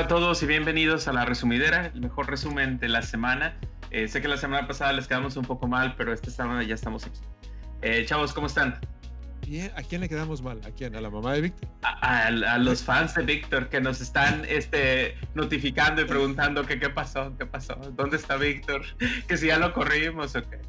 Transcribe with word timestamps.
Hola 0.00 0.06
a 0.06 0.08
todos 0.08 0.42
y 0.42 0.46
bienvenidos 0.46 1.08
a 1.08 1.12
La 1.12 1.26
Resumidera, 1.26 1.90
el 1.94 2.00
mejor 2.00 2.30
resumen 2.30 2.78
de 2.78 2.88
la 2.88 3.02
semana. 3.02 3.54
Eh, 3.90 4.08
sé 4.08 4.22
que 4.22 4.28
la 4.28 4.38
semana 4.38 4.66
pasada 4.66 4.94
les 4.94 5.06
quedamos 5.06 5.36
un 5.36 5.44
poco 5.44 5.68
mal, 5.68 5.94
pero 5.98 6.14
esta 6.14 6.30
semana 6.30 6.62
ya 6.62 6.74
estamos 6.74 7.04
aquí. 7.04 7.20
Eh, 7.82 8.06
chavos, 8.06 8.32
¿cómo 8.32 8.46
están? 8.46 8.80
Bien, 9.46 9.70
¿a 9.76 9.82
quién 9.82 10.00
le 10.00 10.08
quedamos 10.08 10.40
mal? 10.40 10.58
¿A 10.64 10.70
quién? 10.70 10.96
¿A 10.96 11.02
la 11.02 11.10
mamá 11.10 11.34
de 11.34 11.42
Víctor? 11.42 11.68
A, 11.82 11.90
a- 12.00 12.26
a 12.28 12.56
los 12.58 12.82
fans 12.82 13.14
de 13.14 13.24
Víctor 13.24 13.68
que 13.68 13.78
nos 13.82 14.00
están 14.00 14.46
este, 14.48 15.18
notificando 15.34 16.00
y 16.00 16.06
preguntando 16.06 16.64
que 16.64 16.80
qué 16.80 16.88
pasó, 16.88 17.36
qué 17.36 17.44
pasó, 17.44 17.74
dónde 17.94 18.16
está 18.16 18.38
Víctor, 18.38 18.80
que 19.28 19.36
si 19.36 19.48
ya 19.48 19.58
lo 19.58 19.74
corrimos 19.74 20.34
o 20.34 20.40
qué, 20.48 20.60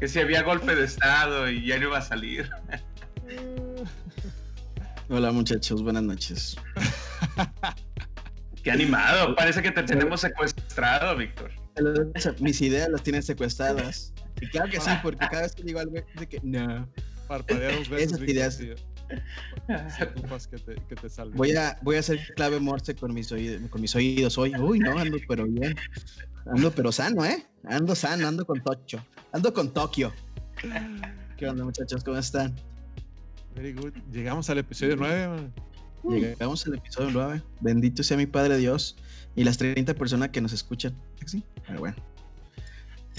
que 0.00 0.08
si 0.08 0.18
había 0.18 0.42
golpe 0.42 0.74
de 0.74 0.84
estado 0.84 1.48
y 1.48 1.64
ya 1.64 1.78
no 1.78 1.84
iba 1.84 1.98
a 1.98 2.02
salir. 2.02 2.50
Hola 5.08 5.30
muchachos, 5.30 5.80
buenas 5.80 6.02
noches. 6.02 6.56
Qué 8.64 8.70
animado, 8.70 9.36
parece 9.36 9.60
que 9.60 9.70
te 9.70 9.82
tenemos 9.82 10.22
secuestrado, 10.22 11.14
Víctor. 11.18 11.50
Mis 12.40 12.62
ideas 12.62 12.88
las 12.88 13.02
tienen 13.02 13.22
secuestradas. 13.22 14.14
Y 14.40 14.48
claro 14.48 14.70
que 14.70 14.80
sí, 14.80 14.90
porque 15.02 15.18
cada 15.18 15.42
vez 15.42 15.54
que 15.54 15.64
digo 15.64 15.80
algo 15.80 15.92
de 15.92 16.26
que 16.26 16.40
no. 16.42 16.88
Parpadea 17.28 17.76
dos 17.76 17.90
veces. 17.90 18.12
Esas 18.12 18.26
ideas. 18.26 18.56
que 20.46 20.58
te, 20.58 20.74
que 20.88 20.94
te 20.96 21.10
salve. 21.10 21.36
Voy 21.36 21.54
a, 21.54 21.78
voy 21.82 21.96
a 21.96 22.00
hacer 22.00 22.18
clave 22.36 22.58
morse 22.58 22.94
con 22.94 23.12
mis 23.12 23.30
oídos, 23.32 23.68
con 23.68 23.82
mis 23.82 23.94
oídos 23.94 24.38
hoy. 24.38 24.54
Uy, 24.56 24.78
no, 24.78 24.98
ando 24.98 25.18
pero 25.28 25.44
bien. 25.44 25.74
Ando 26.46 26.70
pero 26.70 26.90
sano, 26.90 27.22
¿eh? 27.22 27.46
Ando 27.64 27.94
sano, 27.94 28.26
ando 28.26 28.46
con 28.46 28.62
Tocho. 28.62 29.04
Ando 29.32 29.52
con 29.52 29.74
Tokio. 29.74 30.10
¿Qué 31.36 31.46
onda 31.46 31.64
muchachos? 31.64 32.02
¿Cómo 32.02 32.16
están? 32.16 32.54
Very 33.54 33.74
good. 33.74 33.92
Llegamos 34.10 34.48
al 34.48 34.58
episodio 34.58 34.96
9, 34.96 35.28
man. 35.28 35.52
Llegamos 36.08 36.66
al 36.66 36.74
episodio 36.74 37.10
9. 37.12 37.42
Bendito 37.60 38.02
sea 38.02 38.16
mi 38.16 38.26
Padre 38.26 38.58
Dios 38.58 38.96
y 39.34 39.44
las 39.44 39.58
30 39.58 39.94
personas 39.94 40.28
que 40.30 40.40
nos 40.40 40.52
escuchan. 40.52 40.94
Sí, 41.26 41.42
pero 41.66 41.80
bueno. 41.80 41.96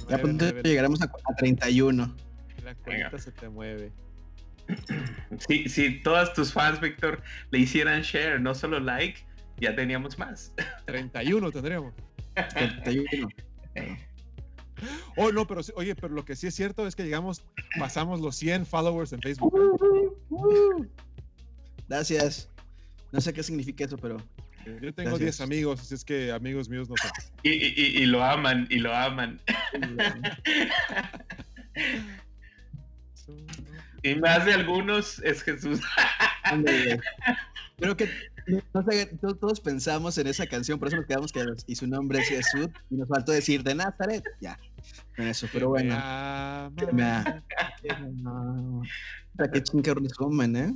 Ya 0.10 0.18
pronto 0.20 0.46
nueve. 0.46 0.62
llegaremos 0.64 1.02
a, 1.02 1.06
a 1.06 1.36
31. 1.36 2.16
La 2.64 2.76
cuenta 2.76 3.18
se 3.18 3.32
te 3.32 3.50
mueve. 3.50 3.92
Si, 5.48 5.70
si 5.70 6.02
todas 6.02 6.34
tus 6.34 6.52
fans, 6.52 6.80
Víctor, 6.80 7.22
le 7.52 7.60
hicieran 7.60 8.02
share, 8.02 8.42
no 8.42 8.56
solo 8.56 8.80
like, 8.80 9.20
ya 9.58 9.76
teníamos 9.76 10.18
más. 10.18 10.54
31 10.86 11.52
tendríamos. 11.52 11.94
31. 12.54 13.30
Oh, 15.16 15.32
no, 15.32 15.48
pero 15.48 15.62
oye, 15.76 15.96
pero 15.96 16.14
lo 16.14 16.26
que 16.26 16.36
sí 16.36 16.48
es 16.48 16.54
cierto 16.54 16.86
es 16.86 16.98
que 16.98 17.04
llegamos, 17.04 17.46
pasamos 17.80 18.20
los 18.20 18.36
100 18.36 18.66
followers 18.66 19.14
en 19.14 19.22
Facebook. 19.22 19.54
Gracias. 21.88 22.50
No 23.16 23.22
sé 23.22 23.32
qué 23.32 23.44
significa 23.44 23.86
eso, 23.86 23.98
pero 23.98 24.18
Yo 24.66 24.94
tengo 24.94 25.12
Gracias. 25.12 25.20
10 25.20 25.42
amigos, 25.42 25.80
así 25.80 25.96
es 25.96 26.04
que 26.04 26.32
amigos 26.34 26.68
míos 26.68 26.90
no 26.90 26.96
son. 26.98 27.10
Y, 27.44 27.50
y- 27.52 27.74
y- 27.78 28.04
y 28.04 28.06
lo 28.08 28.22
aman, 28.24 28.68
y 28.70 28.80
lo 28.80 28.94
aman. 28.94 29.40
Y 34.04 34.16
más 34.16 34.46
de 34.46 34.54
algunos 34.54 35.20
es 35.20 35.42
Jesús. 35.44 35.80
creo 37.78 37.96
que 37.96 38.10
no 38.74 38.84
sé, 38.84 39.06
to- 39.22 39.36
todos 39.36 39.60
pensamos 39.62 40.18
en 40.18 40.28
esa 40.28 40.46
canción, 40.46 40.78
por 40.78 40.90
eso 40.90 40.98
nos 40.98 41.06
quedamos 41.08 41.32
callados. 41.32 41.64
Y 41.68 41.76
su 41.76 41.88
nombre 41.88 42.20
es 42.20 42.28
Jesús, 42.28 42.68
y 42.92 42.96
nos 42.96 43.08
faltó 43.08 43.32
decir 43.32 43.64
de 43.64 43.76
Nazaret. 43.76 44.24
Ya, 44.42 44.60
con 45.16 45.26
eso, 45.28 45.48
pero 45.54 45.74
Que 45.74 45.84
me 45.84 45.90
bueno. 45.90 46.04
ama. 46.04 46.72
Que 47.82 47.94
me 49.72 49.80
resumen, 49.94 50.56
¿eh? 50.56 50.74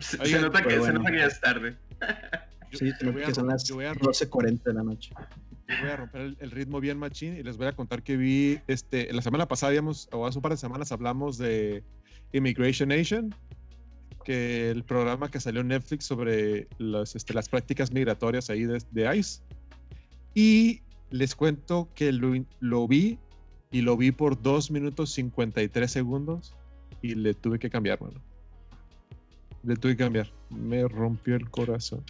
Se, 0.00 0.16
se 0.24 0.40
nota 0.40 0.58
que, 0.62 0.68
pero 0.68 0.84
se 0.84 0.90
bueno. 0.90 0.98
nota 1.00 1.10
que 1.10 1.18
ya 1.18 1.26
es 1.26 1.40
tarde. 1.40 1.76
Yo- 2.70 2.78
Sí, 2.78 2.92
yo 3.00 3.12
voy 3.12 3.22
a 3.22 3.26
que 3.26 3.34
son 3.34 3.46
las 3.46 3.64
yo 3.64 3.76
voy 3.76 3.86
a 3.86 3.94
rom- 3.94 4.08
12.40 4.12 4.62
de 4.62 4.74
la 4.74 4.82
noche. 4.82 5.14
Yo 5.68 5.74
voy 5.80 5.90
a 5.90 5.96
romper 5.96 6.20
el, 6.20 6.36
el 6.40 6.50
ritmo 6.50 6.80
bien 6.80 6.98
machín 6.98 7.34
y 7.36 7.42
les 7.42 7.56
voy 7.56 7.66
a 7.66 7.72
contar 7.72 8.02
que 8.02 8.16
vi, 8.18 8.60
este, 8.66 9.10
la 9.12 9.22
semana 9.22 9.46
pasada 9.48 9.70
habíamos, 9.70 10.08
o 10.12 10.26
hace 10.26 10.36
un 10.38 10.42
par 10.42 10.52
de 10.52 10.58
semanas 10.58 10.92
hablamos 10.92 11.38
de 11.38 11.82
Immigration 12.32 12.90
Nation, 12.90 13.34
que 14.24 14.70
el 14.70 14.84
programa 14.84 15.30
que 15.30 15.40
salió 15.40 15.62
en 15.62 15.68
Netflix 15.68 16.04
sobre 16.04 16.68
las, 16.78 17.16
este, 17.16 17.32
las 17.32 17.48
prácticas 17.48 17.90
migratorias 17.90 18.50
ahí 18.50 18.64
de, 18.64 18.82
de 18.90 19.16
ICE. 19.16 19.40
Y 20.34 20.82
les 21.10 21.34
cuento 21.34 21.88
que 21.94 22.12
lo, 22.12 22.34
lo 22.60 22.86
vi 22.86 23.18
y 23.70 23.80
lo 23.80 23.96
vi 23.96 24.10
por 24.12 24.40
2 24.42 24.70
minutos 24.70 25.12
53 25.14 25.90
segundos 25.90 26.54
y 27.00 27.14
le 27.14 27.32
tuve 27.32 27.58
que 27.58 27.70
cambiar, 27.70 28.00
mano. 28.02 28.22
Le 29.62 29.76
tuve 29.76 29.96
que 29.96 30.04
cambiar. 30.04 30.30
Me 30.50 30.86
rompió 30.86 31.36
el 31.36 31.48
corazón. 31.50 32.04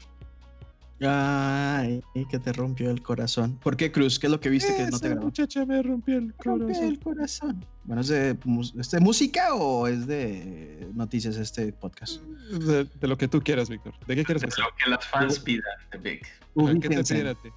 Ay, 1.01 2.03
que 2.29 2.41
te 2.41 2.53
rompió 2.53 2.91
el 2.91 3.03
corazón. 3.03 3.57
¿Por 3.63 3.77
qué, 3.77 3.93
Cruz? 3.93 4.19
¿Qué 4.19 4.27
es 4.27 4.33
lo 4.33 4.41
que 4.41 4.49
viste 4.49 4.75
que 4.77 4.83
no 4.85 4.91
te 4.91 4.97
Esa 4.97 5.09
grabó? 5.11 5.27
muchacha 5.27 5.65
me 5.65 5.81
rompió 5.81 6.19
el 6.19 6.35
Rompió 6.41 6.67
corazón. 6.67 6.85
el 6.89 6.99
corazón. 6.99 7.65
Bueno, 7.85 8.03
¿es 8.03 8.09
de, 8.09 8.37
mus- 8.45 8.75
¿es 8.77 8.91
de 8.91 8.99
música 8.99 9.55
o 9.55 9.87
es 9.87 10.09
de 10.09 10.89
noticias 10.95 11.37
este 11.37 11.73
podcast? 11.73 12.21
De, 12.23 12.85
de 12.85 13.07
lo 13.09 13.17
que 13.17 13.29
tú 13.29 13.41
quieras, 13.41 13.69
Víctor. 13.71 13.95
¿De 14.09 14.17
qué 14.17 14.25
quieres 14.25 14.43
De 14.43 14.49
lo 14.49 14.69
que 14.77 14.91
las 14.91 15.07
fans 15.07 15.39
pidan 15.39 15.63
de 15.93 15.99
Vic. 15.99 16.23
¿Qué 16.23 16.29
te 16.55 16.61
Ubíquense. 16.61 17.15
piden 17.15 17.27
a 17.29 17.35
ti? 17.35 17.49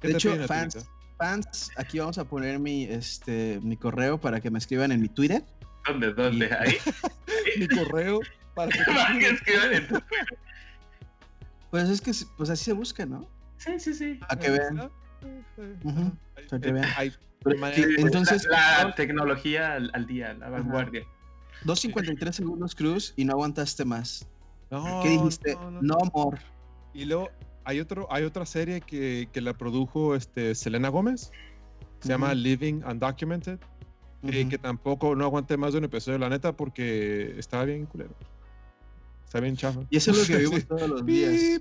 ¿Qué 0.00 0.08
De 0.08 0.14
te 0.14 0.18
hecho, 0.18 0.30
piden 0.30 0.42
a 0.42 0.46
ti, 0.46 0.48
fans, 0.48 0.74
Víctor? 0.74 0.92
fans, 1.18 1.70
aquí 1.76 1.98
vamos 2.00 2.18
a 2.18 2.24
poner 2.24 2.58
mi, 2.58 2.82
este, 2.82 3.60
mi 3.62 3.76
correo 3.76 4.18
para 4.20 4.40
que 4.40 4.50
me 4.50 4.58
escriban 4.58 4.90
en 4.90 5.00
mi 5.00 5.08
Twitter. 5.08 5.44
¿Dónde? 5.86 6.12
¿Dónde? 6.14 6.46
Y- 6.46 6.52
Ahí. 6.52 6.74
Mi 7.60 7.68
correo 7.68 8.20
para 8.58 8.70
que 8.72 8.82
Para 8.84 9.18
que 9.18 9.28
escriban 9.30 9.72
en 9.74 9.88
tu- 9.88 10.02
Pues 11.70 11.88
es 11.88 12.00
que 12.00 12.12
pues 12.36 12.50
así 12.50 12.64
se 12.64 12.72
busca, 12.72 13.06
¿no? 13.06 13.28
Sí, 13.58 13.78
sí, 13.78 13.94
sí. 13.94 14.14
Para 14.14 14.40
que 14.40 14.50
vean. 14.50 14.90
Para 16.50 16.60
que 16.60 16.72
vean. 16.72 16.86
Hay- 16.96 17.12
entonces, 17.98 18.46
la, 18.50 18.84
la 18.84 18.94
tecnología 18.94 19.74
al, 19.74 19.90
al 19.94 20.06
día, 20.06 20.34
la 20.34 20.50
vanguardia. 20.50 21.02
2.53 21.64 22.32
segundos, 22.32 22.74
Cruz, 22.74 23.14
y 23.16 23.24
no 23.24 23.32
aguantaste 23.34 23.84
más. 23.84 24.26
no, 24.70 25.00
¿Qué 25.02 25.10
dijiste? 25.10 25.54
no, 25.54 25.70
no. 25.70 25.80
No, 25.82 25.94
amor. 26.12 26.38
Y 26.94 27.04
luego 27.04 27.30
hay, 27.64 27.80
otro, 27.80 28.06
hay 28.10 28.24
otra 28.24 28.44
serie 28.46 28.80
que, 28.80 29.28
que 29.32 29.40
la 29.40 29.54
produjo 29.54 30.14
este, 30.16 30.54
Selena 30.54 30.88
Gómez. 30.88 31.30
Se 32.00 32.08
llama. 32.08 32.34
Living 32.34 32.82
Undocumented. 32.84 33.58
eh, 34.24 34.40
Ujú. 34.40 34.50
que 34.50 34.58
tampoco 34.58 35.14
no 35.14 35.24
aguanté 35.24 35.56
más 35.56 35.72
de 35.72 35.78
un 35.78 35.84
episodio, 35.84 36.18
la 36.18 36.28
neta, 36.28 36.52
porque 36.52 37.34
estaba 37.38 37.64
bien 37.64 37.86
culero. 37.86 38.14
Está 39.28 39.40
bien 39.40 39.56
chafa. 39.56 39.80
Y 39.90 39.98
eso 39.98 40.10
es 40.12 40.16
lo 40.18 40.24
que 40.26 40.36
vimos 40.42 40.60
Sí. 40.60 40.66
todos 40.66 40.88
los 40.88 41.04
días. 41.04 41.60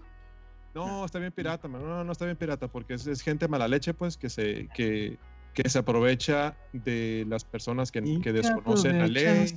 No, 0.74 1.04
está 1.04 1.20
bien 1.20 1.34
pirata, 1.34 1.68
man. 1.68 1.84
No, 1.84 2.04
no 2.04 2.12
está 2.14 2.24
bien 2.24 2.38
pirata, 2.38 2.68
porque 2.70 2.94
es, 2.94 3.06
es 3.08 3.22
gente 3.22 3.48
mala 3.50 3.68
leche, 3.68 3.94
pues, 3.94 4.16
que 4.16 4.30
se, 4.30 4.70
que, 4.74 5.18
que 5.54 5.68
se 5.70 5.80
aprovecha 5.80 6.56
de 6.72 7.26
las 7.28 7.44
personas 7.44 7.92
que, 7.92 8.02
que 8.22 8.32
desconocen 8.32 9.00
la 9.00 9.08
ley. 9.08 9.54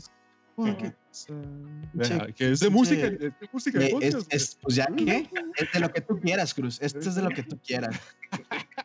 Che, 2.03 2.35
que 2.35 2.51
es 2.53 2.61
de 2.61 2.67
che, 2.67 2.71
música, 2.71 3.07
es 3.07 3.19
de 3.21 3.33
música 3.53 3.79
de 3.79 3.87
Eh, 3.87 4.11
es, 4.31 4.59
pues 4.61 4.75
ya 4.75 4.87
que 4.87 5.29
es 5.57 5.73
de 5.73 5.81
lo 5.81 5.91
que 5.93 6.01
tú 6.01 6.19
quieras, 6.21 6.53
Cruz. 6.53 6.79
Esto 6.83 6.99
es 6.99 7.15
de 7.15 7.23
lo 7.23 7.31
que 7.31 7.43
tú 7.45 7.59
quieras. 7.65 7.99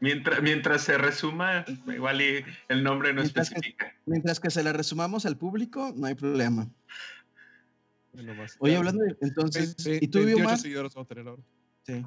Mientras, 0.00 0.42
mientras 0.42 0.82
se 0.82 0.98
resuma, 0.98 1.64
igual 1.86 2.20
y 2.20 2.44
el 2.68 2.82
nombre 2.82 3.14
no 3.14 3.22
Mientras 3.22 3.48
que- 3.48 3.54
especifica. 3.54 3.94
Mientras 4.04 4.40
que 4.40 4.50
se 4.50 4.62
la 4.62 4.72
resumamos 4.74 5.24
al 5.24 5.38
público, 5.38 5.94
no 5.96 6.06
hay 6.06 6.14
problema. 6.14 6.68
Nomás. 8.22 8.56
Oye, 8.60 8.76
hablando 8.76 9.04
de 9.04 9.16
entonces, 9.20 9.76
ve- 9.84 9.98
¿y 10.00 10.08
tú, 10.08 10.18
28 10.18 10.44
Omar? 10.46 10.58
seguidores 10.58 10.94
vamos 10.94 11.06
a 11.06 11.08
tener 11.08 11.28
ahora. 11.28 11.42
Sí. 11.84 12.04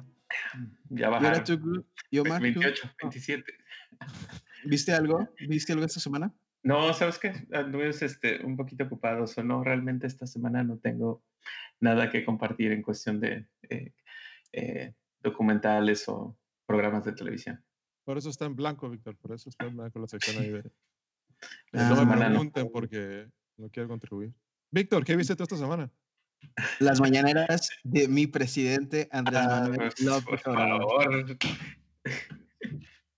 Ya 0.90 1.00
¿Y 1.00 1.02
ahora 1.02 1.18
bajaron. 1.20 1.44
tú, 1.44 1.60
Cruz? 1.60 1.84
¿Y 2.10 2.18
Omar, 2.18 2.38
tú? 2.38 2.42
28, 2.60 2.90
27. 3.02 3.52
¿Viste 4.64 4.92
algo? 4.92 5.28
¿Viste 5.48 5.72
algo 5.72 5.84
esta 5.84 6.00
semana? 6.00 6.32
No, 6.62 6.92
¿sabes 6.92 7.18
qué? 7.18 7.32
Anduvimos 7.52 8.02
este, 8.02 8.44
un 8.44 8.56
poquito 8.56 8.84
ocupados 8.84 9.36
o 9.38 9.42
no, 9.42 9.64
realmente 9.64 10.06
esta 10.06 10.26
semana 10.26 10.62
no 10.62 10.76
tengo 10.78 11.24
nada 11.80 12.10
que 12.10 12.24
compartir 12.24 12.72
en 12.72 12.82
cuestión 12.82 13.18
de 13.20 13.48
eh, 13.70 13.94
eh, 14.52 14.94
documentales 15.22 16.06
o 16.08 16.36
programas 16.66 17.04
de 17.04 17.12
televisión. 17.12 17.64
Por 18.04 18.18
eso 18.18 18.28
está 18.28 18.44
en 18.44 18.56
blanco, 18.56 18.90
Víctor. 18.90 19.16
Por 19.16 19.32
eso 19.32 19.48
está 19.48 19.66
en 19.66 19.76
blanco 19.76 19.98
la 19.98 20.06
sección 20.08 20.36
ahí 20.38 20.50
de. 20.50 20.70
Ah, 21.72 21.88
no 21.88 22.04
me 22.04 22.14
no. 22.16 22.18
pregunten 22.18 22.68
porque 22.70 23.28
no 23.56 23.70
quiero 23.70 23.88
contribuir. 23.88 24.34
Víctor, 24.70 25.04
¿qué 25.04 25.16
viste 25.16 25.34
tú 25.34 25.42
esta 25.44 25.56
semana? 25.56 25.90
Las 26.78 27.00
mañaneras 27.00 27.70
de 27.84 28.08
mi 28.08 28.26
presidente 28.26 29.08
Andrés 29.12 29.40
Ah, 29.42 29.60
Manuel 29.62 29.78
pues, 29.78 30.00
López 30.00 30.24
por 30.24 30.40
favor. 30.40 31.38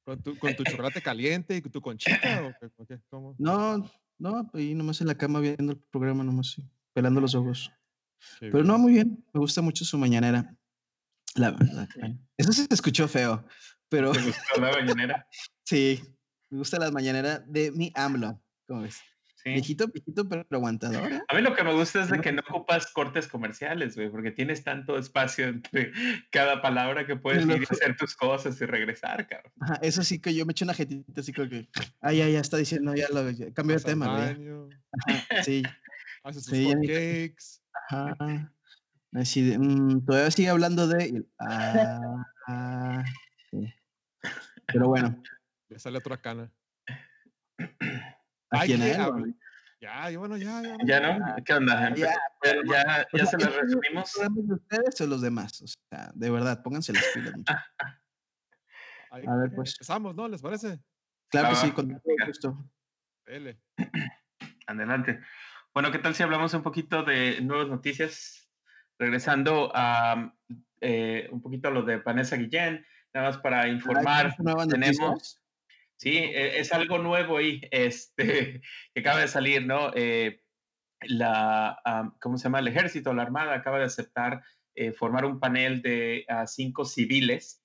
¿Con 0.04 0.22
tu, 0.22 0.38
con 0.38 0.56
tu 0.56 0.64
chocolate 0.64 1.00
caliente 1.00 1.56
y 1.56 1.62
tu 1.62 1.80
conchita? 1.80 2.44
¿O 2.44 2.52
qué, 2.60 2.70
o 2.76 2.86
qué? 2.86 3.00
¿Cómo? 3.08 3.36
No, 3.38 3.90
no, 4.18 4.50
ahí 4.54 4.74
nomás 4.74 5.00
en 5.00 5.06
la 5.06 5.14
cama 5.16 5.40
viendo 5.40 5.72
el 5.72 5.78
programa, 5.78 6.24
nomás 6.24 6.52
sí, 6.52 6.64
pelando 6.92 7.20
los 7.20 7.34
ojos. 7.34 7.72
Pero 8.40 8.52
bien. 8.52 8.66
no, 8.66 8.78
muy 8.78 8.92
bien, 8.92 9.24
me 9.32 9.40
gusta 9.40 9.62
mucho 9.62 9.84
su 9.84 9.98
mañanera. 9.98 10.54
La 11.34 11.50
verdad. 11.52 11.88
Eso 12.36 12.52
se 12.52 12.66
escuchó 12.70 13.08
feo, 13.08 13.44
pero 13.88 14.12
¿Te 14.12 14.22
gustó 14.22 14.60
la 14.60 14.72
mañanera? 14.72 15.26
sí, 15.64 16.02
me 16.50 16.58
gusta 16.58 16.78
la 16.78 16.90
mañanera 16.90 17.38
de 17.40 17.70
mi 17.72 17.92
AMLO. 17.94 18.40
¿Cómo 18.66 18.82
ves? 18.82 19.00
Viejito, 19.44 19.88
viejito, 19.88 20.28
pero 20.28 20.46
aguantador. 20.50 21.12
¿eh? 21.12 21.20
A 21.28 21.34
mí 21.34 21.42
lo 21.42 21.54
que 21.54 21.64
me 21.64 21.72
gusta 21.72 22.02
es 22.02 22.10
de 22.10 22.20
que 22.20 22.32
no 22.32 22.42
ocupas 22.48 22.86
cortes 22.92 23.26
comerciales, 23.26 23.96
güey, 23.96 24.10
porque 24.10 24.30
tienes 24.30 24.62
tanto 24.62 24.96
espacio 24.98 25.46
entre 25.46 25.92
cada 26.30 26.62
palabra 26.62 27.06
que 27.06 27.16
puedes 27.16 27.44
ir 27.46 27.52
a 27.52 27.72
hacer 27.72 27.96
tus 27.96 28.14
cosas 28.14 28.60
y 28.60 28.66
regresar, 28.66 29.26
cabrón. 29.26 29.52
Ajá, 29.60 29.78
eso 29.82 30.02
sí 30.02 30.20
que 30.20 30.34
yo 30.34 30.46
me 30.46 30.52
echo 30.52 30.64
una 30.64 30.74
jetita 30.74 31.20
así 31.20 31.32
como 31.32 31.48
que, 31.48 31.68
ah, 32.00 32.12
ya, 32.12 32.28
ya 32.28 32.40
está 32.40 32.56
diciendo, 32.56 32.94
ya 32.94 33.08
lo, 33.08 33.24
cambio 33.54 33.76
de 33.76 33.82
tema, 33.82 34.34
güey. 34.34 34.62
Ajá, 35.06 35.42
sí. 35.42 35.62
Haces 36.24 36.44
sus 36.44 36.56
sí, 36.56 36.72
cakes. 36.86 37.60
Ajá. 37.90 38.52
Así 39.14 39.42
de, 39.42 39.58
mm, 39.58 40.04
todavía 40.06 40.30
sigue 40.30 40.48
hablando 40.48 40.86
de. 40.86 41.24
Ah, 41.38 42.24
ah, 42.46 43.04
sí. 43.50 43.74
Pero 44.66 44.88
bueno. 44.88 45.20
Le 45.68 45.78
sale 45.78 45.98
otra 45.98 46.16
cana. 46.18 46.50
¿A 48.52 48.64
quién 48.64 48.82
es? 48.82 48.98
Ya, 49.80 50.16
bueno, 50.16 50.36
ya, 50.36 50.62
ya. 50.62 50.76
¿Ya 50.84 51.00
no? 51.00 51.36
¿Qué 51.44 51.54
onda? 51.54 51.92
Ya, 51.96 52.14
ya, 52.44 53.06
ya, 53.12 53.26
se 53.26 53.36
lo 53.36 53.46
resumimos. 53.46 54.12
de 54.14 54.54
ustedes 54.54 55.00
o 55.00 55.06
los 55.08 55.22
demás? 55.22 55.60
O 55.60 55.66
sea, 55.66 56.12
de 56.14 56.30
verdad, 56.30 56.62
pónganse 56.62 56.92
las 56.92 57.04
pilas. 57.12 57.34
a 59.10 59.36
ver, 59.36 59.52
pues. 59.56 59.74
Empezamos, 59.74 60.14
¿no? 60.14 60.28
¿Les 60.28 60.40
parece? 60.40 60.78
Claro 61.30 61.48
que 61.48 61.56
sí, 61.56 61.72
con 61.72 61.88
todo 61.88 62.26
gusto. 62.26 62.70
L. 63.26 63.60
Adelante. 64.68 65.20
Bueno, 65.74 65.90
¿qué 65.90 65.98
tal 65.98 66.14
si 66.14 66.22
hablamos 66.22 66.54
un 66.54 66.62
poquito 66.62 67.02
de 67.02 67.40
nuevas 67.40 67.66
noticias? 67.66 68.48
Regresando 68.98 69.72
a 69.74 70.32
eh, 70.80 71.28
un 71.32 71.42
poquito 71.42 71.68
a 71.68 71.70
lo 71.72 71.82
de 71.82 71.96
Vanessa 71.96 72.36
Guillén, 72.36 72.86
nada 73.12 73.28
más 73.28 73.38
para 73.38 73.66
informar. 73.66 74.36
Tenemos. 74.68 75.41
Sí, 76.02 76.18
e, 76.18 76.58
es 76.58 76.72
algo 76.72 76.98
nuevo 76.98 77.36
ahí, 77.36 77.60
este, 77.70 78.60
que 78.92 79.00
acaba 79.00 79.20
de 79.20 79.28
salir, 79.28 79.66
¿no? 79.66 79.92
Eh, 79.94 80.42
la, 81.02 82.12
¿cómo 82.20 82.38
se 82.38 82.44
llama? 82.44 82.58
El 82.58 82.68
ejército, 82.68 83.14
la 83.14 83.22
armada 83.22 83.54
acaba 83.54 83.78
de 83.78 83.84
aceptar 83.84 84.42
eh, 84.74 84.92
formar 84.92 85.24
un 85.24 85.38
panel 85.38 85.82
de 85.82 86.26
cinco 86.46 86.84
civiles 86.84 87.60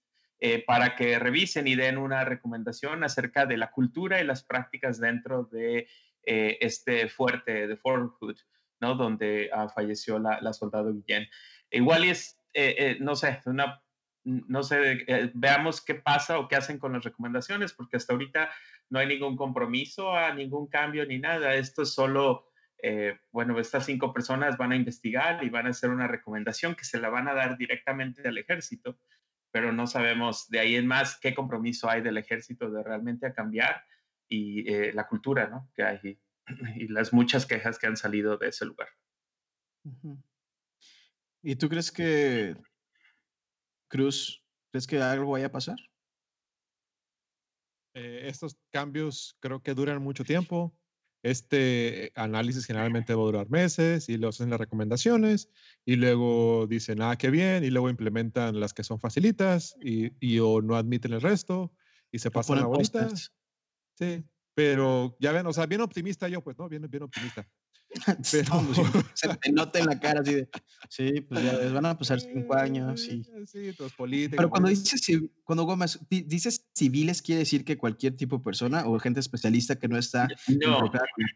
para 0.68 0.95
que 0.95 1.18
revisen 1.18 1.68
y 1.68 1.75
den 1.75 1.98
una 1.98 2.24
recomendación 2.24 3.04
acerca 3.04 3.48
de 3.48 3.57
la 3.57 3.72
cultura 3.72 4.22
y 4.22 4.25
las 4.25 4.44
prácticas 4.44 5.00
dentro 5.00 5.45
de 5.45 5.88
eh, 6.30 6.57
este 6.60 7.07
fuerte 7.07 7.68
de 7.68 7.78
Fort 7.78 8.12
Hood, 8.19 8.36
¿no? 8.81 8.95
Donde 8.95 9.50
ah, 9.54 9.69
falleció 9.69 10.19
la, 10.19 10.42
la, 10.42 10.51
soldado 10.51 10.94
Guillén. 10.94 11.25
Igual 11.72 12.04
es, 12.04 12.38
eh, 12.54 12.75
eh, 12.78 12.98
no 13.00 13.16
sé, 13.16 13.39
una, 13.45 13.81
no 14.27 14.62
sé, 14.63 15.31
veamos 15.33 15.81
qué 15.83 15.95
pasa 15.95 16.38
o 16.38 16.47
qué 16.47 16.57
hacen 16.57 16.79
con 16.79 16.94
las 16.94 17.03
recomendaciones, 17.03 17.74
porque 17.74 17.97
hasta 17.97 18.13
ahorita 18.13 18.50
no 18.89 19.00
hay 19.00 19.07
ningún 19.07 19.38
compromiso 19.38 20.12
a 20.12 20.33
ningún 20.33 20.68
cambio 20.68 21.06
ni 21.06 21.18
nada. 21.18 21.56
Esto 21.56 21.83
es 21.83 21.94
solo, 21.94 22.50
bueno, 23.31 23.57
estas 23.59 23.85
cinco 23.85 24.13
personas 24.13 24.57
van 24.57 24.74
a 24.74 24.75
investigar 24.75 25.44
y 25.44 25.50
van 25.50 25.68
a 25.68 25.69
hacer 25.69 25.89
una 25.89 26.07
recomendación 26.07 26.75
que 26.75 26.83
se 26.83 27.00
la 27.00 27.09
van 27.09 27.27
a 27.27 27.33
dar 27.33 27.57
directamente 27.57 28.27
al 28.27 28.38
ejército, 28.38 29.00
pero 29.51 29.71
no 29.71 29.88
sabemos 29.88 30.50
de 30.50 30.59
ahí 30.59 30.75
en 30.75 30.88
más 30.88 31.18
qué 31.19 31.33
compromiso 31.33 31.89
hay 31.89 32.01
del 32.01 32.18
ejército 32.18 32.69
de 32.69 32.83
realmente 32.83 33.27
a 33.27 33.33
cambiar 33.33 33.83
y 34.27 34.69
eh, 34.71 34.91
la 34.94 35.07
cultura 35.07 35.47
¿no? 35.47 35.69
que 35.74 35.83
hay 35.83 36.19
y 36.75 36.88
las 36.88 37.13
muchas 37.13 37.45
quejas 37.45 37.79
que 37.79 37.88
han 37.88 37.97
salido 37.97 38.38
de 38.38 38.50
ese 38.50 38.65
lugar. 38.65 38.89
¿Y 41.41 41.56
tú 41.56 41.69
crees 41.69 41.91
que, 41.91 42.56
Cruz, 43.88 44.44
crees 44.72 44.88
que 44.88 45.01
algo 45.01 45.31
vaya 45.31 45.48
a 45.48 45.51
pasar? 45.51 45.78
Eh, 47.94 48.28
estos 48.28 48.57
cambios 48.72 49.36
creo 49.39 49.62
que 49.62 49.74
duran 49.74 50.01
mucho 50.01 50.24
tiempo. 50.24 50.78
Este 51.24 52.12
análisis 52.16 52.66
generalmente 52.66 53.16
va 53.16 53.24
a 53.24 53.25
durar 53.25 53.50
meses 53.50 54.07
y 54.07 54.18
luego 54.18 54.30
hacen 54.30 54.51
las 54.51 54.60
recomendaciones 54.60 55.50
y 55.84 55.95
luego 55.95 56.68
dicen, 56.68 57.01
ah, 57.01 57.18
qué 57.18 57.31
bien, 57.31 57.63
y 57.63 57.72
luego 57.72 57.89
implementan 57.89 58.60
las 58.60 58.74
que 58.74 58.84
son 58.84 59.00
facilitas 59.00 59.75
y, 59.81 60.12
y 60.19 60.39
o 60.39 60.62
no 60.62 60.75
admiten 60.75 61.13
el 61.13 61.22
resto 61.22 61.74
y 62.12 62.19
se 62.19 62.30
pasan 62.30 62.60
la 62.60 62.68
bolita. 62.68 63.10
Sí, 63.95 64.24
pero 64.54 65.18
ya 65.19 65.31
ven, 65.31 65.48
o 65.48 65.54
sea, 65.54 65.66
bien 65.66 65.81
optimista 65.81 66.28
yo, 66.28 66.44
pues, 66.44 66.57
¿no? 66.60 66.69
Bien, 66.69 66.88
bien 66.88 67.04
optimista. 67.04 67.48
Pero... 68.32 68.64
se 69.14 69.36
te 69.36 69.52
nota 69.52 69.80
en 69.80 69.86
la 69.86 70.00
cara 70.00 70.22
así 70.22 70.36
de, 70.36 70.50
sí, 70.90 71.22
pues 71.22 71.44
ya 71.44 71.58
ves, 71.58 71.74
van 71.74 71.86
a 71.86 71.98
pasar 71.98 72.20
cinco 72.20 72.56
años 72.56 73.06
y... 73.08 73.24
Sí, 73.48 73.72
todos 73.74 73.94
políticos. 73.94 74.36
Pero 74.38 74.50
cuando 74.50 74.70
dices, 74.70 75.02
cuando 75.44 75.64
Gómez, 75.64 76.00
dices 76.10 76.68
civiles, 76.76 77.22
¿quiere 77.22 77.40
decir 77.40 77.64
que 77.64 77.78
cualquier 77.78 78.18
tipo 78.18 78.38
de 78.38 78.44
persona 78.44 78.86
o 78.86 79.00
gente 79.00 79.20
especialista 79.20 79.78
que 79.78 79.88
no 79.88 79.98
está... 79.98 80.28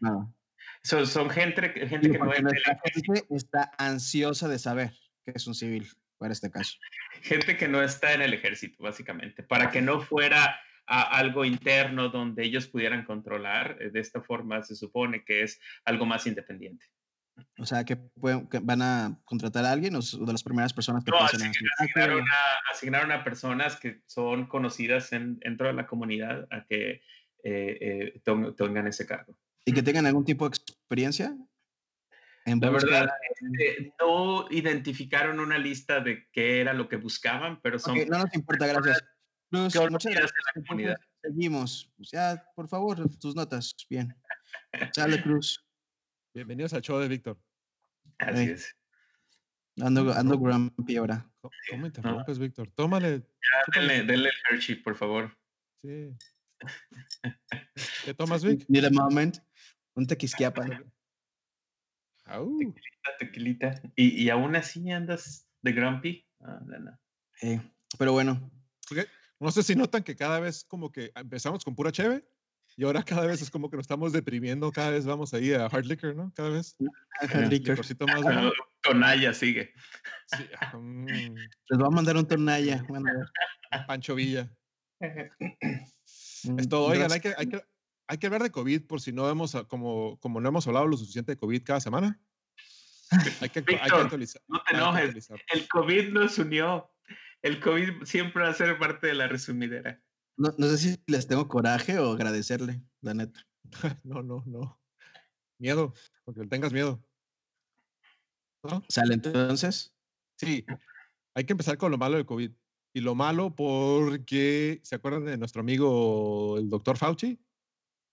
No, 0.00 0.34
son, 0.82 1.06
son 1.06 1.30
gente, 1.30 1.62
gente 1.86 2.10
que 2.10 2.18
no, 2.18 2.30
gente 2.30 3.26
está 3.30 3.70
ansiosa 3.78 4.48
de 4.48 4.58
saber 4.58 4.92
que 5.24 5.32
es 5.34 5.46
un 5.46 5.54
civil, 5.54 5.88
para 6.18 6.32
este 6.32 6.50
caso. 6.50 6.76
Gente 7.22 7.56
que 7.56 7.68
no 7.68 7.82
está 7.82 8.12
en 8.12 8.22
el 8.22 8.34
ejército, 8.34 8.82
básicamente, 8.82 9.42
para 9.42 9.70
que 9.70 9.80
no 9.80 10.00
fuera 10.00 10.58
a 10.86 11.02
algo 11.16 11.44
interno 11.44 12.08
donde 12.08 12.44
ellos 12.44 12.66
pudieran 12.66 13.04
controlar. 13.04 13.78
Eh, 13.80 13.90
de 13.90 14.00
esta 14.00 14.20
forma 14.20 14.62
se 14.62 14.76
supone 14.76 15.24
que 15.24 15.42
es 15.42 15.60
algo 15.84 16.06
más 16.06 16.26
independiente. 16.26 16.86
O 17.58 17.64
sea, 17.64 17.84
que, 17.84 17.98
van 18.16 18.82
a 18.82 19.18
contratar 19.24 19.64
a 19.64 19.72
alguien 19.72 19.96
o 19.96 20.00
de 20.00 20.32
las 20.32 20.42
primeras 20.42 20.72
personas 20.72 21.02
que 21.02 21.10
no, 21.10 21.18
asignaron, 21.18 22.20
a, 22.20 22.72
asignaron 22.72 23.12
a 23.12 23.24
personas 23.24 23.76
que 23.76 24.02
son 24.06 24.46
conocidas 24.46 25.12
en, 25.12 25.38
dentro 25.38 25.66
de 25.66 25.72
la 25.72 25.86
comunidad 25.86 26.46
a 26.50 26.64
que 26.64 27.02
eh, 27.44 28.12
eh, 28.14 28.20
tengan 28.56 28.86
ese 28.86 29.06
cargo. 29.06 29.38
¿Y 29.64 29.72
que 29.72 29.82
tengan 29.82 30.06
algún 30.06 30.24
tipo 30.24 30.48
de 30.48 30.56
experiencia? 30.56 31.34
En 32.44 32.58
la 32.60 32.70
verdad, 32.70 33.08
no 34.00 34.46
identificaron 34.50 35.38
una 35.38 35.58
lista 35.58 36.00
de 36.00 36.28
qué 36.32 36.60
era 36.60 36.72
lo 36.72 36.88
que 36.88 36.96
buscaban, 36.96 37.60
pero 37.62 37.78
son... 37.78 37.96
no 38.08 38.18
nos 38.18 38.34
importa, 38.34 38.66
gracias 38.66 39.04
muchas 39.52 39.90
gracias. 39.90 40.32
La 40.78 41.00
Seguimos. 41.22 41.92
Pues 41.96 42.10
ya, 42.10 42.44
por 42.54 42.68
favor, 42.68 43.08
tus 43.18 43.34
notas. 43.34 43.74
Bien. 43.88 44.14
Sale, 44.92 45.22
Cruz. 45.22 45.64
Bienvenidos 46.34 46.72
al 46.72 46.82
show 46.82 46.98
de 46.98 47.08
Víctor. 47.08 47.38
Así 48.18 48.50
es. 48.50 48.76
Ando, 49.80 50.12
ando 50.12 50.38
grumpy 50.38 50.96
ahora. 50.96 51.30
¿Cómo 51.70 51.86
interrumpes, 51.86 52.38
Víctor? 52.38 52.70
Tómale. 52.72 53.20
Ya, 53.20 53.80
denle, 53.80 54.04
denle 54.04 54.28
el 54.28 54.34
Hershey, 54.50 54.76
por 54.76 54.96
favor. 54.96 55.36
Sí. 55.82 56.16
¿Qué 58.04 58.14
tomas, 58.14 58.44
Vic? 58.44 58.64
Need 58.68 58.84
a 58.84 58.90
moment. 58.90 59.38
Un 59.94 60.06
tequisquiapa. 60.06 60.66
Tequilita, 62.24 63.16
tequilita. 63.18 63.82
¿Y, 63.96 64.24
y 64.24 64.30
aún 64.30 64.56
así 64.56 64.90
andas 64.90 65.48
de 65.60 65.72
grumpy? 65.72 66.26
Ah, 66.40 66.60
no, 66.64 66.78
no. 66.78 66.98
Eh, 67.42 67.60
pero 67.98 68.12
bueno. 68.12 68.50
No 69.42 69.50
sé 69.50 69.64
si 69.64 69.74
notan 69.74 70.04
que 70.04 70.14
cada 70.14 70.38
vez 70.38 70.62
como 70.62 70.92
que 70.92 71.10
empezamos 71.16 71.64
con 71.64 71.74
pura 71.74 71.90
cheve 71.90 72.24
y 72.76 72.84
ahora 72.84 73.02
cada 73.02 73.26
vez 73.26 73.42
es 73.42 73.50
como 73.50 73.68
que 73.68 73.76
nos 73.76 73.82
estamos 73.82 74.12
deprimiendo, 74.12 74.70
cada 74.70 74.90
vez 74.90 75.04
vamos 75.04 75.34
ahí 75.34 75.52
a 75.52 75.66
hard 75.66 75.84
liquor, 75.84 76.14
¿no? 76.14 76.32
Cada 76.32 76.48
vez. 76.50 76.76
Hard 77.20 77.48
liquor. 77.48 77.76
Más 78.06 78.22
bueno. 78.22 78.52
Tonalla 78.82 79.34
sigue. 79.34 79.72
Sí, 80.26 80.44
um, 80.74 81.04
Les 81.06 81.78
voy 81.78 81.86
a 81.86 81.90
mandar 81.90 82.16
un 82.16 82.26
tonalla. 82.26 82.84
Bueno, 82.86 83.10
Pancho 83.88 84.14
Villa. 84.14 84.48
es 85.00 86.68
todo. 86.68 86.86
Oigan, 86.86 87.10
hay 87.10 87.18
que, 87.18 87.34
hay, 87.36 87.48
que, 87.48 87.64
hay 88.06 88.18
que 88.18 88.26
hablar 88.26 88.44
de 88.44 88.52
COVID 88.52 88.86
por 88.86 89.00
si 89.00 89.12
no 89.12 89.28
hemos, 89.28 89.56
como, 89.66 90.20
como 90.20 90.40
no 90.40 90.50
hemos 90.50 90.68
hablado 90.68 90.86
lo 90.86 90.96
suficiente 90.96 91.32
de 91.32 91.36
COVID 91.36 91.64
cada 91.64 91.80
semana. 91.80 92.20
Hay 93.40 93.48
que, 93.48 93.58
hay 93.80 93.90
que 93.90 93.96
actualizar. 93.96 94.40
No 94.46 94.62
te 94.62 94.76
enojes. 94.76 95.30
El 95.48 95.66
COVID 95.66 96.10
nos 96.10 96.38
unió 96.38 96.91
el 97.42 97.60
COVID 97.60 98.04
siempre 98.04 98.42
va 98.42 98.50
a 98.50 98.54
ser 98.54 98.78
parte 98.78 99.08
de 99.08 99.14
la 99.14 99.28
resumidera. 99.28 100.02
No, 100.36 100.50
no 100.56 100.66
sé 100.68 100.78
si 100.78 101.02
les 101.06 101.26
tengo 101.26 101.48
coraje 101.48 101.98
o 101.98 102.12
agradecerle, 102.12 102.82
la 103.00 103.14
neta. 103.14 103.46
no, 104.04 104.22
no, 104.22 104.42
no. 104.46 104.80
Miedo, 105.58 105.94
porque 106.24 106.46
tengas 106.46 106.72
miedo. 106.72 107.04
¿Sale 108.88 109.14
entonces? 109.14 109.92
Sí, 110.38 110.64
hay 111.34 111.44
que 111.44 111.52
empezar 111.52 111.76
con 111.78 111.90
lo 111.90 111.98
malo 111.98 112.16
del 112.16 112.26
COVID. 112.26 112.52
Y 112.94 113.00
lo 113.00 113.14
malo 113.14 113.54
porque, 113.54 114.80
¿se 114.82 114.94
acuerdan 114.94 115.24
de 115.24 115.38
nuestro 115.38 115.60
amigo 115.60 116.58
el 116.58 116.68
doctor 116.68 116.96
Fauci? 116.98 117.40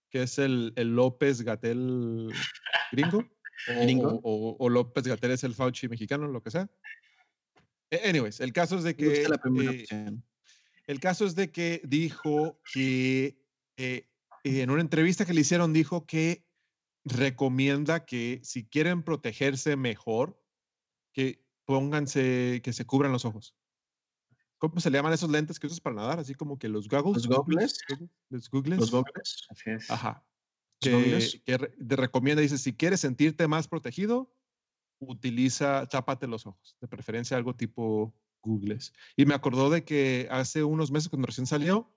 Que 0.10 0.24
es 0.24 0.40
el, 0.40 0.74
el 0.76 0.96
López 0.96 1.42
Gatel 1.42 2.32
gringo. 2.92 3.26
¿Gringo? 3.68 4.22
O, 4.24 4.56
o, 4.58 4.70
López 4.70 5.06
Gatel 5.06 5.32
es 5.32 5.44
el 5.44 5.54
Fauci 5.54 5.90
mexicano, 5.90 6.28
lo 6.28 6.42
que 6.42 6.52
sea. 6.52 6.70
E, 7.92 8.10
anyways, 8.10 8.40
el 8.40 8.54
caso 8.54 8.78
es 8.78 8.84
de 8.84 8.96
que. 8.96 9.24
Eh, 9.24 10.18
el 10.88 11.00
caso 11.00 11.26
es 11.26 11.36
de 11.36 11.52
que 11.52 11.82
dijo 11.86 12.60
que 12.74 13.40
eh, 13.78 14.10
en 14.44 14.70
una 14.70 14.82
entrevista 14.82 15.26
que 15.26 15.34
le 15.34 15.42
hicieron, 15.42 15.74
dijo 15.74 16.06
que 16.06 16.46
recomienda 17.06 18.06
que 18.06 18.40
si 18.44 18.66
quieren 18.66 19.04
protegerse 19.04 19.76
mejor, 19.76 20.42
que 21.14 21.46
pónganse, 21.66 22.62
que 22.64 22.74
se 22.74 22.86
cubran 22.86 23.12
los 23.12 23.26
ojos. 23.26 23.56
¿Cómo 24.58 24.80
se 24.80 24.90
le 24.90 24.98
llaman 24.98 25.14
esos 25.14 25.30
lentes 25.30 25.60
que 25.60 25.68
usas 25.68 25.80
para 25.80 25.96
nadar? 25.96 26.20
Así 26.20 26.34
como 26.36 26.60
que 26.60 26.68
los 26.68 26.90
goggles. 26.90 27.26
Los 27.26 27.38
goggles. 27.38 27.78
Los 28.30 28.50
goggles. 28.50 28.80
Los 28.80 28.92
goggles. 28.92 29.48
Ajá. 29.90 30.26
que, 30.82 31.42
que 31.46 31.58
te 31.58 31.96
recomienda, 31.96 32.42
dice, 32.42 32.58
si 32.58 32.76
quieres 32.76 33.00
sentirte 33.00 33.48
más 33.48 33.68
protegido, 33.68 34.34
utiliza, 35.00 35.88
chápate 35.88 36.28
los 36.28 36.46
ojos, 36.46 36.78
de 36.80 36.88
preferencia 36.88 37.38
algo 37.38 37.56
tipo 37.56 38.14
Googles. 38.42 38.94
Y 39.16 39.26
me 39.26 39.34
acordó 39.34 39.70
de 39.70 39.84
que 39.84 40.28
hace 40.32 40.64
unos 40.64 40.92
meses, 40.92 41.10
cuando 41.10 41.28
recién 41.28 41.48
salió, 41.48 41.92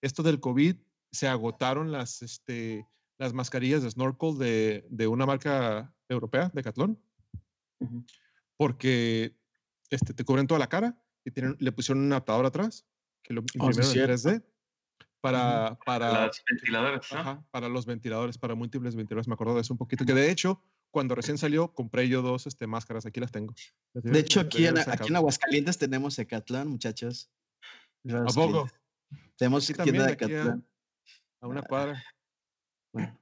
esto 0.00 0.22
del 0.22 0.40
COVID, 0.40 0.76
se 1.10 1.28
agotaron 1.28 1.90
las, 1.90 2.22
este, 2.22 2.86
las 3.18 3.32
mascarillas 3.32 3.82
de 3.82 3.90
snorkel 3.90 4.38
de, 4.38 4.86
de 4.90 5.06
una 5.06 5.26
marca 5.26 5.94
europea, 6.08 6.50
de 6.52 6.62
Catlón, 6.62 7.00
porque 8.56 9.36
este, 9.90 10.14
te 10.14 10.24
cubren 10.24 10.46
toda 10.46 10.60
la 10.60 10.68
cara 10.68 11.00
y 11.24 11.30
tienen, 11.30 11.56
le 11.60 11.72
pusieron 11.72 12.04
un 12.04 12.12
adaptador 12.12 12.46
atrás 12.46 12.86
que 13.22 13.34
lo 13.34 13.42
Oh, 13.60 13.72
sí, 13.72 13.80
en 13.80 13.84
cierto. 13.84 14.12
3D 14.14 14.44
para, 15.20 15.78
para, 15.84 16.26
Los 16.26 16.42
ventiladores, 16.48 17.12
¿no? 17.12 17.18
Ajá, 17.18 17.44
para 17.50 17.68
los 17.68 17.86
ventiladores, 17.86 18.38
para 18.38 18.54
múltiples 18.54 18.94
ventiladores. 18.94 19.28
Me 19.28 19.34
acuerdo 19.34 19.54
de 19.54 19.62
eso 19.62 19.74
un 19.74 19.78
poquito. 19.78 20.04
Que 20.04 20.14
de 20.14 20.30
hecho, 20.30 20.62
cuando 20.90 21.14
recién 21.14 21.38
salió, 21.38 21.72
compré 21.74 22.08
yo 22.08 22.22
dos 22.22 22.46
este, 22.46 22.66
máscaras. 22.66 23.06
Aquí 23.06 23.20
las 23.20 23.30
tengo. 23.32 23.54
Las 23.94 24.04
De 24.04 24.18
hecho, 24.18 24.40
aquí 24.40 24.66
en, 24.66 24.78
aquí. 24.78 25.14
Aguascalientes 25.14 25.78
tenemos 25.78 26.18
Hecatlán, 26.18 26.68
muchachos. 26.68 27.30
¿A 28.10 28.32
poco? 28.32 28.68
Tenemos 29.36 29.68
Aquí 29.70 29.82
tienda 29.82 30.06
de 30.06 30.12
aquí 30.12 30.34
a- 30.34 30.60
una 31.40 31.62
cuadra. 31.62 32.02
Bueno. 32.92 33.18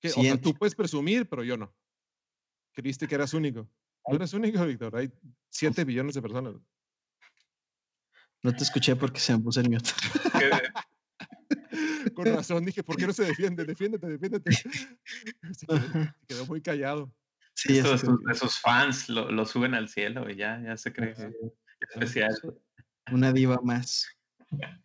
Que, 0.00 0.08
o 0.08 0.22
sea, 0.22 0.40
tú 0.40 0.54
puedes 0.54 0.74
presumir, 0.74 1.28
pero 1.28 1.42
yo 1.42 1.56
no. 1.56 1.74
Creíste 2.72 3.08
que 3.08 3.16
eras 3.16 3.34
único. 3.34 3.68
No 4.06 4.16
eres 4.16 4.32
único, 4.32 4.64
Víctor. 4.64 4.94
Hay 4.96 5.10
7 5.50 5.84
billones 5.84 6.14
de 6.14 6.22
personas. 6.22 6.54
No 8.42 8.54
te 8.54 8.62
escuché 8.62 8.94
porque 8.94 9.18
se 9.18 9.36
me 9.36 9.42
puso 9.42 9.60
el 9.60 9.70
mute. 9.70 9.90
Con 12.14 12.26
razón 12.26 12.64
dije, 12.64 12.82
¿por 12.82 12.96
qué 12.96 13.06
no 13.06 13.12
se 13.12 13.24
defiende? 13.24 13.64
Defiéndete, 13.64 14.06
defiéndete. 14.06 14.50
Se 15.52 15.66
quedó, 15.66 15.78
se 15.78 16.12
quedó 16.26 16.46
muy 16.46 16.60
callado. 16.60 17.12
Sí, 17.54 17.78
Esos, 17.78 18.02
sus 18.34 18.60
fans 18.60 19.08
lo, 19.08 19.32
lo 19.32 19.44
suben 19.44 19.74
al 19.74 19.88
cielo 19.88 20.30
y 20.30 20.36
ya, 20.36 20.60
ya 20.62 20.76
se 20.76 20.92
cree 20.92 21.12
Ajá. 21.12 21.28
especial. 21.80 22.30
Una 23.10 23.32
diva 23.32 23.58
más. 23.62 24.06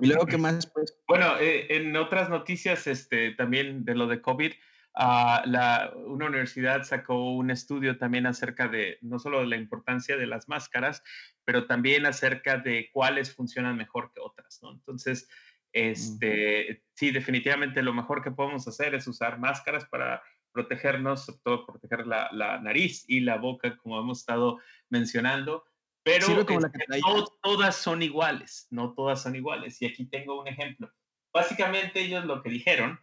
Y 0.00 0.06
luego, 0.06 0.26
¿qué 0.26 0.38
más? 0.38 0.66
Pues, 0.68 0.96
Bueno, 1.08 1.36
eh, 1.38 1.66
en 1.76 1.96
otras 1.96 2.30
noticias, 2.30 2.86
este, 2.86 3.32
también 3.32 3.84
de 3.84 3.96
lo 3.96 4.06
de 4.06 4.20
COVID, 4.20 4.52
la, 4.94 5.92
una 5.96 6.26
universidad 6.26 6.84
sacó 6.84 7.32
un 7.32 7.50
estudio 7.50 7.98
también 7.98 8.26
acerca 8.26 8.68
de 8.68 8.98
no 9.00 9.18
solo 9.18 9.40
de 9.40 9.46
la 9.46 9.56
importancia 9.56 10.16
de 10.16 10.26
las 10.26 10.48
máscaras, 10.48 11.02
pero 11.44 11.66
también 11.66 12.06
acerca 12.06 12.58
de 12.58 12.90
cuáles 12.92 13.34
funcionan 13.34 13.76
mejor 13.76 14.12
que 14.12 14.20
otras, 14.20 14.60
¿no? 14.62 14.72
Entonces, 14.72 15.28
este, 15.72 16.84
sí, 16.94 17.10
definitivamente 17.10 17.82
lo 17.82 17.92
mejor 17.92 18.22
que 18.22 18.30
podemos 18.30 18.66
hacer 18.66 18.94
es 18.94 19.06
usar 19.06 19.38
máscaras 19.38 19.84
para 19.86 20.22
protegernos, 20.52 21.26
sobre 21.26 21.40
todo 21.44 21.66
proteger 21.66 22.06
la, 22.06 22.28
la 22.32 22.58
nariz 22.60 23.04
y 23.06 23.20
la 23.20 23.36
boca, 23.36 23.76
como 23.76 24.00
hemos 24.00 24.20
estado 24.20 24.58
mencionando. 24.88 25.64
Pero 26.02 26.46
como 26.46 26.66
este, 26.66 26.86
no 27.00 27.26
todas 27.42 27.76
son 27.76 28.02
iguales, 28.02 28.66
no 28.70 28.94
todas 28.94 29.22
son 29.22 29.36
iguales. 29.36 29.80
Y 29.82 29.86
aquí 29.86 30.06
tengo 30.06 30.40
un 30.40 30.48
ejemplo. 30.48 30.90
Básicamente 31.32 32.00
ellos 32.00 32.24
lo 32.24 32.42
que 32.42 32.50
dijeron 32.50 32.98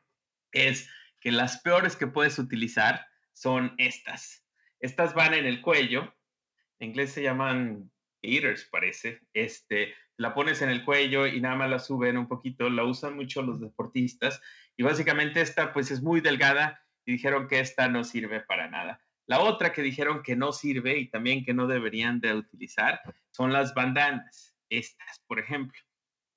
es 0.51 0.89
que 1.19 1.31
las 1.31 1.61
peores 1.61 1.95
que 1.95 2.07
puedes 2.07 2.39
utilizar 2.39 3.05
son 3.33 3.75
estas. 3.77 4.43
Estas 4.79 5.13
van 5.13 5.33
en 5.33 5.45
el 5.45 5.61
cuello, 5.61 6.15
en 6.79 6.89
inglés 6.89 7.11
se 7.11 7.21
llaman 7.21 7.91
eaters, 8.25 8.65
parece. 8.65 9.21
Este, 9.33 9.93
la 10.17 10.33
pones 10.33 10.61
en 10.61 10.69
el 10.69 10.83
cuello 10.83 11.27
y 11.27 11.41
nada 11.41 11.55
más 11.55 11.69
la 11.69 11.79
suben 11.79 12.17
un 12.17 12.27
poquito, 12.27 12.69
la 12.69 12.83
usan 12.83 13.15
mucho 13.15 13.41
los 13.41 13.59
deportistas. 13.59 14.41
Y 14.77 14.83
básicamente 14.83 15.41
esta 15.41 15.73
pues 15.73 15.91
es 15.91 16.01
muy 16.01 16.21
delgada 16.21 16.81
y 17.05 17.13
dijeron 17.13 17.47
que 17.47 17.59
esta 17.59 17.87
no 17.87 18.03
sirve 18.03 18.41
para 18.41 18.69
nada. 18.69 19.01
La 19.27 19.39
otra 19.39 19.71
que 19.71 19.81
dijeron 19.81 20.21
que 20.21 20.35
no 20.35 20.51
sirve 20.51 20.97
y 20.97 21.09
también 21.09 21.43
que 21.43 21.53
no 21.53 21.67
deberían 21.67 22.19
de 22.19 22.33
utilizar 22.33 23.01
son 23.31 23.51
las 23.51 23.73
bandanas. 23.73 24.55
Estas, 24.69 25.19
por 25.27 25.39
ejemplo. 25.39 25.79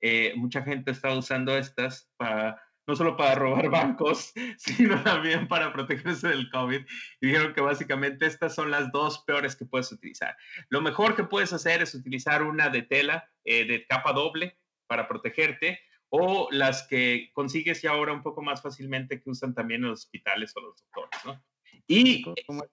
Eh, 0.01 0.33
mucha 0.37 0.63
gente 0.63 0.91
está 0.91 1.13
usando 1.13 1.57
estas 1.57 2.09
para, 2.17 2.61
no 2.89 2.95
solo 2.95 3.15
para 3.15 3.35
robar 3.35 3.69
bancos, 3.69 4.33
sino 4.57 5.01
también 5.03 5.47
para 5.47 5.71
protegerse 5.71 6.27
del 6.27 6.49
COVID. 6.49 6.81
Y 7.21 7.27
dijeron 7.27 7.53
que 7.53 7.61
básicamente 7.61 8.25
estas 8.25 8.55
son 8.55 8.71
las 8.71 8.91
dos 8.91 9.19
peores 9.25 9.55
que 9.55 9.65
puedes 9.65 9.91
utilizar. 9.91 10.35
Lo 10.69 10.81
mejor 10.81 11.15
que 11.15 11.23
puedes 11.23 11.53
hacer 11.53 11.83
es 11.83 11.93
utilizar 11.93 12.41
una 12.41 12.69
de 12.69 12.81
tela, 12.81 13.29
eh, 13.45 13.65
de 13.65 13.85
capa 13.85 14.11
doble, 14.11 14.57
para 14.87 15.07
protegerte, 15.07 15.79
o 16.09 16.49
las 16.51 16.87
que 16.87 17.29
consigues 17.33 17.83
ya 17.83 17.91
ahora 17.91 18.11
un 18.11 18.23
poco 18.23 18.41
más 18.41 18.63
fácilmente 18.63 19.21
que 19.21 19.29
usan 19.29 19.53
también 19.53 19.83
en 19.83 19.91
los 19.91 20.05
hospitales 20.05 20.51
o 20.55 20.61
los 20.61 20.75
doctores, 20.77 21.25
¿no? 21.25 21.43
Y 21.85 22.23
¿cómo- 22.47 22.63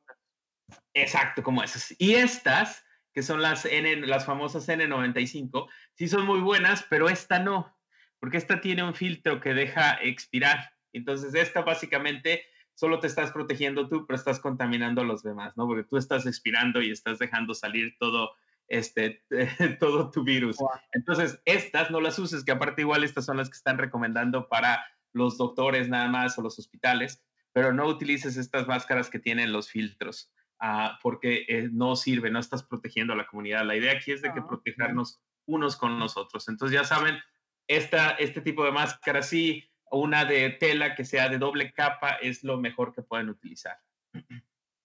Exacto, 0.94 1.42
como 1.42 1.62
esas. 1.62 1.94
Y 1.98 2.14
estas, 2.14 2.82
que 3.12 3.22
son 3.22 3.42
las, 3.42 3.66
N, 3.66 4.06
las 4.06 4.24
famosas 4.24 4.66
N95, 4.66 5.68
sí 5.92 6.08
son 6.08 6.24
muy 6.24 6.40
buenas, 6.40 6.86
pero 6.88 7.10
esta 7.10 7.38
no, 7.38 7.75
porque 8.20 8.36
esta 8.36 8.60
tiene 8.60 8.82
un 8.82 8.94
filtro 8.94 9.40
que 9.40 9.54
deja 9.54 9.92
expirar. 10.02 10.72
Entonces, 10.92 11.34
esta 11.34 11.62
básicamente 11.62 12.42
solo 12.74 13.00
te 13.00 13.06
estás 13.06 13.32
protegiendo 13.32 13.88
tú, 13.88 14.06
pero 14.06 14.16
estás 14.16 14.40
contaminando 14.40 15.00
a 15.00 15.04
los 15.04 15.22
demás, 15.22 15.56
¿no? 15.56 15.66
Porque 15.66 15.84
tú 15.84 15.96
estás 15.96 16.26
expirando 16.26 16.82
y 16.82 16.90
estás 16.90 17.18
dejando 17.18 17.54
salir 17.54 17.96
todo, 17.98 18.32
este, 18.68 19.24
todo 19.80 20.10
tu 20.10 20.24
virus. 20.24 20.58
Entonces, 20.92 21.40
estas 21.44 21.90
no 21.90 22.00
las 22.00 22.18
uses, 22.18 22.44
que 22.44 22.52
aparte 22.52 22.82
igual 22.82 23.04
estas 23.04 23.24
son 23.24 23.38
las 23.38 23.48
que 23.48 23.56
están 23.56 23.78
recomendando 23.78 24.48
para 24.48 24.84
los 25.12 25.38
doctores 25.38 25.88
nada 25.88 26.08
más 26.08 26.38
o 26.38 26.42
los 26.42 26.58
hospitales, 26.58 27.22
pero 27.52 27.72
no 27.72 27.86
utilices 27.86 28.36
estas 28.36 28.66
máscaras 28.66 29.08
que 29.08 29.18
tienen 29.18 29.50
los 29.50 29.70
filtros 29.70 30.30
ah, 30.60 30.98
porque 31.02 31.46
eh, 31.48 31.70
no 31.72 31.96
sirve, 31.96 32.30
no 32.30 32.38
estás 32.38 32.62
protegiendo 32.62 33.14
a 33.14 33.16
la 33.16 33.26
comunidad. 33.26 33.64
La 33.64 33.76
idea 33.76 33.92
aquí 33.92 34.12
es 34.12 34.20
de 34.20 34.32
que 34.32 34.40
Ah, 34.40 34.46
protegernos 34.46 35.22
unos 35.46 35.76
con 35.76 35.98
los 35.98 36.16
otros. 36.18 36.48
Entonces 36.48 36.74
ya 36.74 36.84
saben, 36.84 37.18
esta, 37.68 38.10
este 38.10 38.40
tipo 38.40 38.64
de 38.64 38.72
máscara 38.72 39.22
sí, 39.22 39.64
una 39.90 40.24
de 40.24 40.50
tela 40.50 40.94
que 40.94 41.04
sea 41.04 41.28
de 41.28 41.38
doble 41.38 41.72
capa 41.72 42.10
es 42.22 42.42
lo 42.44 42.58
mejor 42.58 42.94
que 42.94 43.02
pueden 43.02 43.28
utilizar. 43.28 43.78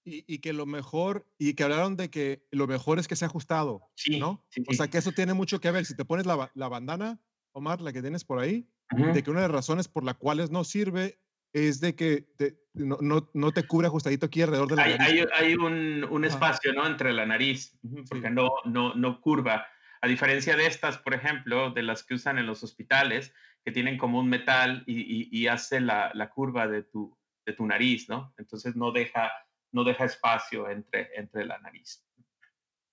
Y, 0.03 0.23
y 0.27 0.39
que 0.39 0.51
lo 0.53 0.65
mejor, 0.65 1.27
y 1.37 1.53
que 1.53 1.63
hablaron 1.63 1.95
de 1.95 2.09
que 2.09 2.47
lo 2.51 2.65
mejor 2.67 2.97
es 2.99 3.07
que 3.07 3.15
sea 3.15 3.27
ajustado, 3.27 3.89
Sí, 3.95 4.19
¿no? 4.19 4.43
sí, 4.49 4.61
O 4.67 4.71
sí. 4.71 4.77
sea, 4.77 4.87
que 4.87 4.97
eso 4.97 5.11
tiene 5.11 5.33
mucho 5.33 5.59
que 5.59 5.69
ver. 5.71 5.85
Si 5.85 5.95
te 5.95 6.05
pones 6.05 6.25
la, 6.25 6.51
la 6.55 6.67
bandana, 6.69 7.19
Omar, 7.51 7.81
la 7.81 7.93
que 7.93 8.01
tienes 8.01 8.23
por 8.23 8.39
ahí, 8.39 8.67
de 8.89 9.21
que 9.23 9.29
una 9.31 9.41
de 9.41 9.47
las 9.47 9.55
razones 9.55 9.87
por 9.87 10.03
las 10.03 10.15
cuales 10.15 10.49
no 10.49 10.63
sirve 10.63 11.19
es 11.53 11.81
de 11.81 11.95
que 11.95 12.21
te- 12.37 12.57
no, 12.73 12.97
no, 13.01 13.29
no 13.33 13.51
te 13.51 13.63
cubre 13.67 13.87
ajustadito 13.87 14.25
aquí 14.25 14.41
alrededor 14.41 14.69
de 14.69 14.75
la 14.77 14.83
hay, 14.83 14.97
nariz. 14.97 15.25
hay- 15.37 15.45
hay 15.47 15.55
un, 15.55 16.03
un 16.05 16.25
espacio 16.25 16.73
¿no? 16.73 16.85
entre 16.87 17.13
la 17.13 17.25
nariz, 17.25 17.77
porque 18.09 18.29
no, 18.29 18.49
no, 18.65 18.93
no 18.95 19.21
curva. 19.21 19.65
A 20.01 20.07
diferencia 20.07 20.55
de 20.55 20.65
estas, 20.65 20.97
por 20.97 21.13
ejemplo, 21.13 21.71
de 21.71 21.83
las 21.83 22.03
que 22.03 22.15
usan 22.15 22.37
en 22.39 22.47
los 22.47 22.63
hospitales, 22.63 23.33
que 23.63 23.71
tienen 23.71 23.97
como 23.97 24.19
un 24.19 24.27
metal 24.29 24.83
y, 24.87 24.99
y- 25.01 25.29
y 25.31 25.47
hace 25.47 25.79
la, 25.79 26.11
la 26.15 26.31
curva 26.31 26.67
de 26.67 26.83
tu, 26.83 27.15
de 27.45 27.53
tu 27.53 27.65
nariz, 27.65 28.09
¿no? 28.09 28.33
Entonces 28.37 28.75
no 28.75 28.91
deja, 28.91 29.31
no 29.71 29.83
deja 29.83 30.05
espacio 30.05 30.69
entre, 30.69 31.09
entre 31.15 31.45
la 31.45 31.59
nariz. 31.59 32.03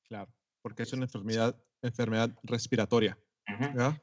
Claro, 0.07 0.31
porque 0.61 0.83
es 0.83 0.93
una 0.93 1.05
enfermedad, 1.05 1.57
enfermedad 1.81 2.31
respiratoria. 2.43 3.19
Ujú. 3.49 3.59
¿verdad? 3.75 4.03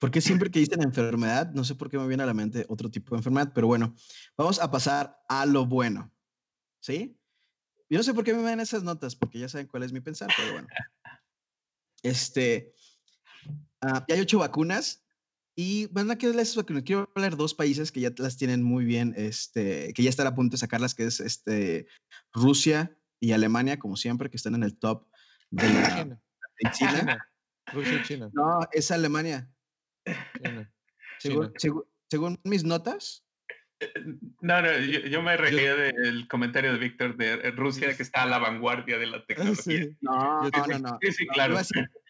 ¿Por 0.00 0.10
qué 0.10 0.20
siempre 0.20 0.50
que 0.50 0.60
dicen 0.60 0.82
enfermedad? 0.82 1.52
No 1.52 1.62
sé 1.62 1.74
por 1.74 1.90
qué 1.90 1.98
me 1.98 2.08
viene 2.08 2.22
a 2.22 2.26
la 2.26 2.34
mente 2.34 2.64
otro 2.68 2.90
tipo 2.90 3.14
de 3.14 3.18
enfermedad, 3.18 3.52
pero 3.54 3.66
bueno, 3.66 3.94
vamos 4.36 4.58
a 4.58 4.70
pasar 4.70 5.20
a 5.28 5.46
lo 5.46 5.66
bueno. 5.66 6.10
¿Sí? 6.80 7.16
Yo 7.88 7.98
no 7.98 8.02
sé 8.02 8.14
por 8.14 8.24
qué 8.24 8.32
me 8.32 8.42
ven 8.42 8.60
esas 8.60 8.82
notas, 8.82 9.14
porque 9.14 9.38
ya 9.38 9.48
saben 9.48 9.66
cuál 9.66 9.82
es 9.82 9.92
mi 9.92 10.00
pensar, 10.00 10.30
pero 10.36 10.50
bueno. 10.52 10.66
Este, 12.02 12.74
ya 13.82 14.04
hay 14.08 14.20
ocho 14.20 14.38
vacunas 14.38 15.04
y 15.56 15.86
van 15.86 16.10
a 16.10 16.16
quedar 16.16 16.38
esas 16.38 16.56
vacunas. 16.56 16.84
Quiero 16.84 17.10
hablar 17.14 17.36
dos 17.36 17.54
países 17.54 17.92
que 17.92 18.00
ya 18.00 18.10
las 18.18 18.36
tienen 18.36 18.62
muy 18.62 18.84
bien, 18.84 19.14
este, 19.16 19.92
que 19.92 20.02
ya 20.02 20.10
están 20.10 20.26
a 20.26 20.34
punto 20.34 20.54
de 20.54 20.58
sacarlas, 20.58 20.94
que 20.94 21.04
es 21.04 21.20
este, 21.20 21.86
Rusia 22.32 22.96
y 23.20 23.32
Alemania, 23.32 23.78
como 23.78 23.96
siempre, 23.96 24.30
que 24.30 24.36
están 24.36 24.54
en 24.54 24.62
el 24.62 24.78
top 24.78 25.06
de 25.50 25.68
la 25.68 25.88
China. 25.88 26.22
China, 26.72 27.28
Rusia 27.72 27.94
y 27.94 28.02
China. 28.04 28.30
No, 28.32 28.60
es 28.72 28.90
Alemania. 28.90 29.50
China, 31.18 31.52
según 32.08 32.40
mis 32.44 32.64
notas, 32.64 33.24
No, 34.40 34.60
no, 34.62 34.78
yo, 34.78 35.00
yo 35.00 35.22
me 35.22 35.36
reía 35.36 35.74
del 35.74 36.28
comentario 36.28 36.72
de 36.72 36.78
Víctor 36.78 37.16
de 37.16 37.32
eh, 37.34 37.50
Rusia, 37.52 37.96
que 37.96 38.02
está 38.02 38.22
a 38.22 38.26
la 38.26 38.38
vanguardia 38.38 38.98
de 38.98 39.06
la 39.06 39.24
tecnología. 39.26 39.84
sí. 39.84 39.96
no, 40.00 40.44
Yo 40.44 40.50
no, 40.50 40.66
no, 40.66 40.78
no. 40.90 40.98
Sí, 41.00 41.12
sí, 41.12 41.26
claro. 41.28 41.56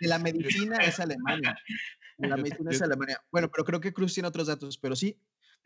la 0.00 0.18
medicina 0.18 0.76
es 0.78 0.98
Alemania. 1.00 1.56
De 2.18 2.28
la 2.28 2.36
medicina 2.36 2.70
es 2.70 2.82
Alemania. 2.82 3.20
Bueno, 3.30 3.50
pero 3.50 3.64
creo 3.64 3.80
que 3.80 3.92
Cruz 3.92 4.14
tiene 4.14 4.28
otros 4.28 4.46
datos, 4.48 4.78
pero 4.78 4.94
sí. 4.96 5.18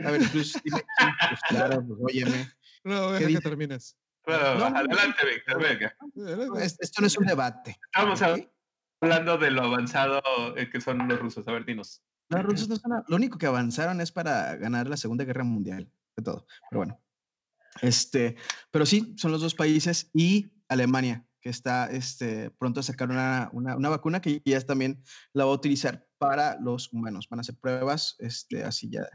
A 0.04 0.11
ver, 0.11 0.23
Cruz, 0.30 0.58
dime. 0.64 0.78
Sí, 0.99 1.06
pues 1.28 1.40
claro, 1.49 1.84
pues 1.87 2.00
óyeme. 2.02 2.49
No, 2.84 3.12
deja 3.12 3.20
que 3.20 3.26
dice? 3.28 3.40
termines. 3.42 3.96
Bueno, 4.26 4.42
No, 4.42 4.54
no, 4.58 4.70
no. 4.70 4.76
adelante, 4.78 5.26
Víctor, 5.26 5.62
venga. 5.62 5.96
Esto 6.62 7.00
no 7.00 7.06
es 7.06 7.16
un 7.18 7.26
debate. 7.26 7.76
Estamos 7.94 8.20
hablando 9.00 9.38
de 9.38 9.50
lo 9.50 9.62
avanzado 9.62 10.23
eh, 10.56 10.68
que 10.70 10.80
son 10.80 11.06
los 11.08 11.18
rusos. 11.18 11.46
A 11.49 11.52
ver, 11.52 11.64
dinos. 11.64 12.02
Los 12.28 12.42
rusos 12.42 12.68
no 12.68 12.76
son, 12.76 13.04
lo 13.06 13.16
único 13.16 13.38
que 13.38 13.46
avanzaron 13.46 14.00
es 14.00 14.10
para 14.12 14.56
ganar 14.56 14.88
la 14.88 14.96
Segunda 14.96 15.24
Guerra 15.24 15.44
Mundial, 15.44 15.90
de 16.16 16.22
todo. 16.22 16.46
Pero 16.70 16.80
bueno. 16.80 17.00
Este, 17.82 18.36
pero 18.70 18.86
sí, 18.86 19.14
son 19.16 19.32
los 19.32 19.40
dos 19.40 19.54
países 19.54 20.10
y 20.14 20.52
Alemania, 20.68 21.26
que 21.40 21.50
está 21.50 21.90
este, 21.90 22.50
pronto 22.50 22.80
a 22.80 22.84
sacar 22.84 23.10
una, 23.10 23.50
una, 23.52 23.76
una, 23.76 23.88
vacuna 23.88 24.20
que 24.20 24.40
ya 24.44 24.60
también 24.60 25.02
la 25.32 25.44
va 25.44 25.50
a 25.50 25.54
utilizar 25.54 26.06
para 26.18 26.58
los 26.60 26.92
humanos. 26.92 27.28
Van 27.28 27.40
a 27.40 27.42
hacer 27.42 27.56
pruebas, 27.56 28.16
este, 28.20 28.64
así 28.64 28.88
ya. 28.90 29.06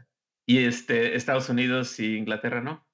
¿Y 0.46 0.58
este, 0.58 1.16
Estados 1.16 1.48
Unidos 1.48 1.98
y 1.98 2.16
Inglaterra 2.16 2.60
no? 2.60 2.86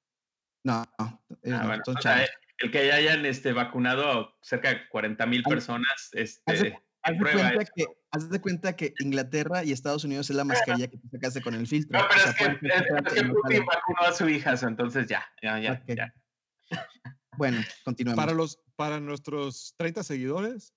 No, 0.65 0.85
no. 0.99 1.25
Eh, 1.43 1.53
ah, 1.53 1.67
bueno, 1.67 1.83
o 1.87 2.01
sea, 2.01 2.27
el 2.59 2.71
que 2.71 2.87
ya 2.87 2.95
hayan 2.95 3.27
este, 3.27 3.53
vacunado 3.53 4.37
cerca 4.41 4.71
de 4.71 4.89
40 4.89 5.27
mil 5.27 5.43
personas, 5.43 6.11
este, 6.13 6.79
haz 7.07 7.19
de, 7.19 7.33
cuenta 7.33 7.65
que, 7.65 7.87
haz 8.11 8.31
de 8.31 8.41
cuenta 8.41 8.77
que 8.77 8.95
Inglaterra 9.01 9.65
y 9.65 9.73
Estados 9.73 10.05
Unidos 10.05 10.29
es 10.31 10.37
la 10.37 10.45
mascarilla 10.45 10.89
que 10.89 10.99
te 10.99 11.09
sacaste 11.09 11.41
con 11.41 11.55
el 11.55 11.67
filtro. 11.67 11.99
No, 11.99 12.07
pero 12.09 12.31
es, 12.31 12.35
que, 12.37 12.45
es, 12.45 13.13
que 13.15 13.25
Putin 13.25 13.65
vacunó 13.65 14.01
a 14.01 14.13
su 14.13 14.29
hija, 14.29 14.55
entonces 14.63 15.07
ya, 15.07 15.25
ya, 15.43 15.59
ya, 15.61 15.83
ya. 15.87 16.15
Bueno, 17.37 17.61
continuemos. 17.85 18.17
Para, 18.17 18.35
los, 18.35 18.59
para 18.77 19.01
nuestros 19.01 19.75
30 19.77 20.03
seguidores 20.03 20.73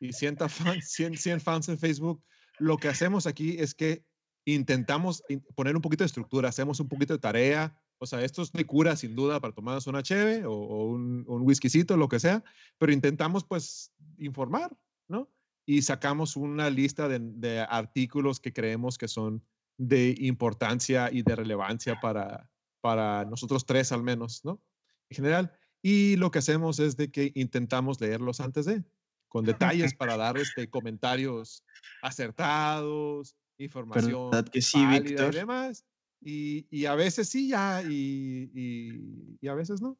y 0.00 0.12
100 0.12 0.38
fans, 0.48 0.90
100, 0.90 1.16
100 1.16 1.40
fans 1.40 1.68
en 1.68 1.78
Facebook, 1.78 2.22
lo 2.58 2.76
que 2.76 2.88
hacemos 2.88 3.26
aquí 3.26 3.56
es 3.58 3.74
que 3.74 4.04
intentamos 4.44 5.22
poner 5.54 5.76
un 5.76 5.82
poquito 5.82 6.04
de 6.04 6.06
estructura, 6.06 6.48
hacemos 6.48 6.80
un 6.80 6.88
poquito 6.88 7.12
de 7.12 7.18
tarea. 7.18 7.76
O 7.98 8.06
sea, 8.06 8.22
esto 8.22 8.42
es 8.42 8.52
de 8.52 8.64
cura 8.64 8.96
sin 8.96 9.16
duda 9.16 9.40
para 9.40 9.52
tomarnos 9.52 9.88
una 9.88 10.02
cheve 10.02 10.46
o, 10.46 10.52
o 10.52 10.86
un, 10.86 11.24
un 11.26 11.42
whiskycito, 11.42 11.96
lo 11.96 12.08
que 12.08 12.20
sea, 12.20 12.44
pero 12.78 12.92
intentamos 12.92 13.44
pues 13.44 13.92
informar, 14.18 14.70
¿no? 15.08 15.28
Y 15.68 15.82
sacamos 15.82 16.34
una 16.34 16.70
lista 16.70 17.08
de, 17.08 17.18
de 17.20 17.60
artículos 17.60 18.40
que 18.40 18.54
creemos 18.54 18.96
que 18.96 19.06
son 19.06 19.44
de 19.76 20.14
importancia 20.18 21.10
y 21.12 21.20
de 21.20 21.36
relevancia 21.36 22.00
para, 22.00 22.50
para 22.80 23.26
nosotros 23.26 23.66
tres 23.66 23.92
al 23.92 24.02
menos, 24.02 24.46
¿no? 24.46 24.62
En 25.10 25.16
general. 25.16 25.52
Y 25.82 26.16
lo 26.16 26.30
que 26.30 26.38
hacemos 26.38 26.78
es 26.78 26.96
de 26.96 27.10
que 27.10 27.32
intentamos 27.34 28.00
leerlos 28.00 28.40
antes 28.40 28.64
de, 28.64 28.82
con 29.28 29.44
detalles 29.44 29.94
para 29.94 30.16
dar 30.16 30.38
este, 30.38 30.70
comentarios 30.70 31.62
acertados, 32.00 33.36
información 33.58 34.30
¿Verdad 34.30 34.48
que 34.48 34.62
sí, 34.62 34.86
Víctor? 34.86 35.34
y 35.34 35.36
demás. 35.36 35.84
Y, 36.22 36.66
y, 36.70 36.86
a 36.86 36.94
veces 36.94 37.28
sí, 37.28 37.48
ya, 37.48 37.82
y, 37.82 38.50
y, 38.54 39.36
y 39.38 39.48
a 39.48 39.54
veces 39.54 39.82
no. 39.82 39.98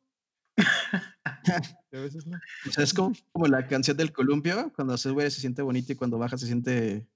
y 1.93 1.97
a 1.97 2.01
veces 2.01 2.27
no. 2.27 2.39
O 2.67 2.73
sea, 2.73 2.85
es 2.85 2.95
como, 2.95 3.13
como 3.33 3.47
la 3.47 3.67
canción 3.67 3.97
del 3.97 4.13
columpio, 4.13 4.73
cuando 4.75 4.97
se 4.97 5.09
sube 5.09 5.31
se 5.31 5.41
siente 5.41 5.63
bonito 5.63 5.93
y 5.93 5.97
cuando 5.97 6.19
baja 6.19 6.39
se 6.39 6.47
siente 6.47 7.07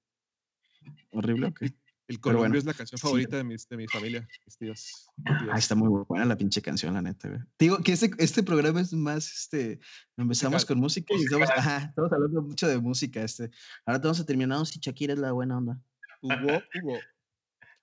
horrible. 1.13 1.49
Okay. 1.49 1.75
El 2.09 2.21
columpio 2.21 2.41
bueno, 2.41 2.59
es 2.59 2.65
la 2.65 2.75
canción 2.75 2.99
favorita 2.99 3.31
sí. 3.31 3.37
de, 3.37 3.45
mis, 3.45 3.69
de 3.69 3.77
mi 3.77 3.87
familia, 3.87 4.29
mis 4.45 4.57
tíos. 4.59 5.09
Ah, 5.25 5.57
está 5.57 5.75
muy 5.75 6.05
buena 6.07 6.25
la 6.25 6.37
pinche 6.37 6.61
canción, 6.61 6.95
la 6.95 7.01
neta, 7.03 7.29
güey. 7.29 7.41
Te 7.57 7.65
digo 7.65 7.79
que 7.79 7.93
este, 7.93 8.11
este 8.19 8.43
programa 8.43 8.81
es 8.81 8.93
más, 8.93 9.33
este, 9.33 9.79
empezamos 10.17 10.65
con 10.65 10.79
música 10.79 11.15
y 11.15 11.23
estamos, 11.23 11.49
ajá, 11.51 11.87
estamos 11.89 12.13
hablando 12.13 12.43
mucho 12.43 12.67
de 12.69 12.79
música, 12.79 13.23
este. 13.23 13.51
Ahora 13.87 14.01
te 14.01 14.09
vamos 14.09 14.21
a 14.21 14.27
terminar 14.27 14.67
si 14.67 14.81
Shakira 14.81 15.15
es 15.15 15.21
la 15.21 15.33
buena 15.33 15.59
onda. 15.59 15.81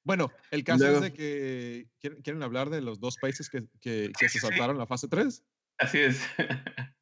Bueno, 0.04 0.32
el 0.52 0.64
caso 0.64 0.84
Luego, 0.84 0.98
es 0.98 1.02
de 1.04 1.14
que 1.14 1.88
¿quieren, 2.00 2.22
quieren, 2.22 2.44
hablar 2.44 2.70
de 2.70 2.82
los 2.82 3.00
dos 3.00 3.18
países 3.18 3.50
que, 3.50 3.68
que, 3.82 4.12
que 4.18 4.30
se 4.30 4.40
saltaron 4.40 4.78
la 4.78 4.88
fase 4.88 5.08
3. 5.08 5.44
Así 5.80 5.98
es. 6.00 6.22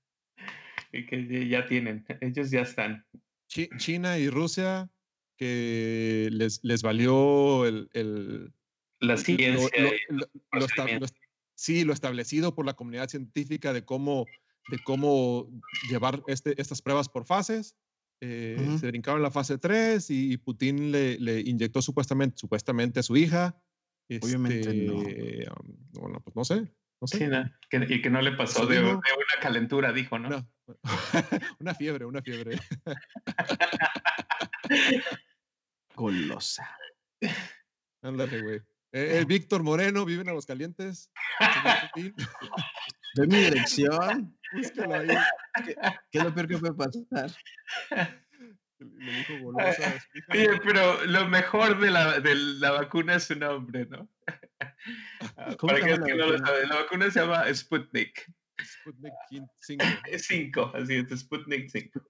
y 0.93 1.05
que 1.05 1.47
ya 1.49 1.65
tienen, 1.67 2.05
ellos 2.21 2.51
ya 2.51 2.61
están. 2.61 3.05
Ch 3.49 3.69
China 3.77 4.17
y 4.17 4.29
Rusia 4.29 4.89
que 5.37 6.29
les, 6.31 6.59
les 6.63 6.81
valió 6.81 7.65
el, 7.65 7.89
el 7.93 8.53
la 8.99 9.17
ciencia. 9.17 9.69
Lo, 10.09 10.25
lo, 10.51 10.67
lo, 10.99 11.07
sí, 11.55 11.83
lo 11.83 11.93
establecido 11.93 12.55
por 12.55 12.65
la 12.65 12.73
comunidad 12.73 13.09
científica 13.09 13.73
de 13.73 13.85
cómo, 13.85 14.25
de 14.69 14.79
cómo 14.83 15.49
llevar 15.89 16.23
este, 16.27 16.59
estas 16.59 16.81
pruebas 16.81 17.09
por 17.09 17.25
fases. 17.25 17.75
Eh, 18.19 18.57
uh 18.59 18.63
-huh. 18.63 18.79
Se 18.79 18.87
brincaron 18.87 19.21
la 19.21 19.29
fase 19.29 19.59
3 19.59 20.09
y 20.09 20.37
Putin 20.37 20.91
le, 20.91 21.19
le, 21.19 21.39
inyectó 21.41 21.83
supuestamente, 21.83 22.37
supuestamente 22.37 22.99
a 22.99 23.03
su 23.03 23.15
hija. 23.15 23.61
Obviamente 24.21 24.59
este, 24.59 24.85
no. 24.85 25.03
Bueno, 25.91 26.21
pues 26.21 26.35
no 26.35 26.43
sé. 26.43 26.73
No 26.99 27.07
sé. 27.07 27.17
Sí, 27.17 27.27
no, 27.27 27.49
que, 27.69 27.85
y 27.89 28.01
que 28.01 28.09
no 28.09 28.21
le 28.21 28.31
pasó 28.31 28.65
de, 28.65 28.81
de, 28.81 28.93
una 28.93 29.03
calentura, 29.41 29.93
dijo, 29.93 30.17
¿no? 30.17 30.29
no. 30.29 30.49
una 31.59 31.75
fiebre, 31.75 32.05
una 32.05 32.21
fiebre. 32.21 32.59
Golosa. 35.95 36.77
Ándale, 38.01 38.41
güey. 38.41 38.57
Eh, 38.91 39.19
eh, 39.19 39.25
Víctor 39.25 39.63
Moreno 39.63 40.05
vive 40.05 40.21
en 40.21 40.29
Aguascalientes. 40.29 41.11
De 41.95 43.27
mi 43.27 43.37
dirección. 43.37 44.37
Búscalo 44.53 44.95
ahí. 44.95 45.07
¿Qué, 45.65 45.75
¿Qué, 46.11 46.17
es 46.19 46.23
lo 46.23 46.33
peor 46.33 46.47
que 46.47 46.57
puede 46.57 46.73
pasar? 46.73 47.31
Le 48.79 49.11
dijo 49.11 49.43
golosa. 49.43 49.99
Oye, 50.29 50.59
pero 50.63 51.03
lo 51.05 51.27
mejor 51.27 51.79
de 51.79 51.91
la, 51.91 52.19
de 52.19 52.35
la 52.35 52.71
vacuna 52.71 53.15
es 53.15 53.25
su 53.25 53.35
nombre, 53.35 53.85
¿no? 53.85 54.09
Para 55.61 55.79
que, 55.79 56.03
que 56.03 56.15
no 56.15 56.27
lo 56.27 56.37
sabe, 56.37 56.67
la 56.67 56.75
vacuna 56.75 57.11
se 57.11 57.19
llama 57.19 57.53
Sputnik. 57.53 58.31
Sputnik 58.63 59.13
5. 59.61 59.85
5, 60.17 60.71
así 60.75 60.95
es, 60.95 61.19
Sputnik 61.19 61.69
5. 61.69 62.01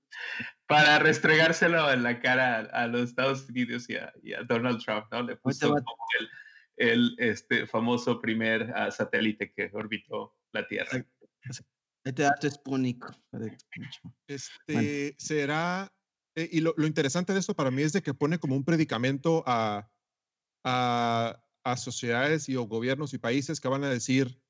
Para 0.68 1.00
restregárselo 1.00 1.92
en 1.92 2.04
la 2.04 2.20
cara 2.20 2.60
a, 2.60 2.84
a 2.84 2.88
los 2.88 3.10
Estados 3.10 3.48
Unidos 3.50 3.90
y 3.90 3.96
a, 3.96 4.14
y 4.24 4.34
a, 4.34 4.44
Donald 4.44 4.84
Trump, 4.84 5.06
¿no? 5.12 5.24
Le 5.24 5.36
puso 5.36 5.76
el, 5.78 6.30
el 6.78 7.16
este, 7.18 7.68
famoso 7.68 8.22
primer 8.22 8.70
uh, 8.72 8.92
satélite 8.92 9.52
que 9.52 9.70
orbitó 9.74 10.36
la 10.54 10.68
Tierra. 10.68 11.06
Este 12.04 12.24
dato 12.24 12.48
es 12.48 12.54
Sputnik. 12.54 13.06
Este 14.28 14.74
bueno. 14.74 15.16
será, 15.18 15.94
eh, 16.36 16.50
y 16.52 16.62
lo, 16.62 16.74
lo, 16.78 16.88
interesante 16.88 17.34
de 17.34 17.40
esto 17.40 17.54
para 17.54 17.72
mí 17.72 17.82
es 17.82 17.94
de 17.94 18.02
que 18.02 18.14
pone 18.14 18.40
como 18.40 18.56
un 18.56 18.64
predicamento 18.64 19.44
a, 19.46 19.90
a, 20.64 21.44
a 21.72 21.78
sociedades 21.78 22.48
y 22.50 22.56
o 22.56 22.64
gobiernos 22.64 23.14
y 23.14 23.18
países 23.18 23.60
que 23.60 23.68
van 23.68 23.84
a 23.84 23.90
decir, 23.90 24.42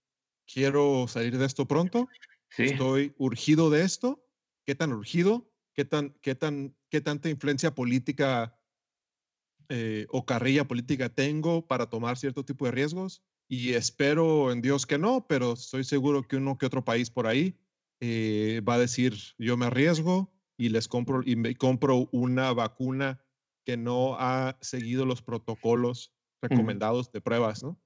quiero 0.46 1.08
salir 1.08 1.38
de 1.38 1.46
esto 1.46 1.68
pronto, 1.68 2.08
sí. 2.50 2.64
estoy 2.66 3.14
urgido 3.18 3.70
de 3.70 3.82
esto, 3.84 4.24
qué 4.66 4.76
tan 4.76 4.94
urgido, 4.94 5.52
qué 5.74 5.84
tan, 5.84 6.16
qué 6.22 6.36
tan, 6.36 6.76
qué 6.90 7.02
tanta 7.02 7.30
influencia 7.30 7.74
política 7.74 8.58
eh, 9.70 10.06
o 10.10 10.26
carrilla 10.26 10.68
política 10.68 11.10
tengo 11.10 11.68
para 11.68 11.90
tomar 11.90 12.18
cierto 12.18 12.46
tipo 12.46 12.66
de 12.66 12.72
riesgos. 12.72 13.24
Y 13.50 13.74
espero 13.74 14.52
en 14.52 14.62
Dios 14.62 14.86
que 14.86 14.98
no, 14.98 15.26
pero 15.28 15.54
estoy 15.54 15.84
seguro 15.86 16.24
que 16.24 16.36
uno 16.36 16.58
que 16.58 16.66
otro 16.66 16.84
país 16.84 17.10
por 17.10 17.28
ahí 17.28 17.58
eh, 18.00 18.62
va 18.68 18.76
a 18.76 18.80
decir, 18.80 19.16
yo 19.38 19.58
me 19.58 19.68
arriesgo 19.68 20.32
y 20.58 20.70
les 20.70 20.88
compro, 20.88 21.22
y 21.26 21.36
me 21.36 21.56
compro 21.56 22.10
una 22.12 22.54
vacuna 22.54 23.24
que 23.66 23.78
no 23.78 24.16
ha 24.20 24.58
seguido 24.62 25.06
los 25.06 25.22
protocolos 25.22 26.17
recomendados 26.42 27.10
mm. 27.10 27.12
de 27.14 27.22
pruebas, 27.22 27.64
¿no? 27.64 27.80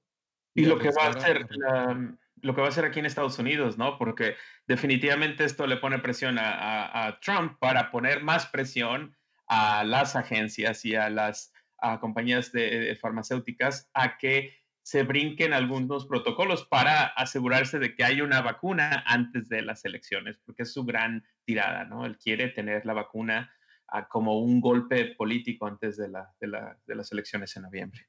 Y, 0.54 0.62
y 0.62 0.66
lo 0.66 0.78
que 0.78 0.90
va 0.90 1.04
a 1.04 1.10
hacer 1.10 1.46
la, 1.50 2.16
lo 2.42 2.54
que 2.54 2.60
va 2.60 2.66
a 2.66 2.70
hacer 2.70 2.84
aquí 2.84 2.98
en 2.98 3.06
Estados 3.06 3.38
Unidos, 3.38 3.78
¿no? 3.78 3.96
Porque 3.98 4.36
definitivamente 4.66 5.44
esto 5.44 5.66
le 5.66 5.76
pone 5.76 5.98
presión 6.00 6.38
a, 6.38 6.50
a, 6.50 7.06
a 7.06 7.20
Trump 7.20 7.58
para 7.58 7.90
poner 7.90 8.22
más 8.22 8.46
presión 8.46 9.16
a 9.46 9.84
las 9.84 10.16
agencias 10.16 10.84
y 10.84 10.94
a 10.94 11.08
las 11.08 11.52
a 11.78 11.98
compañías 11.98 12.52
de, 12.52 12.78
de, 12.78 12.96
farmacéuticas 12.96 13.90
a 13.92 14.16
que 14.16 14.56
se 14.82 15.02
brinquen 15.02 15.52
algunos 15.52 16.06
protocolos 16.06 16.64
para 16.66 17.06
asegurarse 17.06 17.78
de 17.78 17.94
que 17.94 18.04
haya 18.04 18.24
una 18.24 18.40
vacuna 18.40 19.02
antes 19.06 19.48
de 19.48 19.62
las 19.62 19.84
elecciones, 19.84 20.38
porque 20.44 20.62
es 20.62 20.72
su 20.72 20.84
gran 20.84 21.24
tirada, 21.44 21.84
¿no? 21.84 22.04
Él 22.06 22.18
quiere 22.18 22.48
tener 22.48 22.86
la 22.86 22.92
vacuna 22.92 23.52
a, 23.88 24.08
como 24.08 24.40
un 24.40 24.60
golpe 24.60 25.14
político 25.16 25.66
antes 25.66 25.96
de, 25.96 26.08
la, 26.08 26.32
de, 26.40 26.46
la, 26.48 26.78
de 26.86 26.94
las 26.94 27.12
elecciones 27.12 27.56
en 27.56 27.62
noviembre. 27.62 28.00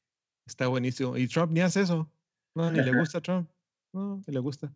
Está 0.46 0.68
buenísimo. 0.68 1.18
Y 1.18 1.28
Trump 1.28 1.52
ni 1.52 1.62
hace 1.62 1.82
eso. 1.82 2.10
No, 2.56 2.72
ni 2.72 2.82
le 2.82 2.94
gusta 2.98 3.18
a 3.18 3.22
Trump. 3.22 3.50
No, 3.94 4.22
le 4.26 4.40
gusta. 4.40 4.74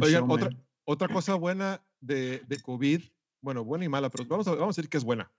Oigan, 0.00 0.30
otra, 0.30 0.50
otra 0.84 1.08
cosa 1.08 1.34
buena 1.34 1.84
de, 2.00 2.42
de, 2.46 2.60
COVID, 2.60 3.02
bueno, 3.42 3.64
buena 3.64 3.84
y 3.84 3.88
mala, 3.88 4.08
pero 4.10 4.24
vamos 4.26 4.46
a, 4.48 4.52
vamos 4.52 4.76
a 4.76 4.80
decir 4.80 4.88
que 4.88 4.96
es 4.96 5.04
buena, 5.04 5.30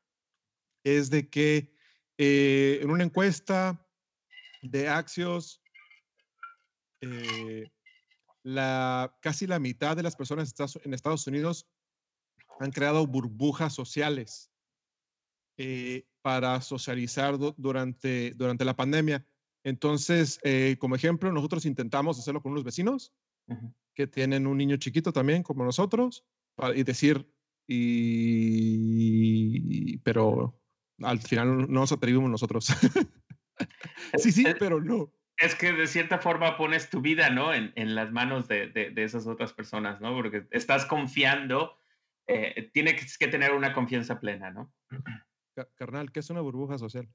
es 0.84 1.10
de 1.10 1.28
que 1.28 1.74
eh, 2.17 2.80
en 2.82 2.91
una 2.91 3.04
encuesta 3.04 3.84
de 4.62 4.89
Axios, 4.89 5.62
eh, 7.02 7.72
la, 8.43 9.15
casi 9.22 9.48
la 9.48 9.60
mitad 9.60 9.96
de 9.96 10.04
las 10.04 10.15
personas 10.15 10.54
en 10.84 10.93
Estados 10.93 11.26
Unidos 11.26 11.67
han 12.60 12.72
creado 12.72 13.06
burbujas 13.08 13.74
sociales 13.74 14.52
eh, 15.58 16.06
para 16.22 16.62
socializar 16.62 17.38
durante, 17.38 18.32
durante 18.36 18.65
la 18.65 18.76
pandemia. 18.76 19.26
Entonces, 19.63 20.39
eh, 20.43 20.78
como 20.80 20.96
ejemplo, 20.96 21.32
nosotros 21.32 21.65
intentamos 21.65 22.20
hacerlo 22.20 22.41
con 22.41 22.52
unos 22.52 22.63
vecinos 22.63 23.13
uh 23.48 23.54
-huh. 23.54 23.74
que 23.96 24.08
tienen 24.08 24.46
un 24.48 24.58
niño 24.58 24.78
chiquito 24.78 25.12
también, 25.12 25.43
como 25.43 25.65
nosotros, 25.65 26.26
para, 26.56 26.76
y 26.76 26.84
decir, 26.84 27.28
y, 27.67 28.78
pero 30.00 30.62
al 31.02 31.20
final 31.20 31.58
no 31.58 31.67
nos 31.67 31.91
atrevimos 31.91 32.30
nosotros. 32.30 32.67
sí, 34.17 34.32
sí, 34.32 34.46
pero 34.60 34.80
no. 34.82 35.12
Es 35.38 35.54
que 35.54 35.74
de 35.74 35.88
cierta 35.88 36.20
forma 36.20 36.58
pones 36.58 36.89
tu 36.89 37.02
vida, 37.02 37.30
¿no? 37.30 37.54
En, 37.54 37.72
en 37.76 37.93
las 37.93 38.12
manos 38.12 38.48
de, 38.48 38.67
de, 38.67 38.89
de, 38.89 39.04
esas 39.04 39.28
otras 39.28 39.54
personas, 39.54 40.02
¿no? 40.02 40.13
Porque 40.15 40.48
estás 40.52 40.86
confiando, 40.86 41.78
eh, 42.28 42.70
tienes 42.74 43.17
que 43.17 43.28
tener 43.28 43.54
una 43.54 43.74
confianza 43.74 44.20
plena, 44.20 44.50
¿no? 44.52 44.74
Carnal, 45.76 46.12
¿qué 46.12 46.20
es 46.20 46.30
una 46.30 46.41
burbuja 46.41 46.78
social? 46.78 47.08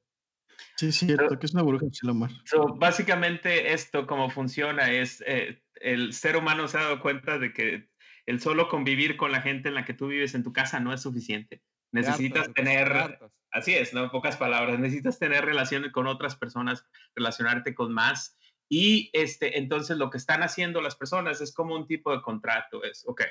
Sí, 0.77 0.89
es 0.89 0.97
cierto, 0.97 1.39
que 1.39 1.47
es 1.47 1.55
una 1.55 1.63
burbuja 1.63 1.87
social, 1.87 2.11
Omar. 2.11 2.31
So, 2.45 2.75
básicamente 2.75 3.73
esto, 3.73 4.07
como 4.07 4.31
funciona, 4.31 4.91
es 4.91 5.23
eh, 5.27 5.63
el 5.77 6.13
ser 6.13 6.37
humano 6.37 6.69
se 6.69 6.79
ha 6.79 6.83
dado 6.83 7.01
cuenta 7.01 7.39
de 7.39 7.53
que 7.53 7.89
el 8.27 8.41
solo 8.41 8.69
convivir 8.69 9.17
con 9.17 9.33
la 9.33 9.43
gente 9.43 9.69
en 9.69 9.75
la 9.75 9.85
que 9.85 9.95
tú 9.95 10.09
vives 10.09 10.35
en 10.35 10.43
tu 10.43 10.53
casa 10.53 10.81
no 10.81 10.93
es 10.93 11.03
suficiente. 11.03 11.63
Necesitas 11.93 12.49
hartas, 12.49 12.55
tener, 12.55 13.19
así 13.51 13.75
es, 13.75 13.93
¿no? 13.93 14.05
En 14.05 14.11
pocas 14.11 14.37
palabras, 14.37 14.79
necesitas 14.79 15.19
tener 15.19 15.45
relaciones 15.45 15.93
con 15.93 16.07
otras 16.07 16.37
personas, 16.37 16.87
relacionarte 17.15 17.75
con 17.75 17.93
más. 17.93 18.39
Y 18.69 19.11
este, 19.13 19.59
entonces 19.59 19.99
lo 19.99 20.09
que 20.09 20.17
están 20.17 20.43
haciendo 20.43 20.81
las 20.81 20.97
personas 20.97 21.41
es 21.41 21.53
como 21.53 21.75
un 21.75 21.87
tipo 21.87 22.13
de 22.13 22.23
contrato, 22.23 22.83
es, 22.85 23.05
ok, 23.07 23.23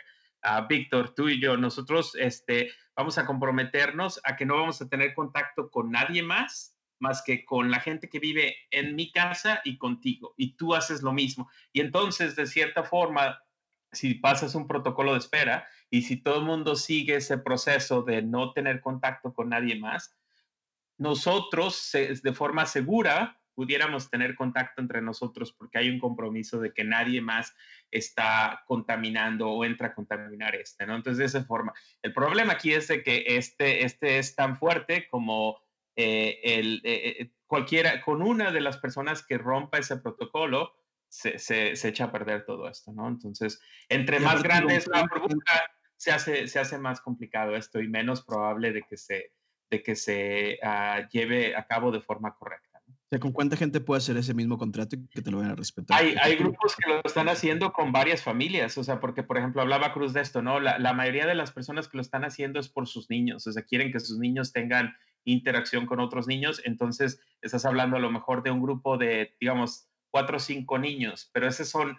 uh, 0.43 0.67
Víctor, 0.67 1.13
tú 1.15 1.29
y 1.29 1.39
yo, 1.39 1.57
nosotros 1.57 2.15
este, 2.15 2.71
vamos 2.95 3.17
a 3.17 3.25
comprometernos 3.25 4.19
a 4.23 4.35
que 4.35 4.45
no 4.45 4.55
vamos 4.55 4.81
a 4.81 4.89
tener 4.89 5.13
contacto 5.13 5.69
con 5.69 5.91
nadie 5.91 6.23
más 6.23 6.77
más 7.01 7.23
que 7.23 7.43
con 7.43 7.71
la 7.71 7.79
gente 7.79 8.07
que 8.07 8.19
vive 8.19 8.55
en 8.69 8.95
mi 8.95 9.11
casa 9.11 9.59
y 9.65 9.77
contigo. 9.77 10.35
Y 10.37 10.55
tú 10.55 10.75
haces 10.75 11.01
lo 11.01 11.11
mismo. 11.11 11.49
Y 11.73 11.81
entonces, 11.81 12.35
de 12.35 12.45
cierta 12.45 12.83
forma, 12.83 13.41
si 13.91 14.13
pasas 14.13 14.55
un 14.55 14.67
protocolo 14.67 15.13
de 15.13 15.17
espera 15.17 15.67
y 15.89 16.03
si 16.03 16.17
todo 16.17 16.37
el 16.37 16.45
mundo 16.45 16.75
sigue 16.75 17.15
ese 17.15 17.39
proceso 17.39 18.03
de 18.03 18.21
no 18.21 18.53
tener 18.53 18.81
contacto 18.81 19.33
con 19.33 19.49
nadie 19.49 19.77
más, 19.79 20.15
nosotros 20.97 21.89
de 21.91 22.33
forma 22.33 22.67
segura 22.67 23.40
pudiéramos 23.55 24.09
tener 24.09 24.35
contacto 24.35 24.81
entre 24.81 25.01
nosotros 25.01 25.53
porque 25.53 25.77
hay 25.77 25.89
un 25.89 25.99
compromiso 25.99 26.59
de 26.59 26.73
que 26.73 26.83
nadie 26.83 27.21
más 27.21 27.55
está 27.89 28.63
contaminando 28.65 29.49
o 29.49 29.65
entra 29.65 29.87
a 29.87 29.93
contaminar 29.93 30.55
este, 30.55 30.85
¿no? 30.85 30.95
Entonces, 30.95 31.17
de 31.17 31.25
esa 31.25 31.45
forma. 31.45 31.73
El 32.01 32.13
problema 32.13 32.53
aquí 32.53 32.73
es 32.73 32.87
de 32.87 33.03
que 33.03 33.23
este, 33.27 33.85
este 33.85 34.19
es 34.19 34.35
tan 34.35 34.57
fuerte 34.57 35.07
como 35.09 35.59
eh, 35.95 36.39
el, 36.43 36.81
eh, 36.83 37.15
eh, 37.19 37.31
cualquiera, 37.47 38.01
con 38.01 38.21
una 38.21 38.51
de 38.51 38.61
las 38.61 38.77
personas 38.77 39.25
que 39.25 39.37
rompa 39.37 39.77
ese 39.77 39.97
protocolo, 39.97 40.73
se, 41.09 41.37
se, 41.39 41.75
se, 41.75 41.89
echa 41.89 42.05
a 42.05 42.11
perder 42.11 42.45
todo 42.45 42.69
esto, 42.69 42.93
¿no? 42.93 43.09
Entonces, 43.09 43.59
entre 43.89 44.21
más 44.21 44.41
grande 44.41 44.77
es 44.77 44.87
la 44.87 45.01
burbuja, 45.01 45.69
se 45.97 46.11
hace, 46.11 46.47
se 46.47 46.57
hace 46.57 46.77
más 46.79 47.01
complicado 47.01 47.55
esto 47.55 47.81
y 47.81 47.89
menos 47.89 48.23
probable 48.23 48.71
de 48.71 48.83
que 48.83 48.95
se, 48.95 49.33
de 49.69 49.83
que 49.83 49.95
se 49.95 50.57
uh, 50.63 51.07
lleve 51.11 51.55
a 51.55 51.67
cabo 51.67 51.91
de 51.91 52.01
forma 52.01 52.33
correcta. 52.33 52.70
Sea, 53.11 53.19
¿con 53.19 53.33
cuánta 53.33 53.57
gente 53.57 53.81
puede 53.81 53.97
hacer 53.97 54.15
ese 54.15 54.33
mismo 54.33 54.57
contrato 54.57 54.95
y 54.95 55.05
que 55.07 55.21
te 55.21 55.31
lo 55.31 55.39
van 55.39 55.51
a 55.51 55.55
respetar? 55.55 55.99
Hay, 55.99 56.15
hay 56.21 56.37
grupos 56.37 56.77
que 56.77 56.89
lo 56.89 57.01
están 57.03 57.27
haciendo 57.27 57.73
con 57.73 57.91
varias 57.91 58.23
familias, 58.23 58.77
o 58.77 58.83
sea, 58.83 59.01
porque, 59.01 59.21
por 59.21 59.37
ejemplo, 59.37 59.61
hablaba 59.61 59.93
Cruz 59.93 60.13
de 60.13 60.21
esto, 60.21 60.41
¿no? 60.41 60.61
La, 60.61 60.79
la 60.79 60.93
mayoría 60.93 61.25
de 61.25 61.35
las 61.35 61.51
personas 61.51 61.89
que 61.89 61.97
lo 61.97 62.01
están 62.01 62.23
haciendo 62.23 62.59
es 62.59 62.69
por 62.69 62.87
sus 62.87 63.09
niños, 63.09 63.45
o 63.47 63.51
sea, 63.51 63.63
quieren 63.63 63.91
que 63.91 63.99
sus 63.99 64.17
niños 64.17 64.53
tengan 64.53 64.95
interacción 65.25 65.85
con 65.85 65.99
otros 65.99 66.25
niños, 66.27 66.61
entonces 66.63 67.19
estás 67.41 67.65
hablando 67.65 67.97
a 67.97 67.99
lo 67.99 68.11
mejor 68.11 68.43
de 68.43 68.51
un 68.51 68.61
grupo 68.61 68.97
de, 68.97 69.35
digamos, 69.41 69.89
cuatro 70.09 70.37
o 70.37 70.39
cinco 70.39 70.79
niños, 70.79 71.29
pero 71.33 71.47
esos 71.47 71.67
son, 71.67 71.97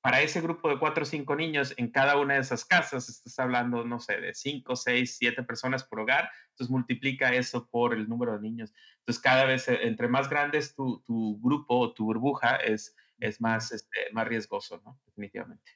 para 0.00 0.22
ese 0.22 0.40
grupo 0.40 0.68
de 0.68 0.78
cuatro 0.78 1.02
o 1.02 1.06
cinco 1.06 1.34
niños, 1.34 1.74
en 1.76 1.90
cada 1.90 2.18
una 2.18 2.34
de 2.34 2.40
esas 2.40 2.64
casas 2.64 3.08
estás 3.08 3.38
hablando, 3.38 3.84
no 3.84 3.98
sé, 3.98 4.20
de 4.20 4.34
cinco, 4.34 4.76
seis, 4.76 5.16
siete 5.18 5.42
personas 5.42 5.84
por 5.84 6.00
hogar, 6.00 6.30
entonces 6.50 6.70
multiplica 6.70 7.34
eso 7.34 7.68
por 7.68 7.94
el 7.94 8.08
número 8.08 8.34
de 8.34 8.40
niños. 8.40 8.72
Entonces 9.00 9.22
cada 9.22 9.44
vez, 9.44 9.68
eh, 9.68 9.80
entre 9.82 10.08
más 10.08 10.28
grande 10.28 10.58
es 10.58 10.74
tu, 10.74 11.00
tu 11.00 11.40
grupo 11.40 11.78
o 11.78 11.92
tu 11.92 12.04
burbuja, 12.04 12.56
es, 12.56 12.94
es 13.18 13.40
más, 13.40 13.72
este, 13.72 13.98
más 14.12 14.28
riesgoso, 14.28 14.80
¿no? 14.84 15.00
Definitivamente. 15.06 15.72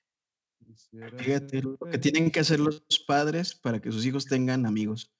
Fíjate 1.18 1.62
lo 1.62 1.76
que 1.76 1.98
tienen 1.98 2.30
que 2.30 2.40
hacer 2.40 2.60
los 2.60 2.82
padres 3.06 3.54
para 3.54 3.80
que 3.80 3.90
sus 3.90 4.06
hijos 4.06 4.26
tengan 4.26 4.66
amigos. 4.66 5.12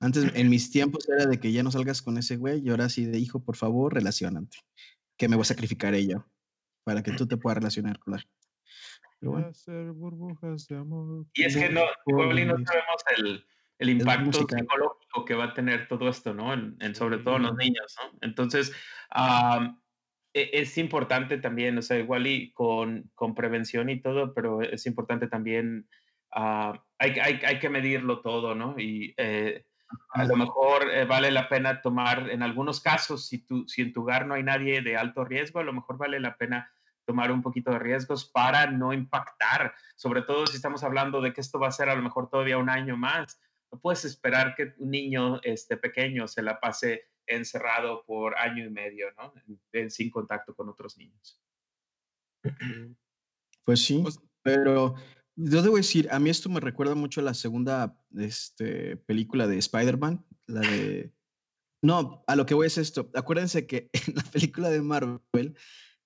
Antes, 0.00 0.32
en 0.34 0.48
mis 0.50 0.70
tiempos 0.70 1.08
era 1.08 1.26
de 1.26 1.38
que 1.38 1.52
ya 1.52 1.62
no 1.62 1.70
salgas 1.70 2.02
con 2.02 2.18
ese 2.18 2.36
güey 2.36 2.60
y 2.64 2.70
ahora 2.70 2.88
sí 2.88 3.04
de 3.04 3.18
hijo, 3.18 3.40
por 3.40 3.56
favor, 3.56 3.94
relacionante. 3.94 4.58
Que 5.16 5.28
me 5.28 5.36
voy 5.36 5.42
a 5.42 5.46
sacrificar 5.46 5.94
ella 5.94 6.26
para 6.84 7.02
que 7.02 7.12
tú 7.12 7.26
te 7.26 7.36
puedas 7.36 7.58
relacionar 7.58 7.98
con 7.98 8.14
la 8.14 8.24
Pero 9.20 9.32
bueno. 9.32 9.48
hacer 9.48 9.92
burbujas 9.92 10.66
de 10.68 10.76
amor. 10.76 11.26
Y 11.34 11.44
es 11.44 11.56
que 11.56 11.68
no, 11.68 11.82
igual 12.06 12.38
y 12.38 12.44
no 12.44 12.56
sabemos 12.64 13.04
el, 13.16 13.44
el 13.78 13.90
impacto 13.90 14.32
psicológico 14.32 15.24
que 15.24 15.34
va 15.34 15.44
a 15.44 15.54
tener 15.54 15.88
todo 15.88 16.08
esto, 16.08 16.34
¿no? 16.34 16.52
En, 16.52 16.76
en 16.80 16.94
sobre 16.94 17.18
todo 17.18 17.36
en 17.36 17.42
los 17.42 17.56
niños, 17.56 17.96
¿no? 18.02 18.18
Entonces, 18.22 18.72
um, 19.14 19.78
es 20.32 20.78
importante 20.78 21.38
también, 21.38 21.78
o 21.78 21.82
sea, 21.82 21.98
igual 21.98 22.26
y 22.26 22.52
con, 22.52 23.10
con 23.14 23.34
prevención 23.34 23.88
y 23.88 24.00
todo, 24.00 24.34
pero 24.34 24.62
es 24.62 24.86
importante 24.86 25.26
también, 25.26 25.88
uh, 26.34 26.74
hay, 26.98 27.18
hay, 27.20 27.40
hay, 27.44 27.58
que 27.58 27.70
medirlo 27.70 28.20
todo, 28.20 28.54
¿no? 28.54 28.78
Y 28.78 29.14
eh, 29.16 29.64
a 30.10 30.24
lo 30.24 30.36
mejor 30.36 30.90
eh, 30.92 31.04
vale 31.04 31.30
la 31.30 31.48
pena 31.48 31.80
tomar, 31.80 32.30
en 32.30 32.42
algunos 32.42 32.80
casos, 32.80 33.26
si, 33.26 33.38
tu, 33.38 33.66
si 33.68 33.82
en 33.82 33.92
tu 33.92 34.02
hogar 34.02 34.26
no 34.26 34.34
hay 34.34 34.42
nadie 34.42 34.82
de 34.82 34.96
alto 34.96 35.24
riesgo, 35.24 35.60
a 35.60 35.64
lo 35.64 35.72
mejor 35.72 35.96
vale 35.96 36.20
la 36.20 36.36
pena 36.36 36.70
tomar 37.08 37.32
un 37.32 37.40
poquito 37.40 37.70
de 37.70 37.78
riesgos 37.78 38.26
para 38.26 38.70
no 38.70 38.92
impactar, 38.92 39.74
sobre 39.96 40.20
todo 40.20 40.46
si 40.46 40.56
estamos 40.56 40.84
hablando 40.84 41.22
de 41.22 41.32
que 41.32 41.40
esto 41.40 41.58
va 41.58 41.68
a 41.68 41.72
ser 41.72 41.88
a 41.88 41.94
lo 41.94 42.02
mejor 42.02 42.28
todavía 42.28 42.58
un 42.58 42.68
año 42.68 42.98
más. 42.98 43.40
No 43.72 43.80
puedes 43.80 44.04
esperar 44.04 44.54
que 44.54 44.74
un 44.76 44.90
niño 44.90 45.40
este, 45.42 45.78
pequeño 45.78 46.28
se 46.28 46.42
la 46.42 46.60
pase 46.60 47.08
encerrado 47.26 48.04
por 48.04 48.36
año 48.36 48.66
y 48.66 48.68
medio, 48.68 49.06
¿no? 49.16 49.32
En, 49.72 49.90
sin 49.90 50.10
contacto 50.10 50.54
con 50.54 50.68
otros 50.68 50.96
niños. 50.98 51.42
Pues 53.64 53.84
sí, 53.84 54.00
pues 54.00 54.18
pero 54.42 54.94
yo 55.36 55.60
debo 55.60 55.76
decir, 55.76 56.08
a 56.10 56.18
mí 56.18 56.30
esto 56.30 56.48
me 56.48 56.58
recuerda 56.58 56.94
mucho 56.94 57.20
a 57.20 57.24
la 57.24 57.34
segunda 57.34 58.00
este, 58.16 58.96
película 58.96 59.46
de 59.46 59.58
Spider-Man, 59.58 60.24
la 60.46 60.60
de... 60.60 61.12
No, 61.82 62.24
a 62.26 62.34
lo 62.34 62.46
que 62.46 62.54
voy 62.54 62.66
es 62.66 62.78
esto. 62.78 63.10
Acuérdense 63.14 63.66
que 63.66 63.90
en 63.92 64.14
la 64.14 64.22
película 64.22 64.70
de 64.70 64.80
Marvel 64.80 65.54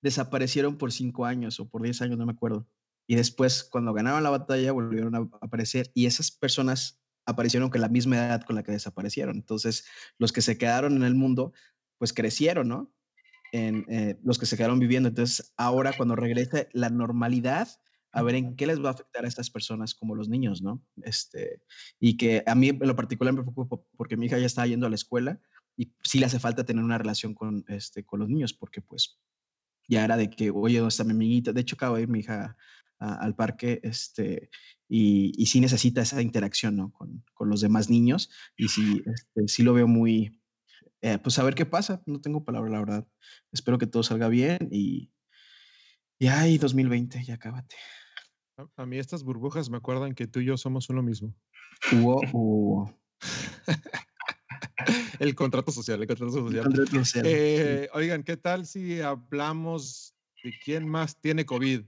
desaparecieron 0.03 0.77
por 0.77 0.91
cinco 0.91 1.25
años 1.25 1.59
o 1.59 1.67
por 1.67 1.81
diez 1.81 2.01
años, 2.01 2.17
no 2.17 2.25
me 2.25 2.33
acuerdo. 2.33 2.67
Y 3.07 3.15
después, 3.15 3.63
cuando 3.63 3.93
ganaron 3.93 4.21
la 4.21 4.29
batalla, 4.29 4.71
volvieron 4.71 5.15
a 5.15 5.29
aparecer 5.41 5.91
y 5.95 6.05
esas 6.05 6.29
personas 6.29 7.01
aparecieron 7.25 7.69
con 7.69 7.81
la 7.81 7.89
misma 7.89 8.17
edad 8.17 8.43
con 8.43 8.55
la 8.55 8.63
que 8.63 8.73
desaparecieron. 8.73 9.37
Entonces, 9.37 9.85
los 10.17 10.31
que 10.31 10.41
se 10.41 10.57
quedaron 10.57 10.95
en 10.97 11.03
el 11.03 11.15
mundo, 11.15 11.53
pues 11.97 12.13
crecieron, 12.13 12.67
¿no? 12.67 12.93
En, 13.53 13.85
eh, 13.87 14.19
los 14.23 14.37
que 14.37 14.45
se 14.45 14.57
quedaron 14.57 14.79
viviendo. 14.79 15.09
Entonces, 15.09 15.53
ahora 15.57 15.93
cuando 15.95 16.15
regrese 16.15 16.69
la 16.73 16.89
normalidad, 16.89 17.69
a 18.11 18.21
ver 18.21 18.35
en 18.35 18.55
qué 18.55 18.67
les 18.67 18.83
va 18.83 18.89
a 18.89 18.91
afectar 18.91 19.25
a 19.25 19.27
estas 19.27 19.49
personas 19.49 19.95
como 19.95 20.15
los 20.15 20.27
niños, 20.27 20.61
¿no? 20.61 20.83
Este, 21.03 21.61
y 21.99 22.17
que 22.17 22.43
a 22.45 22.55
mí 22.55 22.69
en 22.69 22.79
lo 22.87 22.95
particular 22.95 23.33
me 23.33 23.41
preocupa 23.41 23.81
porque 23.95 24.17
mi 24.17 24.27
hija 24.27 24.37
ya 24.37 24.45
está 24.45 24.65
yendo 24.67 24.85
a 24.85 24.89
la 24.89 24.95
escuela 24.95 25.41
y 25.75 25.93
sí 26.03 26.19
le 26.19 26.25
hace 26.25 26.39
falta 26.39 26.65
tener 26.65 26.83
una 26.83 26.97
relación 26.97 27.33
con, 27.33 27.65
este, 27.69 28.05
con 28.05 28.19
los 28.19 28.29
niños 28.29 28.53
porque 28.53 28.81
pues 28.81 29.19
ya 29.87 30.03
era 30.03 30.17
de 30.17 30.29
que, 30.29 30.51
oye, 30.51 30.77
¿dónde 30.77 30.89
está 30.89 31.03
mi 31.03 31.11
amiguita? 31.11 31.53
De 31.53 31.61
hecho, 31.61 31.75
acabo 31.75 31.95
de 31.95 32.03
ir 32.03 32.07
mi 32.07 32.19
hija 32.19 32.57
a, 32.99 33.15
al 33.15 33.35
parque 33.35 33.79
este, 33.83 34.49
y, 34.87 35.33
y, 35.35 35.45
sí 35.47 35.59
necesita 35.59 36.01
esa 36.01 36.21
interacción, 36.21 36.75
¿no? 36.75 36.91
Con, 36.91 37.23
con 37.33 37.49
los 37.49 37.61
demás 37.61 37.89
niños 37.89 38.29
y 38.55 38.69
sí, 38.69 39.03
este, 39.05 39.47
sí 39.47 39.63
lo 39.63 39.73
veo 39.73 39.87
muy, 39.87 40.39
eh, 41.01 41.19
pues 41.19 41.37
a 41.37 41.43
ver 41.43 41.55
qué 41.55 41.65
pasa, 41.65 42.01
no 42.05 42.21
tengo 42.21 42.45
palabra, 42.45 42.71
la 42.71 42.79
verdad. 42.79 43.07
Espero 43.51 43.77
que 43.77 43.87
todo 43.87 44.03
salga 44.03 44.29
bien 44.29 44.69
y, 44.71 45.11
y 46.17 46.27
ay, 46.27 46.57
2020, 46.57 47.23
ya 47.25 47.37
cábate. 47.37 47.75
A, 48.57 48.83
a, 48.83 48.85
mí 48.85 48.97
estas 48.97 49.23
burbujas 49.23 49.69
me 49.69 49.77
acuerdan 49.77 50.15
que 50.15 50.27
tú 50.27 50.39
y 50.39 50.45
yo 50.45 50.57
somos 50.57 50.89
uno 50.89 51.03
mismo. 51.03 51.35
Wow. 51.91 52.95
el 55.19 55.35
contrato 55.35 55.71
social, 55.71 56.01
el 56.01 56.07
contrato 56.07 56.33
social. 56.33 56.57
El 56.57 56.63
contrato 56.63 56.91
social 57.05 57.25
eh. 57.27 57.89
Oigan, 57.93 58.23
¿qué 58.23 58.37
tal 58.37 58.65
si 58.65 59.01
hablamos 59.01 60.15
de 60.43 60.53
quién 60.63 60.87
más 60.87 61.19
tiene 61.19 61.45
COVID? 61.45 61.83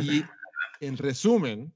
Y 0.00 0.24
en 0.80 0.96
resumen, 0.96 1.74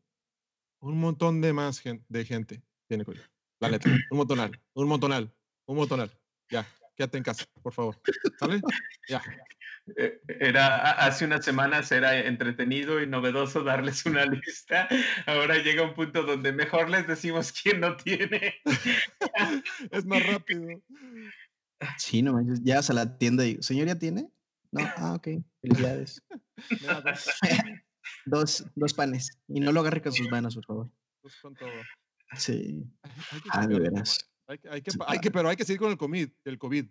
un 0.80 0.98
montón 0.98 1.40
de 1.40 1.52
más 1.52 1.78
gente, 1.78 2.04
de 2.08 2.24
gente 2.24 2.62
tiene 2.88 3.04
COVID. 3.04 3.20
La 3.60 3.68
letra, 3.68 3.92
un 4.10 4.18
montonal, 4.18 4.60
un 4.74 4.88
montonal, 4.88 5.34
un 5.66 5.76
montonal. 5.76 6.10
Ya, 6.50 6.66
quédate 6.96 7.18
en 7.18 7.24
casa, 7.24 7.44
por 7.62 7.72
favor. 7.72 8.00
¿Sale? 8.38 8.61
Ya. 9.09 9.22
Eh, 9.96 10.20
era 10.40 10.92
hace 10.92 11.24
unas 11.24 11.44
semanas 11.44 11.92
era 11.92 12.18
entretenido 12.18 13.00
y 13.00 13.06
novedoso 13.06 13.62
darles 13.62 14.04
una 14.06 14.24
lista. 14.26 14.88
Ahora 15.26 15.59
llega 15.59 15.85
un 15.85 15.94
punto 15.94 16.24
donde 16.24 16.52
mejor 16.52 16.90
les 16.90 17.06
decimos 17.06 17.52
quién 17.52 17.80
no 17.80 17.96
tiene. 17.96 18.56
es 19.92 20.04
más 20.04 20.26
rápido. 20.26 20.82
Sí, 21.98 22.22
no 22.22 22.40
ya 22.62 22.76
vas 22.76 22.90
a 22.90 22.94
la 22.94 23.18
tienda 23.18 23.46
y, 23.46 23.62
¿señor 23.62 23.87
ya 23.87 23.98
tiene? 23.98 24.28
No, 24.72 24.80
ah, 24.96 25.14
ok, 25.14 25.28
felicidades. 25.61 26.22
dos, 28.24 28.66
dos 28.74 28.94
panes. 28.94 29.38
Y 29.46 29.61
no 29.61 29.72
lo 29.72 29.80
agarre 29.80 30.02
con 30.02 30.12
sus 30.12 30.28
manos, 30.30 30.54
por 30.56 30.64
favor. 30.64 30.90
Pues 31.20 31.37
con 31.37 31.54
todo. 31.54 31.70
Sí. 32.37 32.85
Ah, 33.50 33.66
de 33.66 33.78
Hay 34.48 34.59
que- 34.59 34.68
hay 34.68 34.82
que- 34.82 34.90
hay 35.06 35.18
que- 35.18 35.30
pero 35.30 35.48
hay 35.48 35.56
que 35.56 35.64
seguir 35.64 35.80
con 35.80 35.90
el 35.90 35.98
COVID. 35.98 36.28
El 36.44 36.59
COVID. 36.59 36.87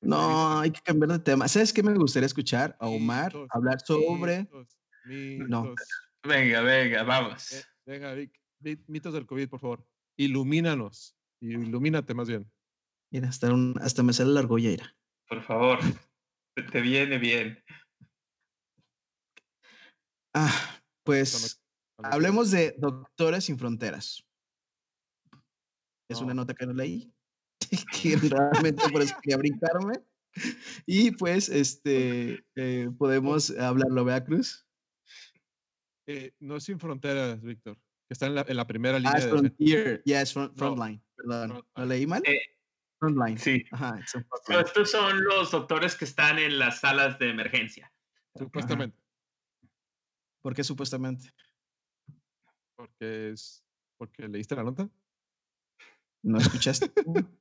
No, 0.00 0.60
hay 0.60 0.70
que 0.70 0.80
cambiar 0.80 1.10
de 1.12 1.18
tema. 1.18 1.48
¿Sabes 1.48 1.72
qué 1.72 1.82
me 1.82 1.94
gustaría 1.94 2.26
escuchar? 2.26 2.76
A 2.80 2.86
Omar 2.88 3.32
Mitos, 3.34 3.48
hablar 3.52 3.80
sobre. 3.80 4.38
Mitos, 4.40 4.78
mitos. 5.04 5.48
No. 5.48 5.74
Venga, 6.22 6.60
venga, 6.60 7.02
vamos. 7.02 7.52
Eh, 7.52 7.62
venga, 7.86 8.12
Vic, 8.14 8.32
mitos 8.86 9.12
del 9.14 9.26
COVID, 9.26 9.48
por 9.48 9.60
favor. 9.60 9.86
Ilumínanos. 10.16 11.16
Ilumínate 11.40 12.14
más 12.14 12.28
bien. 12.28 12.50
Mira, 13.12 13.28
hasta, 13.28 13.52
un- 13.52 13.74
hasta 13.80 14.02
me 14.02 14.12
sale 14.12 14.30
la 14.30 14.40
argolla, 14.40 14.70
ira. 14.70 14.96
Por 15.28 15.42
favor. 15.42 15.78
Te- 16.72 16.80
viene 16.80 17.18
bien. 17.18 17.62
Ah, 20.34 20.80
pues 21.04 21.60
hablemos 21.98 22.50
de 22.50 22.74
Doctores 22.78 23.44
Sin 23.44 23.58
Fronteras. 23.58 24.24
Es 26.08 26.18
No. 26.20 26.24
una 26.26 26.34
nota 26.34 26.54
que 26.54 26.66
no 26.66 26.72
leí. 26.72 27.12
que 28.02 28.16
realmente 28.16 28.82
por 28.90 29.02
eso 29.02 29.14
quería 29.22 29.36
brincarme. 29.36 29.94
Y 30.86 31.10
pues, 31.12 31.48
este, 31.48 32.44
eh, 32.54 32.88
podemos 32.98 33.50
hablarlo, 33.58 34.04
¿verdad, 34.04 34.24
Cruz? 34.26 34.64
quieras. 36.04 36.24
Eh, 36.26 36.32
no 36.38 36.56
es 36.56 36.64
sin 36.64 36.78
fronteras, 36.78 37.42
Víctor. 37.42 37.76
Que 38.08 38.14
está 38.14 38.26
en 38.26 38.34
la, 38.36 38.44
en 38.48 38.56
la 38.56 38.66
primera 38.66 38.96
Ah, 38.96 39.00
línea 39.00 39.16
es 39.18 39.24
de. 39.24 39.30
Frontier. 39.30 40.02
Ya, 40.06 40.22
es 40.22 40.32
front, 40.32 40.52
No, 40.52 40.56
Frontline. 40.58 41.02
Perdón. 41.16 41.62
¿Lo 41.76 41.84
leí 41.86 42.06
mal? 42.06 42.22
Eh, 42.24 42.40
Frontline. 42.98 43.38
Sí. 43.38 43.64
Ajá. 43.72 44.00
Estos 44.48 44.90
son 44.90 45.22
los 45.24 45.50
doctores 45.50 45.94
que 45.96 46.04
están 46.06 46.38
en 46.38 46.58
las 46.58 46.80
salas 46.80 47.18
de 47.18 47.28
emergencia. 47.30 47.92
Supuestamente. 48.34 48.96
¿Por 50.42 50.54
qué 50.54 50.64
supuestamente? 50.64 51.30
Porque 52.76 53.30
es. 53.32 53.62
Porque 53.98 54.28
leíste 54.28 54.54
la 54.54 54.62
nota. 54.62 54.88
¿No 56.22 56.38
escuchaste? 56.38 56.90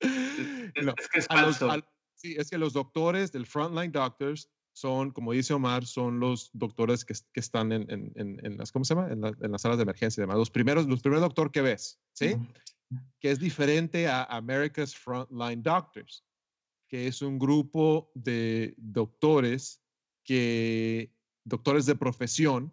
Es, 0.00 0.84
No, 0.84 0.94
es 0.96 1.08
que 1.08 1.18
es 1.18 1.26
a 1.28 1.34
los- 1.42 1.58
falso. 1.58 1.70
al- 1.72 1.88
sí, 2.14 2.36
es 2.38 2.50
que 2.50 2.58
los 2.58 2.72
doctores 2.72 3.32
del 3.32 3.46
Frontline 3.46 3.90
Doctors 3.90 4.48
son, 4.72 5.10
como 5.10 5.32
dice 5.32 5.54
Omar, 5.54 5.84
son 5.86 6.20
los 6.20 6.50
doctores 6.52 7.04
que, 7.04 7.14
es- 7.14 7.26
que 7.32 7.40
están 7.40 7.72
en, 7.72 7.90
en- 7.90 8.12
en- 8.14 8.46
en 8.46 8.56
las, 8.56 8.70
¿cómo 8.70 8.84
se 8.84 8.94
llama? 8.94 9.12
En, 9.12 9.20
la- 9.22 9.34
en 9.40 9.50
las 9.50 9.62
salas 9.62 9.76
de 9.78 9.82
emergencia 9.82 10.20
y 10.20 10.22
demás. 10.22 10.36
Los 10.36 10.50
primeros, 10.50 10.86
los 10.86 11.00
primeros 11.00 11.22
doctor 11.22 11.50
que 11.50 11.62
ves, 11.62 12.00
¿sí? 12.12 12.36
Que 13.18 13.32
es 13.32 13.40
diferente 13.40 14.06
a 14.06 14.22
America's 14.24 14.94
Frontline 14.94 15.62
Doctors, 15.64 16.24
que 16.88 17.08
es 17.08 17.20
un 17.20 17.38
grupo 17.40 18.12
de 18.14 18.74
doctores 18.76 19.82
que, 20.24 21.12
doctores 21.44 21.86
de 21.86 21.96
profesión, 21.96 22.72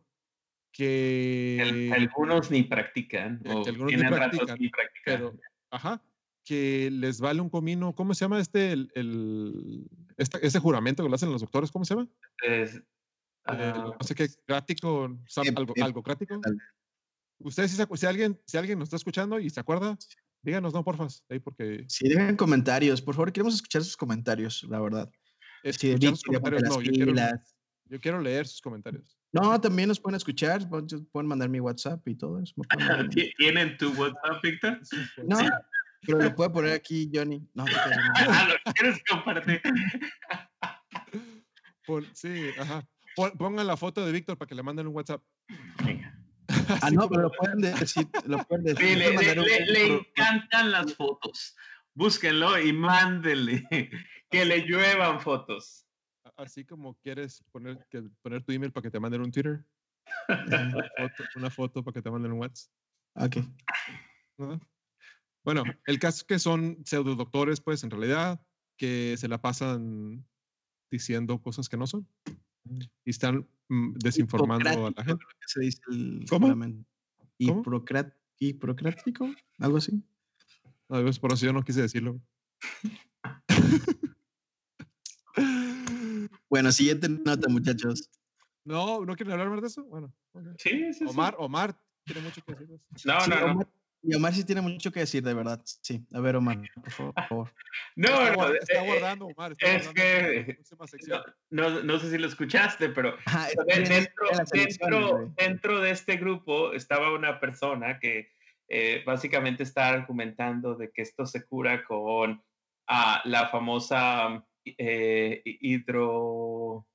que... 0.75 1.61
El- 1.61 1.93
algunos 1.93 2.51
ni 2.51 2.63
practican. 2.63 3.39
que 3.41 3.49
O 3.49 3.65
algunos 3.65 3.93
ni 3.93 3.97
practican, 4.03 4.57
ni 4.59 4.69
practican. 4.69 5.03
pero, 5.05 5.39
ajá, 5.71 6.03
que 6.43 6.89
les 6.91 7.19
vale 7.21 7.39
un 7.41 7.49
comino, 7.49 7.95
¿cómo 7.95 8.13
se 8.13 8.25
llama 8.25 8.39
este, 8.39 8.73
el, 8.73 8.91
el- 8.93 9.87
este, 10.17 10.45
este 10.45 10.59
juramento 10.59 11.01
que 11.01 11.09
lo 11.09 11.15
hacen 11.15 11.31
los 11.31 11.41
doctores, 11.41 11.71
¿cómo 11.71 11.85
se 11.85 11.95
llama? 11.95 12.09
Es- 12.43 12.75
El, 12.75 12.83
ah, 13.45 13.95
no 13.99 14.05
sé 14.05 14.15
qué, 14.15 14.27
crático, 14.45 15.05
Ep- 15.07 15.57
algo, 15.57 15.73
ep- 15.75 15.83
algo 15.83 16.03
crático. 16.03 16.41
Ustedes, 17.39 17.71
si, 17.71 17.81
si 17.95 18.05
alguien, 18.05 18.39
si 18.45 18.57
alguien 18.57 18.77
nos 18.79 18.87
está 18.87 18.97
escuchando 18.97 19.39
y 19.39 19.49
se 19.49 19.59
acuerda, 19.59 19.97
díganos, 20.41 20.73
no, 20.73 20.83
porfas, 20.83 21.23
ahí 21.29 21.39
porque 21.39 21.85
Sí, 21.87 22.09
dejen 22.09 22.35
comentarios. 22.35 23.01
Por 23.01 23.15
favor, 23.15 23.31
queremos 23.31 23.55
escuchar 23.55 23.83
sus 23.83 23.95
comentarios, 23.95 24.63
la 24.69 24.79
verdad. 24.81 25.09
Sí, 25.71 25.95
comentarios, 26.25 26.63
no, 26.63 26.81
yo 26.81 26.91
quiero, 26.91 27.13
yo 27.85 27.99
quiero 27.99 28.21
leer 28.21 28.45
sus 28.45 28.61
comentarios. 28.61 29.17
No, 29.35 29.59
también 29.59 29.89
nos 29.89 29.99
pueden 29.99 30.15
escuchar. 30.15 30.61
Pueden 30.69 31.27
mandar 31.27 31.49
mi 31.49 31.59
WhatsApp 31.59 32.07
y 32.07 32.15
todo 32.15 32.39
eso. 32.41 32.53
me 32.57 32.63
pueden 32.67 32.87
mandar- 32.87 33.09
¿Ti- 33.15 33.33
¿Tienen 33.37 33.77
tu 33.77 33.91
WhatsApp, 33.93 34.41
Víctor? 34.41 34.79
No, 35.25 35.37
pero 36.01 36.19
lo 36.21 36.35
puede 36.35 36.49
poner 36.51 36.71
aquí, 36.73 37.11
Johnny. 37.13 37.45
No. 37.53 37.65
Ah, 37.67 38.47
¿lo 38.65 38.73
quieres 38.73 39.01
compartir? 39.09 39.61
Sí, 42.13 42.49
ajá. 42.59 42.87
Pon- 43.15 43.37
pongan 43.37 43.67
la 43.67 43.77
foto 43.77 44.05
de 44.05 44.11
Víctor 44.11 44.37
para 44.37 44.47
que 44.47 44.55
le 44.55 44.63
manden 44.63 44.87
un 44.87 44.95
WhatsApp. 44.95 45.21
Venga. 45.83 46.11
Ah, 46.81 46.89
no, 46.91 47.07
pero 47.09 47.23
lo 47.23 47.31
pueden 47.31 47.59
decir. 47.61 48.07
Lo 48.25 48.37
pueden 48.45 48.65
decir. 48.65 48.85
Sí, 48.87 48.95
le, 48.95 49.65
le- 49.65 49.95
encantan 49.97 50.71
las 50.71 50.93
fotos. 50.95 51.55
Búsquenlo 51.93 52.59
y 52.59 52.73
mándenle. 52.73 53.67
Que 54.29 54.45
le 54.45 54.65
lluevan 54.67 55.21
fotos. 55.21 55.84
Así 56.37 56.65
como 56.65 56.95
quieres 56.95 57.43
poner, 57.51 57.85
que, 57.89 58.01
poner 58.21 58.43
tu 58.43 58.51
email 58.51 58.71
para 58.71 58.83
que 58.83 58.91
te 58.91 58.99
manden 58.99 59.21
un 59.21 59.31
Twitter, 59.31 59.65
una 60.27 60.89
foto, 60.97 61.23
una 61.35 61.49
foto 61.49 61.83
para 61.83 61.93
que 61.93 62.01
te 62.01 62.11
manden 62.11 62.33
un 62.33 62.39
WhatsApp. 62.39 62.71
Ok. 63.15 63.37
¿no? 64.37 64.59
Bueno, 65.45 65.63
el 65.85 65.99
caso 65.99 66.17
es 66.17 66.23
que 66.23 66.39
son 66.39 66.83
pseudodoctores, 66.85 67.61
pues 67.61 67.83
en 67.83 67.91
realidad, 67.91 68.45
que 68.77 69.15
se 69.17 69.27
la 69.27 69.41
pasan 69.41 70.25
diciendo 70.91 71.41
cosas 71.41 71.69
que 71.69 71.77
no 71.77 71.87
son 71.87 72.07
y 73.03 73.09
están 73.09 73.47
mm, 73.69 73.93
desinformando 73.93 74.87
a 74.87 74.91
la 74.95 75.03
gente. 75.03 75.25
que 75.39 75.47
se 75.47 75.59
dice 75.61 75.81
el 75.89 76.25
¿Cómo? 76.29 76.47
¿Cómo? 76.49 76.85
Hiprocrat- 77.39 78.15
¿Hiprocrático? 78.39 79.29
¿Algo 79.59 79.77
así? 79.77 80.03
A 80.89 80.99
veces 80.99 81.19
por 81.19 81.33
eso 81.33 81.45
yo 81.45 81.53
no 81.53 81.63
quise 81.63 81.81
decirlo. 81.81 82.19
Bueno, 86.55 86.71
siguiente 86.71 87.09
nota, 87.09 87.49
muchachos. 87.49 88.09
No, 88.63 89.03
¿no 89.05 89.13
quieren 89.17 89.33
hablar 89.33 89.49
más 89.49 89.59
de 89.59 89.67
eso? 89.67 89.83
Bueno, 89.83 90.13
ok. 90.31 90.41
Sí, 90.57 90.69
sí, 90.93 90.99
sí. 90.99 91.05
Omar, 91.05 91.35
Omar 91.37 91.75
tiene 92.05 92.21
mucho 92.21 92.41
que 92.45 92.53
decir. 92.55 92.79
No, 93.03 93.19
Sí, 93.19 93.29
no, 93.29 93.39
no. 93.41 93.45
Omar- 93.55 93.67
y 94.01 94.15
Omar 94.15 94.33
sí 94.33 94.45
tiene 94.45 94.61
mucho 94.61 94.89
que 94.89 95.01
decir, 95.01 95.21
de 95.21 95.33
verdad. 95.33 95.61
Sí. 95.65 96.07
A 96.13 96.21
ver, 96.21 96.37
Omar, 96.37 96.61
por 96.95 97.13
favor. 97.27 97.53
No, 97.97 98.07
está, 98.07 98.35
no, 98.37 98.53
eh, 98.53 98.57
está 98.61 98.85
eh, 98.85 98.87
guardando, 98.87 99.25
Omar. 99.25 99.51
Está 99.51 99.75
es 99.75 99.87
que- 99.89 100.57
sección. 100.87 101.23
no, 101.49 101.83
no 101.83 101.99
sé 101.99 102.09
si 102.09 102.17
lo 102.17 102.27
escuchaste, 102.27 102.87
pero 102.87 103.17
Ajá, 103.25 103.49
es 103.49 103.89
dentro, 103.89 104.29
elecciones, 104.31 104.77
dentro, 104.79 105.33
dentro 105.35 105.81
de 105.81 105.91
este 105.91 106.15
grupo 106.15 106.71
estaba 106.71 107.11
una 107.13 107.37
persona 107.41 107.99
que 107.99 108.31
eh, 108.69 109.03
básicamente 109.05 109.63
está 109.63 109.89
argumentando 109.89 110.75
de 110.75 110.89
que 110.93 111.01
esto 111.01 111.25
se 111.25 111.45
cura 111.45 111.83
con 111.83 112.41
ah, 112.87 113.21
la 113.25 113.49
famosa 113.49 114.41
eh, 114.65 115.41
hidro... 115.45 116.87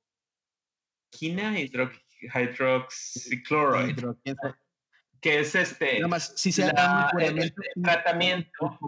¿Quina? 1.11 1.59
Hidro, 1.59 1.91
hydroxychloroid, 2.21 3.89
Hidro- 3.97 4.17
quién 4.23 4.35
sabe. 4.37 4.55
que 5.21 5.39
es 5.39 5.55
este 5.55 6.05
más, 6.07 6.33
si 6.35 6.51
se 6.51 6.67
la- 6.67 7.11
el- 7.19 7.53
tratamiento. 7.83 8.79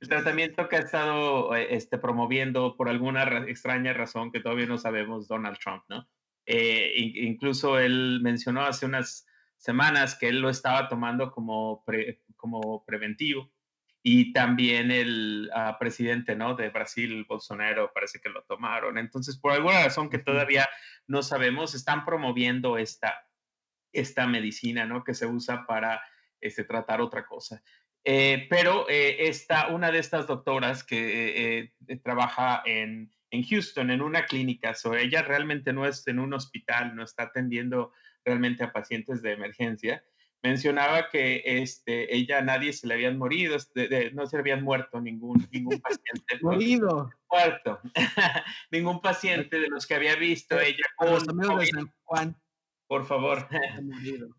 el 0.00 0.08
tratamiento 0.08 0.68
que 0.68 0.76
ha 0.76 0.80
estado 0.80 1.54
eh, 1.54 1.68
este, 1.74 1.98
promoviendo 1.98 2.76
por 2.76 2.88
alguna 2.88 3.24
ra- 3.24 3.48
extraña 3.48 3.92
razón 3.92 4.32
que 4.32 4.40
todavía 4.40 4.66
no 4.66 4.78
sabemos 4.78 5.28
Donald 5.28 5.58
Trump, 5.58 5.84
¿no? 5.88 6.08
Eh, 6.46 6.94
in- 6.96 7.28
incluso 7.28 7.78
él 7.78 8.20
mencionó 8.22 8.62
hace 8.62 8.86
unas 8.86 9.26
semanas 9.56 10.14
que 10.18 10.28
él 10.28 10.40
lo 10.40 10.48
estaba 10.50 10.88
tomando 10.88 11.30
como, 11.32 11.84
pre- 11.84 12.22
como 12.36 12.84
preventivo 12.84 13.50
y 14.06 14.34
también 14.34 14.90
el 14.90 15.50
ah, 15.54 15.78
presidente, 15.80 16.36
¿no? 16.36 16.54
De 16.54 16.68
Brasil, 16.68 17.24
Bolsonaro, 17.26 17.90
parece 17.94 18.20
que 18.20 18.28
lo 18.28 18.42
tomaron. 18.42 18.98
Entonces, 18.98 19.38
por 19.38 19.52
alguna 19.52 19.82
razón 19.82 20.10
que 20.10 20.18
todavía 20.18 20.68
no 21.06 21.22
sabemos, 21.22 21.74
están 21.74 22.04
promoviendo 22.04 22.76
esta, 22.76 23.26
esta 23.92 24.26
medicina, 24.26 24.84
¿no? 24.84 25.02
Que 25.04 25.14
se 25.14 25.24
usa 25.24 25.64
para 25.66 26.02
este, 26.38 26.64
tratar 26.64 27.00
otra 27.00 27.24
cosa. 27.24 27.62
Eh, 28.04 28.46
pero 28.50 28.86
eh, 28.90 29.26
esta, 29.26 29.68
una 29.68 29.90
de 29.90 30.00
estas 30.00 30.26
doctoras 30.26 30.84
que 30.84 31.60
eh, 31.60 31.72
eh, 31.88 31.96
trabaja 31.96 32.62
en, 32.66 33.10
en 33.30 33.42
Houston, 33.42 33.90
en 33.90 34.02
una 34.02 34.26
clínica, 34.26 34.74
so 34.74 34.94
ella 34.94 35.22
realmente 35.22 35.72
no 35.72 35.86
es 35.86 36.06
en 36.06 36.18
un 36.18 36.34
hospital, 36.34 36.94
no 36.94 37.04
está 37.04 37.22
atendiendo 37.22 37.94
realmente 38.22 38.64
a 38.64 38.72
pacientes 38.72 39.22
de 39.22 39.32
emergencia, 39.32 40.04
mencionaba 40.44 41.08
que 41.08 41.42
este, 41.44 42.14
ella 42.14 42.42
nadie 42.42 42.72
se 42.74 42.86
le 42.86 42.94
habían 42.94 43.16
morido, 43.18 43.56
de- 43.74 44.10
no 44.12 44.26
se 44.26 44.36
le 44.36 44.40
habían 44.42 44.62
muerto 44.62 45.00
ningún, 45.00 45.48
ningún 45.50 45.80
paciente. 45.80 46.38
Morido. 46.42 47.10
muerto. 47.30 47.80
ningún 48.70 49.00
paciente 49.00 49.58
de 49.58 49.68
los 49.68 49.86
que 49.86 49.94
había 49.94 50.16
visto 50.16 50.60
ella 50.60 50.84
los 51.00 51.26
amigos 51.28 51.60
de 51.60 51.66
San 51.68 51.92
Juan. 52.04 52.36
por 52.86 53.06
favor. 53.06 53.48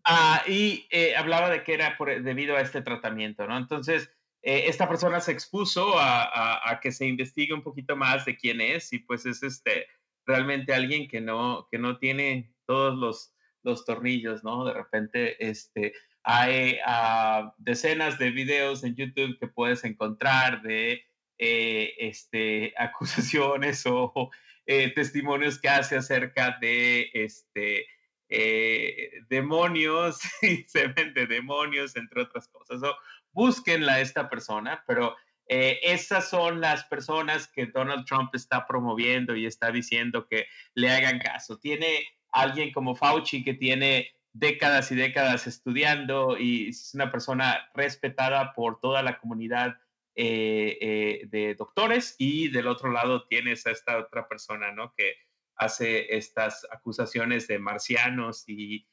Ah, 0.04 0.42
y 0.46 0.86
eh, 0.90 1.16
hablaba 1.16 1.50
de 1.50 1.64
que 1.64 1.74
era 1.74 1.96
por- 1.98 2.22
debido 2.22 2.56
a 2.56 2.60
este 2.60 2.80
tratamiento, 2.82 3.44
¿no? 3.48 3.58
Entonces, 3.58 4.08
eh, 4.42 4.66
esta 4.68 4.88
persona 4.88 5.18
se 5.20 5.32
expuso 5.32 5.98
a, 5.98 6.22
a- 6.22 6.70
a 6.70 6.78
que 6.80 6.92
se 6.92 7.06
investigue 7.06 7.52
un 7.52 7.62
poquito 7.64 7.96
más 7.96 8.24
de 8.24 8.36
quién 8.36 8.60
es 8.60 8.92
y 8.92 9.00
pues 9.00 9.26
es 9.26 9.42
este 9.42 9.88
realmente 10.24 10.72
alguien 10.72 11.08
que 11.08 11.20
no, 11.20 11.66
que 11.70 11.78
no 11.78 11.98
tiene 11.98 12.54
todos 12.66 12.96
los, 12.96 13.34
los 13.66 13.84
tornillos, 13.84 14.42
¿no? 14.44 14.64
De 14.64 14.72
repente, 14.72 15.36
este, 15.46 15.92
hay 16.22 16.78
ah, 16.86 17.52
decenas 17.58 18.18
de 18.18 18.30
videos 18.30 18.84
en 18.84 18.94
YouTube 18.94 19.38
que 19.38 19.48
puedes 19.48 19.84
encontrar 19.84 20.62
de 20.62 21.04
eh, 21.38 21.94
este, 21.98 22.72
acusaciones 22.78 23.84
o 23.86 24.30
eh, 24.64 24.92
testimonios 24.94 25.60
que 25.60 25.68
hace 25.68 25.96
acerca 25.96 26.56
de 26.60 27.10
este, 27.12 27.86
eh, 28.28 29.10
demonios 29.28 30.20
y 30.42 30.62
se 30.68 30.88
vende 30.88 31.26
demonios, 31.26 31.96
entre 31.96 32.22
otras 32.22 32.48
cosas. 32.48 32.80
So, 32.80 32.96
búsquenla 33.32 33.94
a 33.94 34.00
esta 34.00 34.30
persona, 34.30 34.82
pero 34.86 35.14
esas 35.48 36.28
son 36.28 36.60
las 36.60 36.82
personas 36.86 37.46
que 37.46 37.66
Donald 37.66 38.04
Trump 38.04 38.34
está 38.34 38.66
promoviendo 38.66 39.36
y 39.36 39.46
está 39.46 39.70
diciendo 39.70 40.26
que 40.26 40.46
le 40.74 40.90
hagan 40.90 41.20
caso. 41.20 41.56
Tiene 41.60 42.04
alguien 42.42 42.72
como 42.72 42.94
Fauci 42.94 43.44
que 43.44 43.54
tiene 43.54 44.10
décadas 44.32 44.92
y 44.92 44.96
décadas 44.96 45.46
estudiando 45.46 46.36
y 46.38 46.68
es 46.68 46.92
una 46.94 47.10
persona 47.10 47.68
respetada 47.74 48.52
por 48.54 48.80
toda 48.80 49.02
la 49.02 49.18
comunidad 49.18 49.78
eh, 50.14 50.78
eh, 50.80 51.26
de 51.26 51.54
doctores 51.54 52.14
y 52.18 52.48
del 52.48 52.68
otro 52.68 52.90
lado 52.90 53.26
tienes 53.26 53.66
a 53.66 53.70
esta 53.70 53.98
otra 53.98 54.28
persona, 54.28 54.72
¿no? 54.72 54.94
Que 54.94 55.14
hace 55.56 56.16
estas 56.16 56.66
acusaciones 56.70 57.48
de 57.48 57.58
marcianos 57.58 58.44
y 58.46 58.86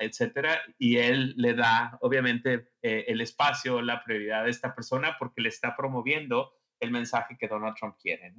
etcétera, 0.00 0.62
y 0.78 0.96
él 0.96 1.34
le 1.36 1.52
da 1.54 1.98
obviamente 2.00 2.70
eh, 2.80 3.04
el 3.08 3.20
espacio, 3.20 3.82
la 3.82 4.02
prioridad 4.02 4.44
a 4.44 4.48
esta 4.48 4.74
persona 4.74 5.16
porque 5.18 5.42
le 5.42 5.50
está 5.50 5.76
promoviendo 5.76 6.54
el 6.80 6.90
mensaje 6.90 7.36
que 7.38 7.48
Donald 7.48 7.76
Trump 7.76 7.96
quiere. 8.00 8.32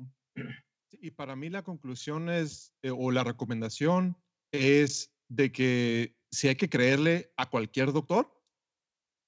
Y 0.91 1.11
para 1.11 1.35
mí 1.35 1.49
la 1.49 1.63
conclusión 1.63 2.29
es, 2.29 2.73
eh, 2.81 2.91
o 2.91 3.11
la 3.11 3.23
recomendación 3.23 4.17
es 4.51 5.13
de 5.27 5.51
que 5.51 6.17
si 6.31 6.47
hay 6.47 6.55
que 6.55 6.69
creerle 6.69 7.31
a 7.37 7.49
cualquier 7.49 7.91
doctor, 7.91 8.31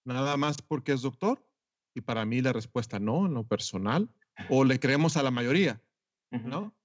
nada 0.06 0.38
más 0.38 0.62
porque 0.62 0.94
es 0.94 1.02
doctor, 1.02 1.48
y 1.94 2.02
para 2.02 2.26
mí 2.26 2.42
la 2.42 2.54
respuesta 2.54 3.00
no, 3.00 3.26
en 3.26 3.34
lo 3.34 3.48
personal, 3.48 4.10
o 4.50 4.64
le 4.64 4.80
creemos 4.80 5.18
a 5.18 5.24
la 5.24 5.32
mayoría, 5.32 5.82
¿no? 6.32 6.76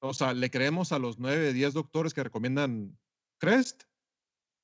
O 0.00 0.12
sea, 0.12 0.34
le 0.34 0.50
creemos 0.50 0.92
a 0.92 0.98
los 0.98 1.18
nueve, 1.18 1.52
diez 1.52 1.72
doctores 1.72 2.12
que 2.12 2.24
recomiendan 2.24 2.98
Crest, 3.38 3.84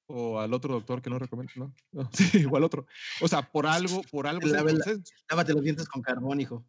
o 0.07 0.41
al 0.41 0.53
otro 0.53 0.75
doctor 0.75 1.01
que 1.01 1.11
no 1.11 1.19
recomiendo, 1.19 1.73
¿no? 1.93 2.11
sí, 2.13 2.39
igual 2.39 2.65
otro. 2.65 2.87
O 3.21 3.29
sea, 3.29 3.51
por 3.51 3.67
algo, 3.67 4.03
por 4.11 4.27
algo. 4.27 4.47
lávate 4.47 5.53
los 5.55 5.63
dientes 5.63 5.89
con 5.89 6.03
carbón, 6.03 6.41
hijo. 6.41 6.67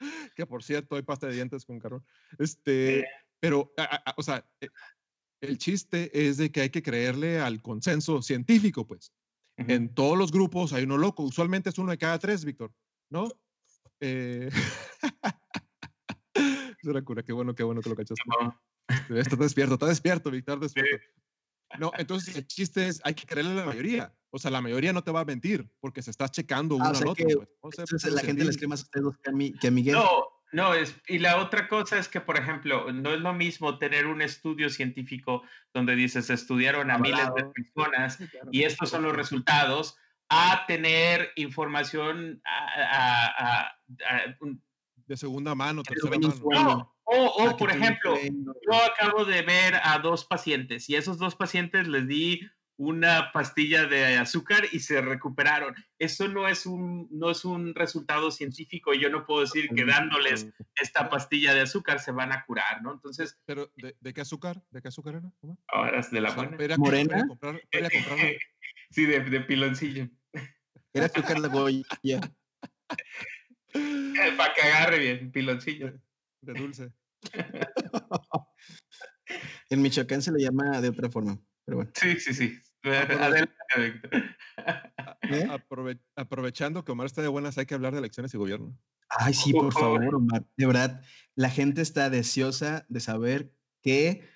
que 0.36 0.46
por 0.46 0.62
cierto, 0.62 0.96
hay 0.96 1.02
pasta 1.02 1.26
de 1.26 1.34
dientes 1.34 1.64
con 1.64 1.78
carbón. 1.78 2.04
Este, 2.38 3.06
pero, 3.40 3.72
o 4.16 4.22
sea, 4.22 4.44
e, 4.60 4.68
el 5.40 5.58
chiste 5.58 6.10
es 6.28 6.36
de 6.36 6.50
que 6.50 6.62
hay 6.62 6.70
que 6.70 6.82
creerle 6.82 7.40
al 7.40 7.62
consenso 7.62 8.22
científico, 8.22 8.86
pues. 8.86 9.12
En 9.56 9.92
todos 9.92 10.16
los 10.16 10.30
grupos 10.30 10.72
hay 10.72 10.84
uno 10.84 10.96
loco. 10.96 11.24
Usualmente 11.24 11.70
es 11.70 11.78
uno 11.78 11.90
de 11.90 11.98
cada 11.98 12.16
tres, 12.20 12.44
Víctor, 12.44 12.72
¿no? 13.10 13.28
Eh... 13.98 14.50
es 16.34 16.84
una 16.84 17.04
cura, 17.04 17.24
qué 17.24 17.32
bueno, 17.32 17.56
qué 17.56 17.64
bueno 17.64 17.80
que 17.80 17.90
lo 17.90 17.96
cachaste. 17.96 18.22
Está 19.10 19.34
despierto, 19.34 19.74
está 19.74 19.86
despierto, 19.86 20.30
Víctor, 20.30 20.60
despierto. 20.60 21.04
No, 21.78 21.90
entonces 21.98 22.36
el 22.36 22.46
chiste 22.46 22.86
es, 22.86 23.00
hay 23.04 23.14
que 23.14 23.26
creerle 23.26 23.52
a 23.52 23.56
la 23.56 23.66
mayoría. 23.66 24.14
O 24.30 24.38
sea, 24.38 24.50
la 24.50 24.60
mayoría 24.60 24.92
no 24.92 25.02
te 25.02 25.10
va 25.10 25.20
a 25.20 25.24
mentir 25.24 25.70
porque 25.80 26.02
se 26.02 26.10
está 26.10 26.28
checando 26.28 26.74
ah, 26.76 26.90
uno 26.90 26.98
al 26.98 27.08
otro. 27.08 27.48
Pues. 27.60 27.78
entonces 27.78 28.12
la 28.12 28.20
gente 28.20 28.44
les 28.44 28.56
cree 28.56 28.68
más 28.68 28.82
a 28.82 28.84
ustedes 28.84 29.58
que 29.60 29.68
a, 29.68 29.70
Miguel. 29.70 29.94
No, 29.94 30.26
no, 30.52 30.74
es, 30.74 30.94
y 31.06 31.18
la 31.18 31.38
otra 31.38 31.68
cosa 31.68 31.98
es 31.98 32.08
que, 32.08 32.20
por 32.20 32.38
ejemplo, 32.38 32.92
no 32.92 33.12
es 33.12 33.20
lo 33.20 33.34
mismo 33.34 33.78
tener 33.78 34.06
un 34.06 34.22
estudio 34.22 34.70
científico 34.70 35.42
donde 35.74 35.94
dices, 35.94 36.30
estudiaron 36.30 36.90
a 36.90 36.98
miles 36.98 37.28
de 37.34 37.44
personas 37.44 38.18
y 38.50 38.62
estos 38.62 38.90
son 38.90 39.02
los 39.02 39.14
resultados, 39.14 39.96
a 40.30 40.64
tener 40.66 41.30
información 41.36 42.42
de 45.06 45.16
segunda 45.16 45.54
mano, 45.54 45.82
tercera 45.82 46.18
mano. 46.18 46.34
No, 46.50 46.94
o, 47.04 47.56
por 47.56 47.70
ejemplo, 47.70 48.14
yo 48.22 48.84
acabo 48.84 49.24
de 49.24 49.42
ver 49.42 49.74
a 49.82 49.98
dos 49.98 50.26
pacientes 50.26 50.88
y 50.90 50.96
a 50.96 50.98
esos 50.98 51.16
dos 51.16 51.34
pacientes 51.34 51.88
les 51.88 52.06
di 52.06 52.42
una 52.78 53.32
pastilla 53.32 53.86
de 53.86 54.16
azúcar 54.16 54.64
y 54.70 54.78
se 54.78 55.00
recuperaron. 55.00 55.74
Eso 55.98 56.28
no 56.28 56.46
es 56.46 56.64
un, 56.64 57.08
no 57.10 57.30
es 57.30 57.44
un 57.44 57.74
resultado 57.74 58.30
científico 58.30 58.94
y 58.94 59.00
yo 59.00 59.10
no 59.10 59.26
puedo 59.26 59.40
decir 59.40 59.68
que 59.74 59.84
dándoles 59.84 60.48
esta 60.76 61.10
pastilla 61.10 61.54
de 61.54 61.62
azúcar 61.62 61.98
se 61.98 62.12
van 62.12 62.32
a 62.32 62.44
curar, 62.46 62.80
¿no? 62.82 62.92
Entonces... 62.92 63.36
¿Pero 63.44 63.72
de, 63.74 64.14
qué 64.14 64.20
azúcar? 64.20 64.62
¿De 64.70 64.80
qué 64.80 64.88
azúcar 64.88 65.16
era? 65.16 65.32
Ahora 65.66 65.98
es 65.98 66.10
de 66.12 66.20
la 66.20 66.30
buena. 66.32 66.56
¿Morena? 66.78 67.26
sí, 68.90 69.06
de, 69.06 69.20
de, 69.20 69.40
piloncillo. 69.40 70.08
Era 70.92 71.06
azúcar 71.06 71.40
de 71.40 71.48
goya. 71.48 72.20
Para 74.36 74.54
que 74.54 74.62
agarre 74.62 74.98
bien, 75.00 75.32
piloncillo. 75.32 76.00
De 76.42 76.52
dulce. 76.52 76.92
en 79.68 79.82
Michoacán 79.82 80.22
se 80.22 80.30
le 80.30 80.44
llama 80.44 80.80
de 80.80 80.90
otra 80.90 81.10
forma, 81.10 81.40
pero 81.64 81.78
bueno. 81.78 81.90
Sí, 81.94 82.20
sí, 82.20 82.32
sí. 82.32 82.62
¿Eh? 82.84 83.08
aprovechando 86.16 86.84
que 86.84 86.92
Omar 86.92 87.06
está 87.06 87.22
de 87.22 87.28
buenas, 87.28 87.58
hay 87.58 87.66
que 87.66 87.74
hablar 87.74 87.92
de 87.92 87.98
elecciones 87.98 88.32
y 88.34 88.38
gobierno. 88.38 88.78
Ay, 89.10 89.34
sí, 89.34 89.52
por 89.52 89.72
favor, 89.72 90.14
Omar. 90.14 90.44
De 90.56 90.66
verdad, 90.66 91.02
la 91.34 91.50
gente 91.50 91.82
está 91.82 92.10
deseosa 92.10 92.84
de 92.88 93.00
saber 93.00 93.52
que 93.82 94.28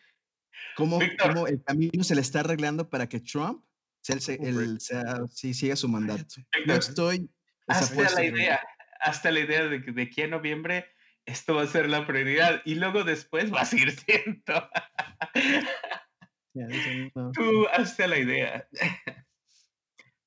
cómo, 0.76 0.98
cómo 1.20 1.46
el 1.46 1.62
camino 1.62 2.04
se 2.04 2.14
le 2.14 2.20
está 2.20 2.40
arreglando 2.40 2.88
para 2.88 3.08
que 3.08 3.20
Trump 3.20 3.64
sea 4.00 4.16
el, 4.40 4.80
siga 4.80 5.76
su 5.76 5.88
mandato. 5.88 6.36
Yo 6.66 6.74
estoy. 6.74 7.30
Hasta 7.68 8.10
la 8.10 8.24
idea, 8.24 8.60
hasta 9.00 9.30
la 9.30 9.40
idea 9.40 9.64
de 9.64 9.82
que 9.82 9.92
de 9.92 10.02
aquí 10.02 10.22
a 10.22 10.28
noviembre 10.28 10.86
esto 11.24 11.54
va 11.54 11.62
a 11.62 11.66
ser 11.66 11.88
la 11.88 12.06
prioridad 12.06 12.62
y 12.64 12.74
luego 12.74 13.04
después 13.04 13.52
va 13.52 13.60
a 13.60 13.64
seguir 13.64 13.92
siendo. 14.06 14.68
Tú 17.34 17.66
hazte 17.72 18.08
la 18.08 18.18
idea. 18.18 18.68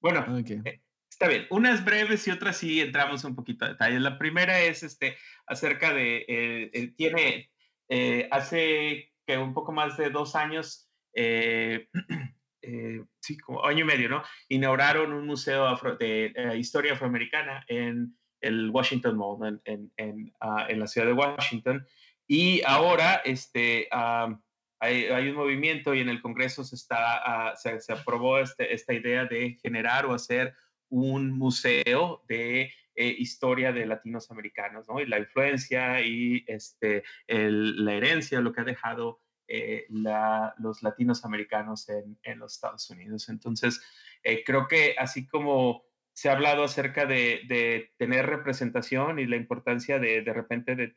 bueno, 0.02 0.26
eh, 0.38 0.82
está 1.10 1.28
bien. 1.28 1.48
Unas 1.50 1.86
breves 1.86 2.28
y 2.28 2.32
otras 2.32 2.58
sí 2.58 2.82
entramos 2.82 3.24
un 3.24 3.36
poquito 3.36 3.66
a 3.66 3.70
detalle. 3.70 4.00
La 4.00 4.18
primera 4.18 4.60
es 4.60 4.84
este, 4.84 5.18
acerca 5.46 5.94
de, 5.94 6.26
eh, 6.28 6.94
tiene, 6.98 7.52
eh, 7.90 8.28
hace 8.32 9.14
que 9.26 9.38
un 9.38 9.54
poco 9.54 9.72
más 9.72 9.98
de 9.98 10.10
dos 10.10 10.36
años, 10.36 10.90
sí, 11.16 13.38
como 13.46 13.66
año 13.66 13.82
y 13.82 13.88
medio, 13.88 14.10
¿no? 14.10 14.24
Inauguraron 14.50 15.14
un 15.14 15.26
museo 15.26 15.78
de 16.00 16.34
historia 16.58 16.94
afroamericana 16.94 17.64
en 17.68 18.16
el 18.46 18.70
Washington 18.70 19.18
Mall 19.18 19.62
en, 19.66 19.92
en, 19.98 20.34
ah, 20.40 20.68
en, 20.70 20.80
la 20.80 20.88
ciudad 20.88 21.08
de 21.08 21.14
Washington. 21.14 21.86
Y 22.28 22.62
ahora 22.66 23.16
este, 23.26 23.88
ah, 23.92 24.40
hay, 24.80 25.30
un 25.30 25.36
movimiento 25.36 25.94
y 25.94 26.02
en 26.02 26.10
el 26.10 26.22
Congreso 26.22 26.64
se, 26.64 26.76
está, 26.76 27.50
ah, 27.50 27.56
se, 27.56 27.80
aprobó 27.92 28.40
este, 28.40 28.74
esta 28.74 28.94
idea 28.94 29.26
de 29.26 29.58
generar 29.62 30.06
o 30.06 30.14
hacer 30.14 30.54
un 30.90 31.32
museo 31.32 32.24
de 32.28 32.72
eh, 32.96 33.16
historia 33.18 33.72
de 33.72 33.86
latinos 33.86 34.32
americanos, 34.32 34.88
¿no? 34.88 35.00
Y 35.00 35.06
la 35.06 35.20
influencia 35.20 36.02
y 36.02 36.44
este, 36.48 37.04
la 37.28 37.94
herencia, 37.94 38.42
lo 38.42 38.54
que 38.54 38.62
ha 38.62 38.66
dejado 38.66 39.22
eh, 39.48 39.86
los 39.90 40.82
latinos 40.82 41.24
americanos 41.24 41.88
en, 41.90 42.18
en, 42.24 42.40
los 42.40 42.54
Estados 42.54 42.90
Unidos. 42.90 43.30
Entonces, 43.30 43.82
eh, 44.24 44.44
creo 44.44 44.68
que 44.68 44.96
así 44.98 45.28
como 45.28 45.84
se 46.14 46.30
ha 46.30 46.32
hablado 46.32 46.64
acerca 46.64 47.06
de, 47.06 47.92
tener 47.98 48.26
representación 48.26 49.20
y 49.20 49.28
la 49.28 49.36
importancia 49.36 50.00
de 50.00 50.22
de 50.22 50.34
repente 50.34 50.76
de, 50.76 50.96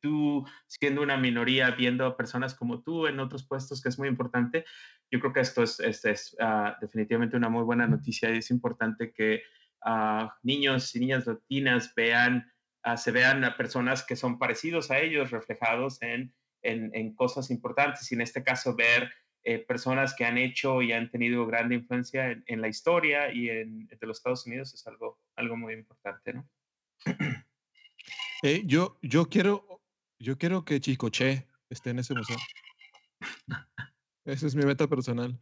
tú 0.00 0.46
siendo 0.66 1.02
una 1.02 1.16
minoría 1.16 1.70
viendo 1.70 2.06
a 2.06 2.16
personas 2.16 2.54
como 2.54 2.82
tú 2.82 3.06
en 3.06 3.20
otros 3.20 3.46
puestos, 3.46 3.82
que 3.82 3.88
es 3.88 3.98
muy 3.98 4.08
importante. 4.08 4.64
Yo 5.10 5.20
creo 5.20 5.32
que 5.32 5.40
esto 5.40 5.62
es, 5.62 5.80
es 5.80 6.36
ah, 6.40 6.76
definitivamente 6.80 7.36
una 7.36 7.48
muy 7.48 7.62
buena 7.62 7.86
noticia 7.86 8.30
y 8.34 8.38
es 8.38 8.50
importante 8.50 9.12
que 9.12 9.42
uh, 9.84 10.28
niños 10.42 10.94
y 10.94 11.00
niñas 11.00 11.26
latinas 11.26 11.92
vean, 11.94 12.52
uh, 12.84 12.96
se 12.96 13.12
vean 13.12 13.44
a 13.44 13.56
personas 13.56 14.04
que 14.04 14.16
son 14.16 14.38
parecidos 14.38 14.90
a 14.90 14.98
ellos, 14.98 15.30
reflejados 15.30 16.00
en, 16.02 16.34
en, 16.62 16.90
en 16.94 17.14
cosas 17.14 17.50
importantes 17.50 18.10
y 18.10 18.14
en 18.14 18.20
este 18.20 18.42
caso 18.42 18.74
ver 18.76 19.10
eh, 19.42 19.58
personas 19.58 20.14
que 20.14 20.26
han 20.26 20.36
hecho 20.36 20.82
y 20.82 20.92
han 20.92 21.10
tenido 21.10 21.46
gran 21.46 21.72
influencia 21.72 22.30
en, 22.44 22.60
la 22.60 22.68
historia 22.68 23.32
y 23.32 23.48
en, 23.48 23.86
de 23.86 24.06
los 24.06 24.18
Estados 24.18 24.46
Unidos 24.46 24.74
es 24.74 24.86
algo, 24.86 25.18
algo 25.34 25.56
muy 25.56 25.72
importante, 25.72 26.34
¿no? 26.34 26.48
Eh, 28.42 28.62
yo, 28.64 28.98
yo, 29.02 29.26
quiero, 29.28 29.82
yo 30.18 30.38
quiero 30.38 30.64
que 30.64 30.80
Chicoche 30.80 31.46
esté 31.68 31.90
en 31.90 31.98
ese 31.98 32.14
museo. 32.14 32.36
Esa 34.24 34.46
es 34.46 34.54
mi 34.54 34.64
meta 34.64 34.86
personal. 34.88 35.38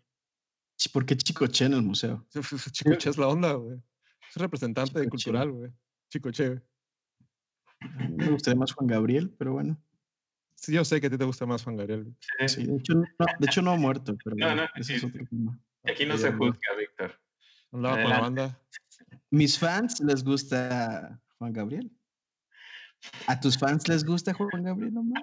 ¿Por 0.92 1.06
qué 1.06 1.16
Chicoche 1.16 1.66
en 1.66 1.74
el 1.74 1.82
museo? 1.82 2.26
Chicoche 2.72 3.10
es 3.10 3.18
la 3.18 3.28
onda, 3.28 3.52
güey. 3.52 3.80
Es 4.28 4.36
representante 4.36 5.08
cultural, 5.08 5.50
güey. 5.50 5.72
Chicoche. 6.10 6.60
Me 8.16 8.30
gustaría 8.30 8.58
más 8.58 8.72
Juan 8.72 8.88
Gabriel, 8.88 9.34
pero 9.38 9.52
bueno. 9.52 9.80
Sí, 10.56 10.72
yo 10.72 10.84
sé 10.84 11.00
que 11.00 11.06
a 11.06 11.10
ti 11.10 11.18
te 11.18 11.24
gusta 11.24 11.46
más 11.46 11.62
Juan 11.62 11.76
Gabriel. 11.76 12.16
Sí, 12.46 12.64
de, 12.66 12.76
hecho, 12.76 12.94
no, 12.94 13.04
de 13.38 13.46
hecho 13.46 13.62
no 13.62 13.70
ha 13.70 13.76
muerto, 13.76 14.16
pero 14.24 14.34
no, 14.36 14.56
no, 14.56 14.68
es 14.74 15.04
otro 15.04 15.24
tema. 15.30 15.58
Aquí 15.84 16.04
no 16.04 16.18
se 16.18 16.32
juzga, 16.32 16.74
Víctor. 16.76 17.20
Un 17.70 17.82
lado 17.82 18.02
con 18.02 18.10
la 18.10 18.20
banda. 18.20 18.60
Mis 19.30 19.58
fans 19.58 20.00
les 20.00 20.24
gusta 20.24 21.20
Juan 21.38 21.52
Gabriel. 21.52 21.97
¿A 23.26 23.38
tus 23.40 23.58
fans 23.58 23.86
les 23.88 24.04
gusta 24.04 24.32
Juan 24.34 24.62
Gabriel, 24.62 24.96
Omar? 24.96 25.22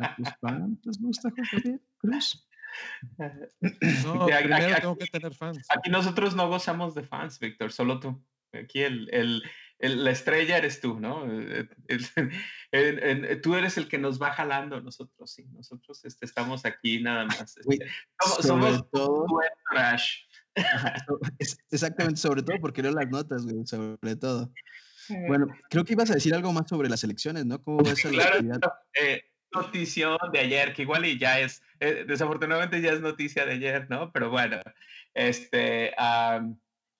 ¿A 0.00 0.14
tus 0.16 0.28
fans 0.40 0.78
les 0.84 0.98
gusta 1.00 1.30
Juan 1.30 1.46
Gabriel 1.52 1.80
Cruz? 1.98 2.48
No, 4.04 4.24
Aquí- 4.24 4.44
primero 4.44 4.72
aquí- 4.72 4.80
tengo 4.82 4.96
que 4.98 5.06
tener 5.06 5.34
fans. 5.34 5.66
Aquí 5.70 5.90
nosotros 5.90 6.34
no 6.36 6.48
gozamos 6.48 6.94
de 6.94 7.02
fans, 7.04 7.38
Víctor, 7.38 7.72
solo 7.72 7.98
tú. 8.00 8.22
Aquí 8.52 8.82
el, 8.82 9.08
el- 9.12 9.42
el- 9.78 10.04
la 10.04 10.10
estrella 10.10 10.56
eres 10.58 10.80
tú, 10.80 10.98
¿no? 11.00 11.24
Eh, 11.30 11.68
el- 11.88 12.06
el- 12.72 13.24
el- 13.24 13.40
tú 13.40 13.54
eres 13.54 13.76
el 13.78 13.88
que 13.88 13.98
nos 13.98 14.20
va 14.20 14.32
jalando, 14.32 14.80
nosotros 14.80 15.30
sí. 15.32 15.44
Nosotros 15.52 16.04
este, 16.04 16.24
estamos 16.26 16.64
aquí 16.64 17.02
nada 17.02 17.24
más. 17.26 17.56
Este, 17.56 17.86
somos 18.20 18.46
somos 18.46 18.90
todo, 18.90 19.26
buen 19.26 19.48
trash. 19.70 20.22
ajá, 20.54 20.94
exactamente, 21.70 22.18
sobre 22.20 22.42
todo 22.42 22.56
porque 22.60 22.82
leo 22.82 22.92
las 22.92 23.08
notas, 23.10 23.44
güey, 23.44 23.66
sobre 23.66 24.16
todo. 24.16 24.50
Bueno, 25.08 25.48
creo 25.70 25.84
que 25.84 25.92
ibas 25.92 26.10
a 26.10 26.14
decir 26.14 26.34
algo 26.34 26.52
más 26.52 26.68
sobre 26.68 26.88
las 26.88 27.02
elecciones, 27.04 27.46
¿no? 27.46 27.62
¿Cómo 27.62 27.78
ves 27.84 28.04
a 28.04 28.10
la 28.10 28.14
Claro, 28.22 28.34
actividad? 28.36 28.60
eh, 28.94 29.24
notición 29.52 30.18
de 30.32 30.38
ayer, 30.40 30.72
que 30.74 30.82
igual 30.82 31.04
y 31.06 31.18
ya 31.18 31.40
es, 31.40 31.62
eh, 31.80 32.04
desafortunadamente 32.06 32.80
ya 32.80 32.92
es 32.92 33.00
noticia 33.00 33.46
de 33.46 33.52
ayer, 33.52 33.86
¿no? 33.88 34.12
Pero 34.12 34.30
bueno, 34.30 34.60
este, 35.14 35.92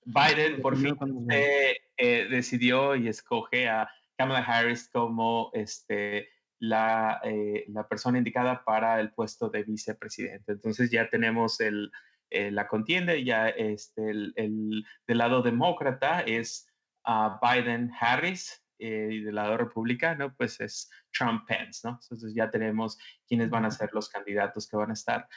Biden 0.05 0.61
por 0.61 0.77
fin 0.77 0.95
se, 1.29 1.77
eh, 1.97 2.27
decidió 2.29 2.95
y 2.95 3.07
escoge 3.07 3.67
a 3.67 3.89
Kamala 4.17 4.39
Harris 4.39 4.89
como 4.89 5.51
este, 5.53 6.29
la, 6.59 7.19
eh, 7.23 7.65
la 7.67 7.87
persona 7.87 8.17
indicada 8.17 8.63
para 8.63 8.99
el 8.99 9.11
puesto 9.11 9.49
de 9.49 9.63
vicepresidente. 9.63 10.53
Entonces 10.53 10.89
ya 10.89 11.09
tenemos 11.09 11.59
el, 11.59 11.91
eh, 12.29 12.51
la 12.51 12.67
contienda, 12.67 13.15
y 13.15 13.25
ya 13.25 13.49
este, 13.49 14.09
el, 14.09 14.33
el- 14.37 14.85
del 15.07 15.17
lado 15.17 15.41
demócrata 15.41 16.21
es 16.21 16.66
ah, 17.07 17.39
Biden-Harris 17.41 18.63
eh, 18.79 19.09
y 19.11 19.21
del 19.21 19.35
lado 19.35 19.57
republicano 19.57 20.35
pues 20.35 20.59
es 20.61 20.89
Trump-Pence, 21.11 21.87
¿no? 21.87 21.99
Entonces 22.01 22.33
ya 22.35 22.51
tenemos 22.51 22.99
quiénes 23.27 23.49
van 23.49 23.65
a 23.65 23.71
ser 23.71 23.89
los 23.93 24.09
candidatos 24.09 24.67
que 24.67 24.77
van 24.77 24.91
a 24.91 24.93
estar 24.93 25.27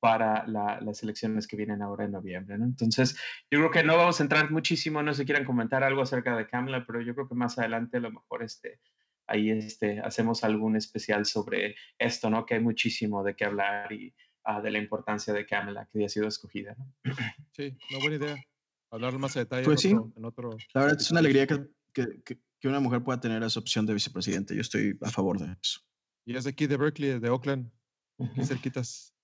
para 0.00 0.46
la- 0.46 0.80
las 0.80 1.02
elecciones 1.02 1.46
que 1.46 1.56
vienen 1.56 1.82
ahora 1.82 2.04
en 2.06 2.12
noviembre, 2.12 2.58
¿no? 2.58 2.64
Entonces, 2.64 3.16
yo 3.50 3.58
creo 3.58 3.70
que 3.70 3.82
no 3.84 3.96
vamos 3.96 4.18
a 4.18 4.22
entrar 4.22 4.50
muchísimo, 4.50 5.02
no 5.02 5.12
si 5.14 5.24
quieran 5.24 5.44
comentar 5.44 5.84
algo 5.84 6.02
acerca 6.02 6.36
de 6.36 6.46
Kamala, 6.46 6.84
pero 6.86 7.00
yo 7.02 7.14
creo 7.14 7.28
que 7.28 7.34
más 7.34 7.58
adelante 7.58 7.98
a 7.98 8.00
lo 8.00 8.10
mejor 8.10 8.42
este, 8.42 8.80
ahí 9.26 9.50
este, 9.50 10.00
hacemos 10.00 10.42
algún 10.42 10.76
especial 10.76 11.26
sobre 11.26 11.76
esto, 11.98 12.28
¿no? 12.30 12.44
Que 12.46 12.54
hay 12.54 12.60
muchísimo 12.60 13.22
de 13.22 13.36
qué 13.36 13.44
hablar 13.44 13.92
y 13.92 14.14
ah, 14.44 14.60
de 14.62 14.70
la 14.70 14.78
importancia 14.78 15.32
de 15.34 15.44
Kamala 15.46 15.86
que 15.92 15.98
haya 15.98 16.08
sido 16.08 16.26
escogida, 16.28 16.74
¿no? 16.78 16.86
Sí, 17.52 17.76
una 17.90 17.98
buena 18.00 18.16
idea. 18.16 18.36
Hablar 18.90 19.18
más 19.18 19.36
a 19.36 19.40
detalle 19.40 19.64
Pues 19.64 19.80
sí. 19.80 19.90
en, 19.90 19.98
otro, 19.98 20.12
en 20.16 20.24
otro- 20.24 20.56
La 20.74 20.80
verdad 20.82 21.00
es 21.00 21.10
una 21.10 21.20
alegría 21.20 21.46
que, 21.46 21.60
que- 21.92 22.22
que- 22.24 22.38
que 22.60 22.68
una 22.68 22.80
mujer 22.80 23.02
pueda 23.02 23.18
tener 23.20 23.42
esa 23.42 23.58
opción 23.60 23.86
de 23.86 23.94
vicepresidente. 23.94 24.54
Yo 24.54 24.60
estoy 24.60 24.98
a 25.00 25.10
favor 25.10 25.38
de 25.38 25.56
eso. 25.62 25.80
Y 26.26 26.36
es 26.36 26.44
de 26.44 26.50
aquí 26.50 26.66
de 26.66 26.76
Berkeley, 26.76 27.18
de 27.18 27.30
Oakland, 27.30 27.70
aquí 28.18 28.40
Ujú. 28.40 28.44
cerquitas. 28.44 29.14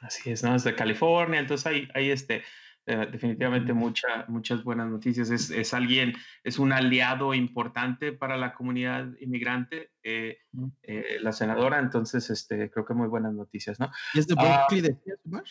Así 0.00 0.30
es, 0.30 0.42
¿no? 0.42 0.54
Es 0.54 0.64
de 0.64 0.74
California, 0.74 1.40
entonces 1.40 1.66
hay, 1.66 1.88
hay 1.92 2.10
este, 2.10 2.44
eh, 2.86 3.06
definitivamente 3.12 3.72
mucha, 3.74 4.24
muchas 4.28 4.62
buenas 4.64 4.88
noticias. 4.88 5.28
Es, 5.30 5.50
es 5.50 5.74
alguien, 5.74 6.14
es 6.44 6.58
un 6.58 6.72
aliado 6.72 7.34
importante 7.34 8.12
para 8.12 8.36
la 8.38 8.54
comunidad 8.54 9.08
inmigrante, 9.20 9.90
eh, 10.02 10.38
eh, 10.82 11.18
la 11.20 11.32
senadora, 11.32 11.80
entonces 11.80 12.30
este, 12.30 12.70
creo 12.70 12.86
que 12.86 12.94
muy 12.94 13.08
buenas 13.08 13.34
noticias, 13.34 13.78
¿no? 13.80 13.90
¿Y 14.14 14.20
es 14.20 14.26
de 14.28 14.34
Ah. 14.38 14.64
Berkeley, 14.70 14.80
decías, 14.94 15.18
Omar? 15.26 15.44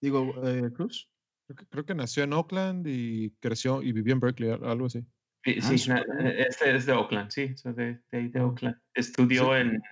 Digo, 0.00 0.34
eh, 0.48 0.72
Cruz. 0.74 1.08
Creo 1.50 1.56
que, 1.56 1.66
creo 1.66 1.84
que 1.84 1.94
nació 1.96 2.22
en 2.22 2.32
Oakland 2.32 2.86
y 2.86 3.30
creció 3.40 3.82
y 3.82 3.90
vivió 3.90 4.14
en 4.14 4.20
Berkeley, 4.20 4.50
al- 4.52 4.64
algo 4.64 4.86
así. 4.86 5.04
Sí, 5.42 5.56
Ah, 5.60 5.62
sí, 5.76 5.90
eh, 5.90 6.46
este 6.48 6.76
es 6.76 6.86
de 6.86 6.92
Oakland, 6.92 7.30
sí, 7.30 7.56
so 7.56 7.72
de, 7.72 8.00
de, 8.12 8.28
de 8.28 8.40
Ujú. 8.40 8.50
Oakland. 8.50 8.76
Estudió 8.94 9.56
en, 9.56 9.82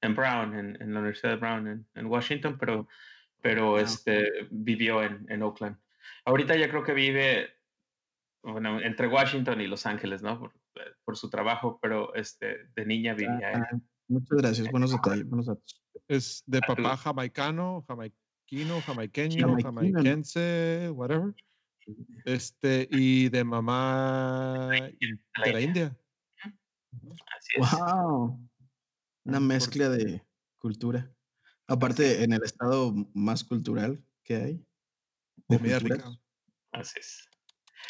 en 0.00 0.14
Brown, 0.14 0.54
en, 0.54 0.80
en 0.80 0.94
la 0.94 1.00
Universidad 1.00 1.32
de 1.32 1.36
Brown, 1.36 1.68
en, 1.68 1.86
en 1.94 2.06
Washington, 2.06 2.56
pero, 2.58 2.88
pero 3.42 3.76
Ah, 3.76 3.82
este, 3.82 4.48
vivió 4.50 5.02
en, 5.02 5.26
en 5.28 5.42
Oakland. 5.42 5.76
Ahorita 6.24 6.56
ya 6.56 6.70
creo 6.70 6.82
que 6.82 6.94
vive, 6.94 7.50
bueno, 8.42 8.80
entre 8.80 9.06
Washington 9.06 9.60
y 9.60 9.66
Los 9.66 9.84
Ángeles, 9.84 10.22
¿no? 10.22 10.38
Por, 10.38 10.54
eh, 10.76 10.94
por 11.04 11.18
su 11.18 11.28
trabajo, 11.28 11.78
pero 11.82 12.14
este, 12.14 12.68
de 12.74 12.86
niña 12.86 13.12
vivía 13.12 13.48
ahí. 13.48 13.54
Ah, 13.56 13.78
muchas 14.08 14.38
gracias. 14.38 14.70
Buenos 14.70 14.92
detalles, 14.92 15.28
buenos 15.28 15.44
datos. 15.44 15.84
Es 16.08 16.42
de 16.46 16.60
papá 16.60 16.96
jamaicano, 16.96 17.84
jamaiquino, 18.52 18.80
jamaiqueño, 18.82 19.56
jamaiquense, 19.62 20.90
whatever. 20.90 21.34
Este, 22.24 22.86
y 22.90 23.28
de 23.30 23.44
mamá 23.44 24.68
de 24.70 25.52
la 25.52 25.60
India. 25.60 25.96
Así 27.36 27.54
es. 27.56 27.70
¡Wow! 27.70 28.38
Una 29.24 29.40
mezcla 29.40 29.88
de 29.88 30.22
cultura. 30.58 31.10
Aparte, 31.66 32.22
en 32.22 32.32
el 32.34 32.42
estado 32.42 32.92
más 33.14 33.42
cultural 33.42 34.02
que 34.22 34.36
hay. 34.36 34.66
de 35.48 35.56
Comida 35.58 35.78
rica. 35.78 36.04
Así 36.72 37.00
es. 37.00 37.28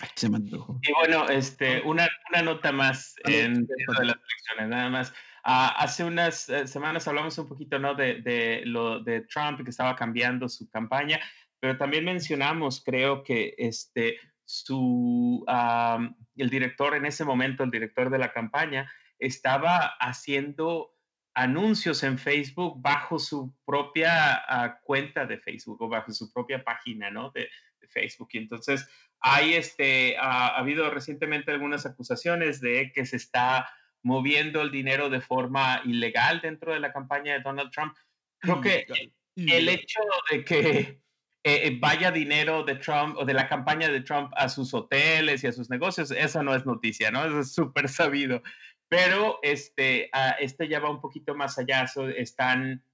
Ay, 0.01 0.09
se 0.15 0.29
me 0.29 0.37
antojó. 0.37 0.79
Y 0.83 0.93
bueno, 0.93 1.29
este, 1.29 1.83
una, 1.83 2.09
una 2.31 2.43
nota 2.43 2.73
más 2.73 3.15
Ah, 3.25 3.31
en 3.31 3.67
dentro 3.67 3.95
de 3.99 4.07
las 4.07 4.17
elecciones, 4.17 4.69
nada 4.69 4.89
más. 4.89 5.13
Ah, 5.45 5.75
hace 5.79 6.05
unas 6.05 6.49
eh, 6.49 6.69
semanas 6.69 7.09
hablamos 7.09 7.37
un 7.39 7.49
poquito, 7.49 7.79
¿no? 7.79 7.95
De, 7.95 8.23
de 8.23 8.63
lo 8.65 9.01
de 9.01 9.23
Trump 9.23 9.65
que 9.65 9.71
estaba 9.71 9.97
cambiando 9.97 10.49
su 10.49 10.71
campaña, 10.71 11.19
pero 11.59 11.77
también 11.77 12.05
mencionamos, 12.05 12.83
creo 12.85 13.25
que 13.25 13.55
este, 13.59 14.19
su, 14.45 15.45
am, 15.49 16.17
el 16.37 16.49
director 16.49 16.95
en 16.95 17.07
ese 17.07 17.25
momento, 17.25 17.65
el 17.65 17.73
director 17.73 18.09
de 18.11 18.19
la 18.19 18.33
campaña, 18.33 18.93
estaba 19.19 19.95
haciendo 19.99 20.95
anuncios 21.35 22.03
en 22.05 22.19
Facebook 22.19 22.81
bajo 22.81 23.19
su 23.19 23.53
propia 23.65 24.45
ah, 24.47 24.79
cuenta 24.85 25.27
de 25.27 25.39
Facebook 25.39 25.81
o 25.83 25.89
bajo 25.89 26.13
su 26.13 26.33
propia 26.33 26.63
página, 26.63 27.11
¿no? 27.11 27.31
De, 27.31 27.49
de 27.81 27.89
Facebook. 27.89 28.29
Y 28.33 28.39
entonces 28.39 28.89
hay 29.19 29.55
este, 29.55 30.17
ha, 30.19 30.49
ha 30.49 30.59
habido 30.59 30.89
recientemente 30.91 31.51
algunas 31.51 31.85
acusaciones 31.85 32.61
de 32.61 32.93
que 32.93 33.07
se 33.07 33.17
está 33.17 33.69
moviendo 34.03 34.63
el 34.63 34.71
dinero 34.71 35.09
de 35.11 35.21
forma 35.21 35.81
ilegal 35.85 36.41
dentro 36.41 36.73
de 36.73 36.81
la 36.81 36.93
campaña 36.93 37.35
de 37.35 37.41
Donald 37.41 37.71
Trump. 37.71 37.97
Creo 38.41 38.61
que 38.61 38.87
Ilegal, 39.35 39.59
el 39.59 39.69
hecho 39.69 40.01
de 40.31 40.45
que 40.45 40.79
eh, 40.79 41.01
eh, 41.45 41.77
vaya 41.81 42.11
dinero 42.11 42.65
de 42.65 42.77
Trump 42.77 43.17
o 43.19 43.25
de 43.25 43.35
la 43.35 43.49
campaña 43.49 43.89
de 43.89 44.01
Trump 44.03 44.33
a 44.37 44.49
sus 44.49 44.73
hoteles 44.75 45.43
y 45.43 45.47
a 45.47 45.53
sus 45.53 45.71
negocios, 45.71 46.11
eso 46.11 46.43
no 46.43 46.55
es 46.55 46.67
noticia, 46.67 47.11
¿no? 47.11 47.25
Eso 47.25 47.41
es 47.41 47.53
súper 47.53 47.89
sabido. 47.89 48.43
Pero 48.89 49.39
este, 49.43 50.11
ah, 50.13 50.37
este 50.39 50.69
ya 50.69 50.81
va 50.81 50.91
un 50.91 51.01
poquito 51.01 51.35
más 51.35 51.59
allá. 51.59 51.87
So, 51.87 52.09
están, 52.09 52.85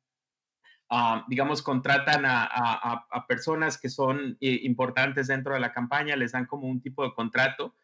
ah, 0.91 1.25
digamos, 1.29 1.61
contratan 1.63 2.25
a, 2.25 2.45
a- 2.45 2.93
a- 2.93 3.07
a 3.11 3.27
personas 3.27 3.79
que 3.79 3.89
son 3.89 4.37
eh, 4.41 4.61
importantes 4.63 5.27
dentro 5.27 5.55
de 5.55 5.61
la 5.61 5.73
campaña, 5.73 6.15
les 6.17 6.33
dan 6.33 6.47
como 6.47 6.69
un 6.69 6.81
tipo 6.81 7.03
de 7.05 7.13
contrato 7.15 7.75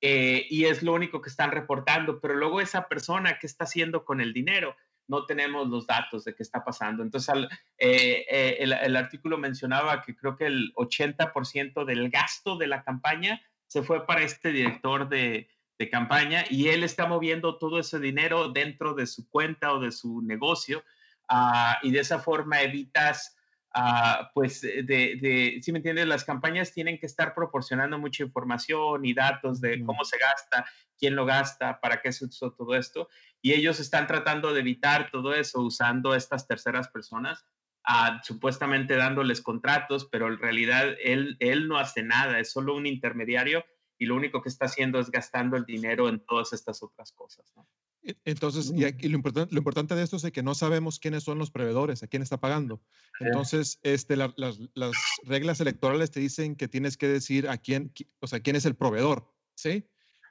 eh, 0.00 0.46
y 0.48 0.64
es 0.64 0.82
lo 0.82 0.92
único 0.94 1.20
que 1.20 1.28
están 1.30 1.50
reportando, 1.52 2.20
pero 2.20 2.34
luego 2.34 2.60
esa 2.60 2.88
persona, 2.88 3.38
¿qué 3.38 3.46
está 3.46 3.64
haciendo 3.64 4.04
con 4.04 4.20
el 4.20 4.32
dinero? 4.32 4.76
No 5.06 5.26
tenemos 5.26 5.68
los 5.68 5.86
datos 5.86 6.24
de 6.24 6.34
qué 6.34 6.42
está 6.42 6.64
pasando. 6.64 7.02
Entonces, 7.02 7.28
al- 7.28 7.48
eh, 7.78 8.24
eh, 8.30 8.56
el, 8.60 8.72
el 8.72 8.96
artículo 8.96 9.38
mencionaba 9.38 10.02
que 10.02 10.16
creo 10.16 10.36
que 10.36 10.46
el 10.46 10.72
80% 10.76 11.84
del 11.84 12.10
gasto 12.10 12.56
de 12.56 12.66
la 12.68 12.82
campaña 12.82 13.42
se 13.66 13.82
fue 13.82 14.06
para 14.06 14.22
este 14.22 14.52
director 14.52 15.08
de, 15.08 15.48
de 15.78 15.90
campaña 15.90 16.44
y 16.48 16.68
él 16.68 16.84
está 16.84 17.06
moviendo 17.06 17.58
todo 17.58 17.78
ese 17.80 17.98
dinero 17.98 18.48
dentro 18.50 18.94
de 18.94 19.06
su 19.06 19.28
cuenta 19.28 19.72
o 19.72 19.80
de 19.80 19.92
su 19.92 20.22
negocio 20.22 20.84
ah, 21.28 21.78
y 21.82 21.90
de 21.90 22.00
esa 22.00 22.18
forma 22.20 22.62
evitas 22.62 23.36
ah, 23.72 24.30
pues 24.34 24.60
de, 24.60 24.82
de, 24.84 25.58
si 25.62 25.72
me 25.72 25.78
entiendes, 25.78 26.06
las 26.06 26.24
campañas 26.24 26.72
tienen 26.72 26.98
que 26.98 27.06
estar 27.06 27.34
proporcionando 27.34 27.98
mucha 27.98 28.24
información 28.24 29.04
y 29.04 29.14
datos 29.14 29.60
de 29.60 29.84
cómo 29.84 30.04
se 30.04 30.18
gasta, 30.18 30.66
quién 30.98 31.16
lo 31.16 31.24
gasta, 31.24 31.80
para 31.80 32.00
qué 32.00 32.12
se 32.12 32.26
usó 32.26 32.52
todo 32.52 32.74
esto. 32.74 33.08
Y 33.40 33.52
ellos 33.52 33.80
están 33.80 34.06
tratando 34.06 34.52
de 34.52 34.60
evitar 34.60 35.10
todo 35.10 35.34
eso 35.34 35.60
usando 35.60 36.14
estas 36.14 36.46
terceras 36.46 36.88
personas, 36.88 37.44
ah, 37.84 38.20
supuestamente 38.24 38.96
dándoles 38.96 39.40
contratos, 39.40 40.08
pero 40.10 40.28
en 40.28 40.38
realidad 40.38 40.94
él, 41.02 41.36
él 41.40 41.68
no 41.68 41.78
hace 41.78 42.02
nada, 42.02 42.38
es 42.38 42.52
solo 42.52 42.76
un 42.76 42.86
intermediario 42.86 43.64
y 43.98 44.06
lo 44.06 44.16
único 44.16 44.42
que 44.42 44.48
está 44.48 44.64
haciendo 44.64 44.98
es 44.98 45.10
gastando 45.10 45.56
el 45.56 45.64
dinero 45.64 46.08
en 46.08 46.20
todas 46.20 46.52
estas 46.52 46.82
otras 46.82 47.12
cosas. 47.12 47.52
¿no? 47.54 47.66
E- 48.02 48.16
Entonces, 48.24 48.70
Mm. 48.72 48.78
y 48.78 48.84
aquí 48.84 49.08
lo, 49.08 49.16
importante, 49.16 49.52
lo 49.54 49.58
importante 49.58 49.94
de 49.94 50.02
esto 50.02 50.16
es 50.16 50.22
de 50.22 50.32
que 50.32 50.42
no 50.42 50.54
sabemos 50.54 50.98
quiénes 50.98 51.22
son 51.24 51.38
los 51.38 51.50
proveedores, 51.50 52.02
a 52.02 52.06
quién 52.06 52.22
está 52.22 52.40
pagando. 52.40 52.80
Entonces, 53.20 53.78
este, 53.82 54.16
la- 54.16 54.32
las, 54.36 54.58
las 54.74 54.92
reglas 55.24 55.60
electorales 55.60 56.10
te 56.10 56.20
dicen 56.20 56.56
que 56.56 56.68
tienes 56.68 56.96
que 56.96 57.08
decir 57.08 57.48
a 57.48 57.58
quién, 57.58 57.92
qui- 57.92 58.08
o 58.20 58.26
sea, 58.26 58.40
quién 58.40 58.56
es 58.56 58.64
el 58.64 58.74
proveedor, 58.74 59.30
¿sí? 59.54 59.86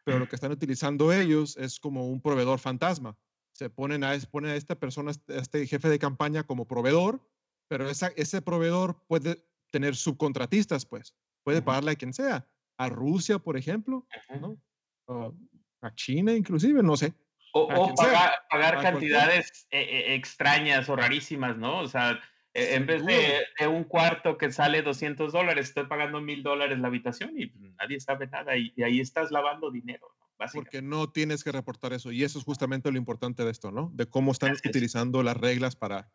Pero 0.05 0.17
lo 0.19 0.27
que 0.27 0.35
están 0.35 0.51
utilizando 0.51 1.13
ellos 1.13 1.55
es 1.57 1.79
como 1.79 2.09
un 2.09 2.21
proveedor 2.21 2.57
fantasma. 2.59 3.15
Se 3.51 3.69
ponen 3.69 4.03
a, 4.03 4.17
ponen 4.31 4.51
a 4.51 4.55
esta 4.55 4.79
persona, 4.79 5.11
a 5.11 5.33
este 5.35 5.67
jefe 5.67 5.89
de 5.89 5.99
campaña 5.99 6.43
como 6.47 6.65
proveedor, 6.67 7.21
pero 7.67 7.87
esa, 7.87 8.07
ese 8.15 8.41
proveedor 8.41 9.03
puede 9.07 9.45
tener 9.71 9.95
subcontratistas, 9.95 10.85
pues. 10.85 11.13
Puede 11.43 11.61
pagarle 11.61 11.91
a 11.91 11.95
quien 11.95 12.13
sea. 12.13 12.47
A 12.77 12.89
Rusia, 12.89 13.37
por 13.37 13.57
ejemplo. 13.57 14.07
¿no? 14.41 14.57
O 15.05 15.35
a 15.81 15.93
China 15.95 16.33
inclusive, 16.33 16.81
no 16.81 16.97
sé. 16.97 17.13
O, 17.53 17.71
a 17.71 17.79
o 17.79 17.85
quien 17.85 17.97
sea, 17.97 18.05
pagar, 18.05 18.31
pagar 18.49 18.77
a 18.77 18.81
cualquiera. 18.81 18.91
cantidades 18.91 19.67
eh, 19.71 19.81
eh, 19.81 20.15
extrañas 20.15 20.87
o 20.89 20.95
rarísimas, 20.95 21.57
¿no? 21.57 21.79
O 21.79 21.87
sea, 21.87 22.19
E, 22.53 22.75
en 22.75 22.85
vez 22.85 23.05
de, 23.05 23.67
un 23.67 23.83
cuarto 23.83 24.37
que 24.37 24.51
sale 24.51 24.81
200 24.81 25.31
dólares, 25.31 25.69
estoy 25.69 25.85
pagando 25.85 26.19
mil 26.19 26.41
dólares 26.41 26.79
la 26.79 26.87
habitación 26.87 27.39
y 27.39 27.51
nadie 27.79 27.99
sabe 27.99 28.27
nada 28.27 28.57
y, 28.57 28.73
ahí 28.81 28.99
estás 28.99 29.31
lavando 29.31 29.71
dinero. 29.71 30.07
Porque 30.53 30.81
no 30.81 31.11
tienes 31.11 31.43
que 31.43 31.51
reportar 31.51 31.91
eso. 31.91 32.13
Y 32.13 32.23
eso 32.23 32.39
es 32.39 32.45
justamente 32.45 32.89
lo 32.91 32.97
importante 32.97 33.43
de 33.43 33.51
esto, 33.51 33.71
¿no? 33.71 33.91
De 33.93 34.05
cómo 34.05 34.31
están 34.31 34.53
utilizando 34.53 35.21
las 35.21 35.35
reglas 35.35 35.75
para, 35.75 36.09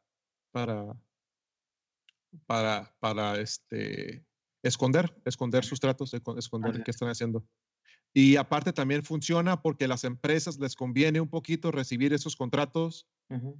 para, 0.50 0.96
para, 2.46 2.96
para 3.00 3.38
este, 3.38 4.24
esconder, 4.62 5.14
esconder 5.26 5.62
sus 5.62 5.78
tratos, 5.78 6.14
esconder 6.14 6.82
qué 6.82 6.90
están 6.90 7.10
haciendo. 7.10 7.46
Y 8.16 8.36
aparte 8.36 8.72
también 8.72 9.02
funciona 9.02 9.60
porque 9.60 9.88
las 9.88 10.04
empresas 10.04 10.60
les 10.60 10.76
conviene 10.76 11.20
un 11.20 11.28
poquito 11.28 11.72
recibir 11.72 12.12
esos 12.12 12.36
contratos 12.36 13.08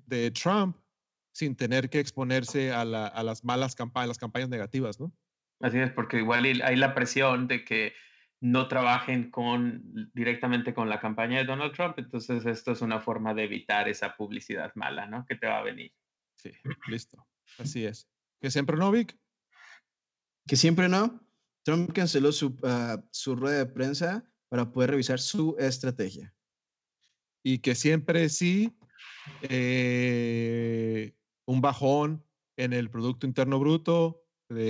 de 0.07 0.31
Trump 0.31 0.77
sin 1.33 1.57
tener 1.57 1.91
que 1.91 1.99
exponerse 1.99 2.73
a, 2.73 2.85
las 2.85 3.45
malas 3.45 3.75
campañas, 3.75 4.09
las 4.09 4.19
campañas 4.19 4.49
negativas, 4.49 5.01
¿no? 5.01 5.13
Así 5.61 5.79
es, 5.79 5.91
porque 5.91 6.19
igual 6.19 6.45
hay 6.63 6.77
la 6.77 6.95
presión 6.95 7.49
de 7.49 7.65
que 7.65 7.95
no 8.41 8.69
trabajen 8.69 9.31
con, 9.31 10.11
directamente 10.15 10.73
con 10.73 10.89
la 10.89 11.01
campaña 11.01 11.39
de 11.39 11.45
Donald 11.45 11.73
Trump, 11.73 11.99
entonces 11.99 12.47
esto 12.47 12.73
es 12.73 12.81
una 12.81 13.01
forma 13.01 13.35
de 13.35 13.45
evitar 13.45 13.89
esa 13.89 14.15
publicidad 14.15 14.71
mala, 14.77 15.07
¿no? 15.07 15.25
Que 15.27 15.35
te 15.35 15.49
va 15.49 15.59
a 15.59 15.63
venir. 15.63 15.93
Sí, 16.37 16.53
listo. 16.87 17.27
Así 17.59 17.85
es. 17.85 18.09
¿Que 18.41 18.51
siempre 18.51 18.77
no, 18.77 18.93
Vic? 18.93 19.19
Que 20.47 20.57
siempre 20.57 20.89
no. 20.89 21.21
Trump 21.65 21.93
canceló 21.93 22.31
su, 22.31 22.57
ah, 22.63 23.03
su 23.11 23.35
rueda 23.35 23.59
de 23.59 23.67
prensa 23.67 24.31
para 24.55 24.71
poder 24.71 24.91
revisar 24.91 25.19
su 25.19 25.57
estrategia. 25.59 26.33
Y 27.43 27.59
que 27.59 27.75
siempre 27.75 28.29
sí, 28.29 28.79
eh, 29.43 31.13
un 31.45 31.61
bajón 31.61 32.25
en 32.57 32.73
el 32.73 32.89
Producto 32.89 33.27
Interno 33.27 33.59
Bruto 33.59 34.23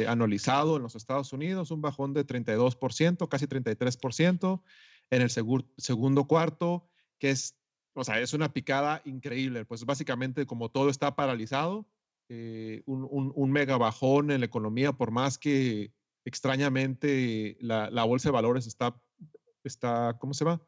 anualizado 0.09 0.78
en 0.78 0.85
los 0.85 0.95
Estados 0.95 1.35
Unidos, 1.35 1.70
un 1.70 1.82
bajón 1.82 2.14
de 2.14 2.26
32%, 2.26 3.28
casi 3.28 3.47
33% 3.47 4.62
en 5.11 5.20
el 5.20 5.28
segundo 5.28 6.26
cuarto, 6.26 6.89
que 7.18 7.28
es, 7.28 7.59
o 7.93 8.05
sea, 8.05 8.20
es 8.20 8.32
una 8.32 8.55
picada 8.55 9.03
increíble. 9.05 9.66
Pues 9.66 9.85
básicamente 9.85 10.47
como 10.47 10.70
todo 10.70 10.89
está 10.89 11.14
paralizado, 11.14 11.87
eh, 12.30 12.82
un, 12.87 13.53
mega 13.53 13.76
bajón 13.76 14.30
en 14.30 14.41
la 14.41 14.47
economía, 14.47 14.95
por 14.95 15.11
más 15.11 15.37
que 15.37 15.93
extrañamente 16.24 17.59
la, 17.61 18.05
bolsa 18.05 18.30
de 18.30 18.32
valores 18.32 18.66
está, 18.66 18.99
está 19.69 20.17
¿cómo 20.19 20.35
se 20.35 20.45
va? 20.45 20.61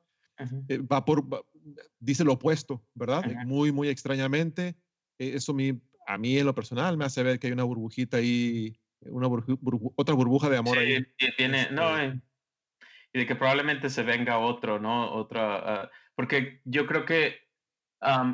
Eh, 0.69 0.79
va 0.79 1.05
por, 1.05 1.25
dice 1.99 2.25
lo 2.25 2.35
opuesto, 2.35 2.85
¿verdad? 2.95 3.25
Muy, 3.47 3.73
muy 3.73 3.89
extrañamente. 3.89 4.77
Eh, 5.19 5.33
eso 5.35 5.55
a 6.07 6.19
mí 6.19 6.39
en 6.39 6.47
lo 6.47 6.55
personal 6.55 6.97
me 6.97 7.05
hace 7.05 7.23
ver 7.23 7.39
que 7.39 7.47
hay 7.47 7.53
una 7.53 7.65
burbujita 7.65 8.19
ahí, 8.19 8.79
una 9.01 9.29
otra 9.97 10.15
burbuja 10.15 10.51
de 10.51 10.59
amor 10.59 10.79
ahí. 10.79 11.07
tiene, 11.37 11.71
no, 11.71 11.99
este 11.99 12.21
y 13.17 13.21
de 13.21 13.27
que 13.27 13.35
probablemente 13.35 13.89
se 13.89 14.03
venga 14.03 14.39
otro, 14.39 14.79
¿no? 14.79 15.11
Otra, 15.11 15.57
ah, 15.57 15.91
porque 16.15 16.61
yo 16.65 16.87
creo 16.87 17.07
que 17.07 17.39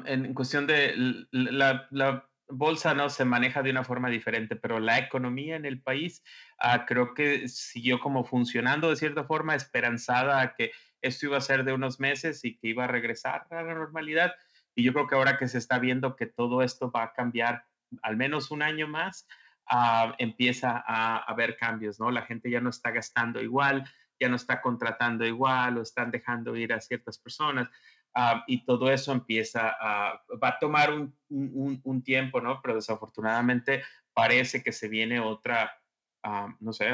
en 0.06 0.34
cuestión 0.34 0.66
de 0.66 0.94
la, 1.30 1.86
la 1.92 2.28
bolsa 2.52 2.94
no 2.94 3.08
se 3.08 3.24
maneja 3.24 3.62
de 3.62 3.70
una 3.70 3.84
forma 3.84 4.08
diferente, 4.08 4.56
pero 4.56 4.78
la 4.78 4.98
economía 4.98 5.56
en 5.56 5.64
el 5.64 5.80
país 5.80 6.22
ah, 6.58 6.84
creo 6.86 7.14
que 7.14 7.48
siguió 7.48 8.00
como 8.00 8.24
funcionando 8.24 8.90
de 8.90 8.96
cierta 8.96 9.24
forma, 9.24 9.54
esperanzada 9.54 10.40
a 10.40 10.54
que 10.54 10.72
esto 11.00 11.26
iba 11.26 11.38
a 11.38 11.40
ser 11.40 11.64
de 11.64 11.72
unos 11.72 11.98
meses 11.98 12.44
y 12.44 12.56
que 12.56 12.68
iba 12.68 12.84
a 12.84 12.88
regresar 12.88 13.46
a 13.50 13.62
la 13.62 13.74
normalidad. 13.74 14.32
Y 14.74 14.84
yo 14.84 14.92
creo 14.92 15.06
que 15.06 15.14
ahora 15.14 15.38
que 15.38 15.48
se 15.48 15.58
está 15.58 15.78
viendo 15.78 16.16
que 16.16 16.26
todo 16.26 16.62
esto 16.62 16.90
va 16.90 17.04
a 17.04 17.12
cambiar 17.12 17.64
al 18.02 18.16
menos 18.16 18.50
un 18.50 18.62
año 18.62 18.86
más, 18.86 19.26
ah, 19.68 20.14
empieza 20.18 20.82
a 20.86 21.18
haber 21.18 21.56
cambios, 21.56 21.98
¿no? 21.98 22.10
La 22.10 22.22
gente 22.22 22.50
ya 22.50 22.60
no 22.60 22.70
está 22.70 22.90
gastando 22.90 23.42
igual, 23.42 23.84
ya 24.20 24.28
no 24.28 24.36
está 24.36 24.60
contratando 24.60 25.26
igual 25.26 25.78
o 25.78 25.82
están 25.82 26.10
dejando 26.10 26.56
ir 26.56 26.72
a 26.72 26.80
ciertas 26.80 27.18
personas. 27.18 27.68
Ah, 28.14 28.44
y 28.46 28.64
todo 28.64 28.90
eso 28.90 29.12
empieza 29.12 29.74
a, 29.80 30.22
va 30.42 30.48
a 30.48 30.58
tomar 30.58 30.92
un, 30.92 31.80
un, 31.82 32.02
tiempo, 32.02 32.42
¿no? 32.42 32.60
Pero 32.60 32.74
desafortunadamente 32.74 33.82
parece 34.12 34.62
que 34.62 34.72
se 34.72 34.88
viene 34.88 35.18
otra, 35.18 35.80
ah, 36.22 36.54
no 36.60 36.74
sé, 36.74 36.90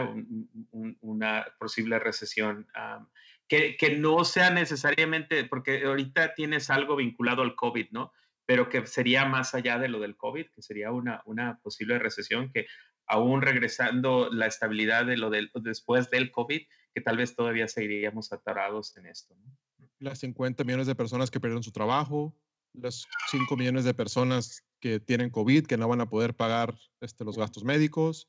una 1.01 1.47
posible 1.59 1.99
recesión 1.99 2.69
ah, 2.75 3.05
que, 3.49 3.77
que, 3.77 3.97
no 3.97 4.25
sea 4.25 4.51
necesariamente, 4.51 5.43
porque 5.45 5.85
ahorita 5.85 6.35
tienes 6.35 6.71
algo 6.71 6.95
vinculado 6.95 7.43
al 7.43 7.57
COVID, 7.57 7.89
¿no? 7.91 8.13
Pero 8.47 8.69
que 8.69 8.87
sería 8.87 9.25
más 9.25 9.57
allá 9.57 9.79
de 9.79 9.89
lo 9.89 9.99
del 9.99 10.17
COVID, 10.17 10.47
que 10.55 10.63
sería 10.63 10.93
una, 10.93 11.23
una 11.25 11.59
posible 11.59 11.99
recesión 11.99 12.53
que 12.53 12.67
aún 13.09 13.43
regresando 13.43 14.29
la 14.31 14.47
estabilidad 14.47 15.05
de 15.05 15.17
lo 15.17 15.31
del, 15.31 15.51
después 15.55 16.11
del 16.11 16.31
COVID, 16.31 16.61
que 16.95 17.01
tal 17.01 17.17
vez 17.17 17.35
todavía 17.35 17.67
seguiríamos 17.67 18.33
atorados 18.33 18.97
en 18.97 19.07
esto, 19.07 19.35
¿no? 19.35 19.59
Las 19.99 20.21
50 20.21 20.65
millones 20.65 20.87
de 20.87 20.95
personas 20.95 21.31
que 21.31 21.41
perdieron 21.41 21.63
su 21.63 21.73
trabajo, 21.73 22.37
los 22.75 23.07
5 23.31 23.57
millones 23.57 23.85
de 23.85 23.95
personas 23.95 24.63
que 24.81 25.01
tienen 25.01 25.31
COVID, 25.31 25.67
que 25.67 25.77
no 25.77 25.89
van 25.89 26.01
a 26.01 26.09
poder 26.09 26.35
pagar 26.35 26.79
este, 27.01 27.25
los 27.25 27.37
gastos 27.37 27.65
médicos, 27.65 28.29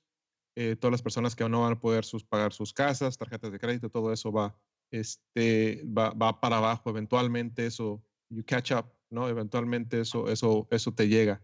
eh, 0.55 0.75
todas 0.75 0.91
las 0.91 1.01
personas 1.01 1.35
que 1.35 1.47
no 1.47 1.61
van 1.61 1.73
a 1.73 1.79
poder 1.79 2.05
sus, 2.05 2.23
pagar 2.23 2.53
sus 2.53 2.73
casas, 2.73 3.17
tarjetas 3.17 3.51
de 3.51 3.59
crédito, 3.59 3.89
todo 3.89 4.11
eso 4.11 4.31
va, 4.31 4.57
este, 4.91 5.83
va, 5.85 6.11
va, 6.11 6.39
para 6.39 6.57
abajo. 6.57 6.89
Eventualmente 6.89 7.65
eso, 7.65 8.03
you 8.29 8.43
catch 8.43 8.71
up, 8.71 8.85
¿no? 9.09 9.29
Eventualmente 9.29 10.01
eso, 10.01 10.29
eso, 10.29 10.67
eso 10.71 10.93
te 10.93 11.07
llega. 11.07 11.41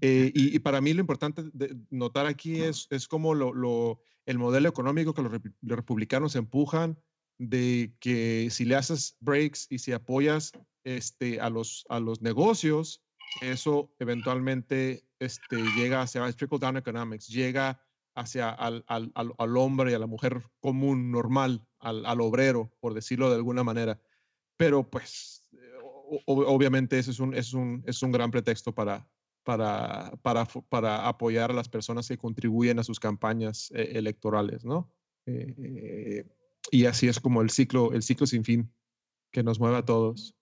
Eh, 0.00 0.32
y, 0.34 0.58
para 0.60 0.80
mí 0.80 0.94
lo 0.94 1.00
importante 1.00 1.44
de 1.52 1.76
notar 1.90 2.26
aquí 2.26 2.62
es, 2.62 2.88
es 2.90 3.06
cómo 3.06 3.34
lo, 3.34 3.52
lo, 3.52 4.00
el 4.24 4.38
modelo 4.38 4.68
económico 4.68 5.12
que 5.12 5.22
los, 5.22 5.32
los 5.32 5.76
republicanos 5.76 6.34
empujan 6.34 6.98
de 7.38 7.92
que 8.00 8.48
si 8.50 8.64
le 8.64 8.76
haces 8.76 9.16
breaks 9.20 9.66
y 9.70 9.78
si 9.78 9.92
apoyas 9.92 10.52
este, 10.84 11.40
a, 11.40 11.50
los, 11.50 11.84
a 11.88 12.00
los 12.00 12.22
negocios, 12.22 13.02
eso 13.40 13.92
eventualmente 13.98 15.04
este, 15.18 15.56
llega 15.76 16.02
hacia 16.02 16.30
trickle 16.32 16.58
down 16.58 16.76
economics, 16.76 17.28
llega 17.28 17.82
hacia 18.14 18.50
al, 18.50 18.84
al, 18.88 19.12
al, 19.14 19.56
hombre 19.56 19.92
y 19.92 19.94
a 19.94 19.98
la 19.98 20.06
mujer 20.06 20.42
común, 20.60 21.10
normal, 21.10 21.66
al, 21.78 22.04
al, 22.04 22.20
obrero, 22.20 22.70
por 22.80 22.92
decirlo 22.92 23.30
de 23.30 23.36
alguna 23.36 23.64
manera. 23.64 23.98
Pero 24.56 24.88
pues 24.88 25.42
obviamente 26.26 26.98
ese 26.98 27.10
es 27.10 27.20
un, 27.20 27.34
es 27.34 27.54
un, 27.54 27.82
es 27.86 28.02
un 28.02 28.12
gran 28.12 28.30
pretexto 28.30 28.74
para, 28.74 29.08
para, 29.44 30.12
para, 30.22 30.44
para, 30.68 31.08
apoyar 31.08 31.50
a 31.50 31.54
las 31.54 31.68
personas 31.68 32.08
que 32.08 32.18
contribuyen 32.18 32.78
a 32.78 32.84
sus 32.84 33.00
campañas 33.00 33.70
eh, 33.74 33.92
electorales, 33.94 34.64
¿no? 34.64 34.92
Eh, 35.26 36.26
y 36.70 36.86
así 36.86 37.08
es 37.08 37.20
como 37.20 37.42
el 37.42 37.50
ciclo, 37.50 37.92
el 37.92 38.02
ciclo 38.02 38.26
sin 38.26 38.44
fin 38.44 38.72
que 39.30 39.42
nos 39.42 39.58
mueve 39.58 39.78
a 39.78 39.84
todos. 39.84 40.36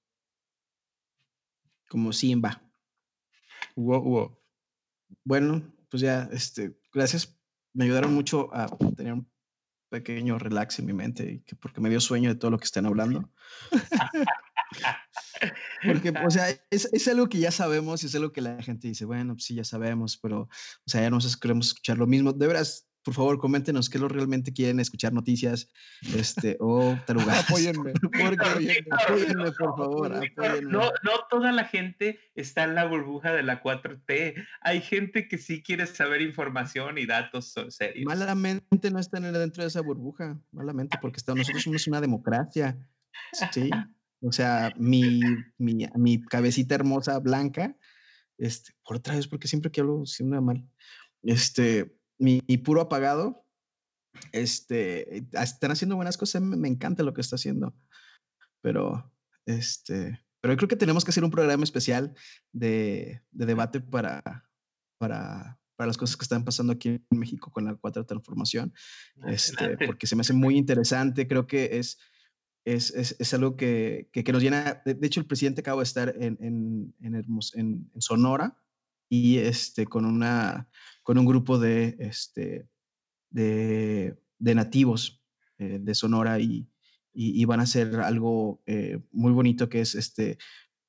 Como 1.89 2.13
Simba. 2.13 2.63
Bueno, 3.75 5.63
pues 5.89 6.03
ya, 6.03 6.29
este, 6.33 6.77
gracias. 6.93 7.37
Me 7.73 7.85
ayudaron 7.85 8.13
mucho 8.13 8.53
a 8.53 8.67
tener 8.97 9.13
un 9.13 9.31
pequeño 9.89 10.39
relax 10.39 10.79
en 10.79 10.87
mi 10.87 10.93
mente, 10.93 11.45
porque 11.61 11.81
me 11.81 11.91
dio 11.91 12.01
sueño 12.01 12.31
de 12.31 12.37
todo 12.37 12.51
lo 12.51 12.59
que 12.59 12.65
están 12.65 12.87
hablando. 12.87 13.31
porque, 15.85 16.13
o 16.25 16.31
sea, 16.31 16.49
es, 16.71 16.89
es, 16.93 17.09
algo 17.09 17.29
que 17.29 17.39
ya 17.39 17.51
sabemos 17.51 18.03
y 18.03 18.07
es 18.07 18.15
algo 18.15 18.33
que 18.33 18.41
la 18.41 18.63
gente 18.63 18.89
dice, 18.89 19.05
bueno, 19.05 19.35
pues 19.35 19.45
sí, 19.45 19.55
ya 19.55 19.65
sabemos, 19.65 20.17
pero, 20.17 20.43
o 20.43 20.49
sea, 20.87 21.03
ya 21.03 21.11
no 21.11 21.19
queremos 21.41 21.69
escuchar 21.69 21.99
lo 21.99 22.07
mismo. 22.07 22.33
De 22.33 22.47
veras, 22.47 22.90
por 23.03 23.15
favor, 23.15 23.39
coméntenos 23.39 23.89
qué 23.89 23.99
lo 23.99 24.09
realmente 24.09 24.53
quieren 24.53 24.81
escuchar 24.81 25.13
noticias 25.13 25.69
este, 26.15 26.57
o 26.61 26.97
tarugadas. 27.07 27.45
apóyenme, 27.45 27.93
apóyenme, 28.91 29.53
por 29.53 29.77
favor. 29.77 30.21
No, 30.63 30.91
no 31.03 31.13
toda 31.31 31.53
la 31.53 31.65
gente 31.65 32.19
está 32.35 32.65
en 32.65 32.75
la 32.75 32.87
burbuja 32.87 33.33
de 33.33 33.43
la 33.43 33.63
4T. 33.63 34.35
Hay 34.61 34.81
gente 34.83 35.29
que 35.29 35.39
sí 35.39 35.63
quiere 35.63 35.87
saber 35.87 36.21
información 36.21 36.99
y 36.99 37.07
datos 37.07 37.55
serios. 37.71 38.05
Malamente 38.05 38.91
no 38.91 38.99
están 38.99 39.33
dentro 39.33 39.63
de 39.63 39.69
esa 39.69 39.81
burbuja, 39.81 40.39
malamente, 40.53 40.99
porque 41.01 41.21
nosotros 41.27 41.63
somos 41.63 41.87
una 41.87 42.01
democracia. 42.01 42.79
Sí. 43.53 43.71
O 44.23 44.33
sea, 44.33 44.73
mi, 44.77 45.21
mi, 45.57 45.87
mi 45.97 46.21
cabecita 46.23 46.75
hermosa 46.75 47.19
blanca, 47.19 47.75
este, 48.37 48.73
por 48.85 48.97
otra 48.97 49.15
vez, 49.15 49.27
porque 49.27 49.49
siempre 49.49 49.71
que 49.71 49.81
hablo, 49.81 50.05
si 50.05 50.23
una 50.23 50.41
mal, 50.43 50.69
este, 51.23 51.97
mi, 52.21 52.41
puro 52.59 52.83
apagado, 52.83 53.45
este, 54.33 55.27
están 55.33 55.71
haciendo 55.71 55.97
buenas 55.97 56.17
cosas, 56.17 56.43
me, 56.43 56.69
encanta 56.69 57.03
lo 57.03 57.15
que 57.15 57.23
está 57.23 57.37
haciendo, 57.37 57.75
pero, 58.63 59.11
este, 59.47 60.21
pero 60.41 60.57
creo 60.57 60.69
que 60.69 60.77
tenemos 60.77 61.05
que 61.05 61.11
hacer 61.11 61.25
un 61.25 61.31
programa 61.31 61.65
especial 61.65 62.15
de, 62.53 63.23
de 63.31 63.47
debate 63.47 63.81
para, 63.81 64.23
para, 64.99 65.59
para 65.77 65.87
las 65.87 65.97
cosas 65.97 66.17
que 66.17 66.25
están 66.25 66.45
pasando 66.45 66.75
aquí 66.75 66.89
en 67.11 67.19
México 67.19 67.51
con 67.51 67.65
la 67.65 67.75
cuarta 67.75 68.05
transformación, 68.05 68.75
este, 69.27 69.79
porque 69.87 70.07
se 70.07 70.15
me 70.15 70.21
hace 70.21 70.35
muy 70.35 70.59
interesante, 70.59 71.27
creo 71.27 71.47
que 71.47 71.79
es, 71.79 71.99
es, 72.67 72.91
es, 72.91 73.17
es 73.19 73.35
algo 73.35 73.57
que, 73.57 74.11
que, 74.13 74.23
que, 74.23 74.33
nos 74.33 74.43
llena, 74.43 74.83
de, 74.85 75.07
hecho 75.07 75.21
el 75.21 75.27
presidente 75.27 75.63
acaba 75.63 75.81
de 75.81 75.85
estar 75.85 76.15
en, 76.19 76.37
en, 76.41 76.95
en, 77.01 77.91
en 77.95 78.03
Sonora, 78.03 78.59
y 79.11 79.39
este, 79.39 79.87
con, 79.87 80.07
una, 80.07 80.69
con 81.03 81.19
un 81.19 81.27
grupo 81.27 81.59
de, 81.59 81.97
este, 81.99 82.69
de, 83.29 84.17
de 84.39 84.55
nativos 84.55 85.23
eh, 85.59 85.79
de 85.81 85.95
Sonora 85.95 86.39
y, 86.39 86.71
y, 87.13 87.45
van 87.45 87.59
a 87.59 87.65
hacer 87.65 87.97
algo 87.97 88.63
eh, 88.67 89.01
muy 89.11 89.33
bonito 89.33 89.69
que 89.69 89.81
es 89.81 89.97
este, 89.97 90.39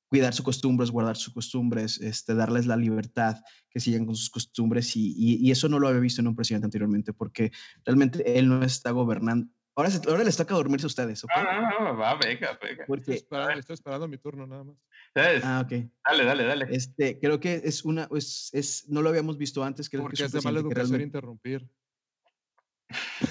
cuidar 0.06 0.32
sus 0.32 0.44
costumbres, 0.44 0.92
guardar 0.92 1.16
sus 1.16 1.34
costumbres, 1.34 2.00
este, 2.00 2.34
darles 2.34 2.66
la 2.66 2.76
libertad, 2.76 3.42
que 3.68 3.80
sigan 3.80 4.06
con 4.06 4.14
sus 4.14 4.30
costumbres 4.30 4.96
y, 4.96 5.14
y, 5.16 5.50
eso 5.50 5.68
no 5.68 5.80
lo 5.80 5.88
había 5.88 6.00
visto 6.00 6.20
en 6.20 6.28
un 6.28 6.36
presidente 6.36 6.66
anteriormente 6.66 7.12
porque 7.12 7.50
realmente 7.84 8.38
él 8.38 8.48
no 8.48 8.62
está 8.62 8.92
gobernando. 8.92 9.48
Ahora, 9.74 9.90
ahora 10.06 10.24
les 10.24 10.36
toca 10.36 10.54
dormirse 10.54 10.86
a 10.86 10.88
ustedes. 10.88 11.24
¿okay? 11.24 11.42
No, 11.42 11.62
no, 11.62 11.92
no, 11.92 11.96
va, 11.96 12.14
venga, 12.16 12.58
venga. 12.62 12.84
Porque, 12.86 13.00
estoy, 13.00 13.16
esperando, 13.16 13.58
estoy 13.58 13.74
esperando 13.74 14.06
mi 14.06 14.18
turno 14.18 14.46
nada 14.46 14.64
más. 14.64 14.76
Ah, 15.14 15.62
ok. 15.64 15.72
Dale, 16.08 16.24
dale, 16.24 16.44
dale. 16.44 16.66
Este, 16.70 17.18
creo 17.18 17.38
que 17.38 17.60
es 17.64 17.84
una, 17.84 18.08
es, 18.16 18.50
es 18.52 18.88
no 18.88 19.02
lo 19.02 19.10
habíamos 19.10 19.36
visto 19.36 19.62
antes. 19.62 19.88
Creo 19.88 20.02
porque 20.02 20.16
que 20.16 20.24
es, 20.24 20.32
de 20.32 20.40
mala 20.40 20.60
educación 20.60 20.88
realmente... 20.88 21.04
interrumpir. 21.04 21.68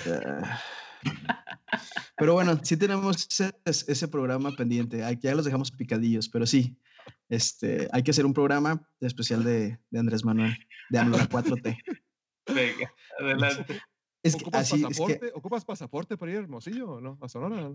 Uh, 0.05 0.43
pero 2.17 2.33
bueno, 2.33 2.59
sí 2.63 2.77
tenemos 2.77 3.27
ese, 3.27 3.53
ese, 3.65 4.07
programa 4.07 4.55
pendiente. 4.55 5.03
Aquí 5.03 5.27
ya 5.27 5.35
los 5.35 5.45
dejamos 5.45 5.71
picadillos, 5.71 6.29
pero 6.29 6.45
sí, 6.45 6.77
este, 7.29 7.87
hay 7.91 8.03
que 8.03 8.11
hacer 8.11 8.25
un 8.25 8.33
programa 8.33 8.87
especial 8.99 9.43
de, 9.43 9.79
de 9.89 9.99
Andrés 9.99 10.23
Manuel, 10.23 10.55
de 10.89 10.99
AMLO 10.99 11.17
4T. 11.17 11.77
Venga, 12.53 12.93
adelante. 13.19 13.81
Es 14.23 14.35
que, 14.35 14.43
¿Ocupas, 14.43 14.61
así, 14.71 14.83
pasaporte? 14.83 15.13
Es 15.13 15.19
que, 15.19 15.37
¿Ocupas 15.37 15.65
pasaporte 15.65 16.17
para 16.17 16.31
ir 16.31 16.37
a 16.37 16.41
Hermosillo 16.41 16.91
o 16.91 17.01
no? 17.01 17.17
¿A 17.21 17.27
Sonora? 17.27 17.71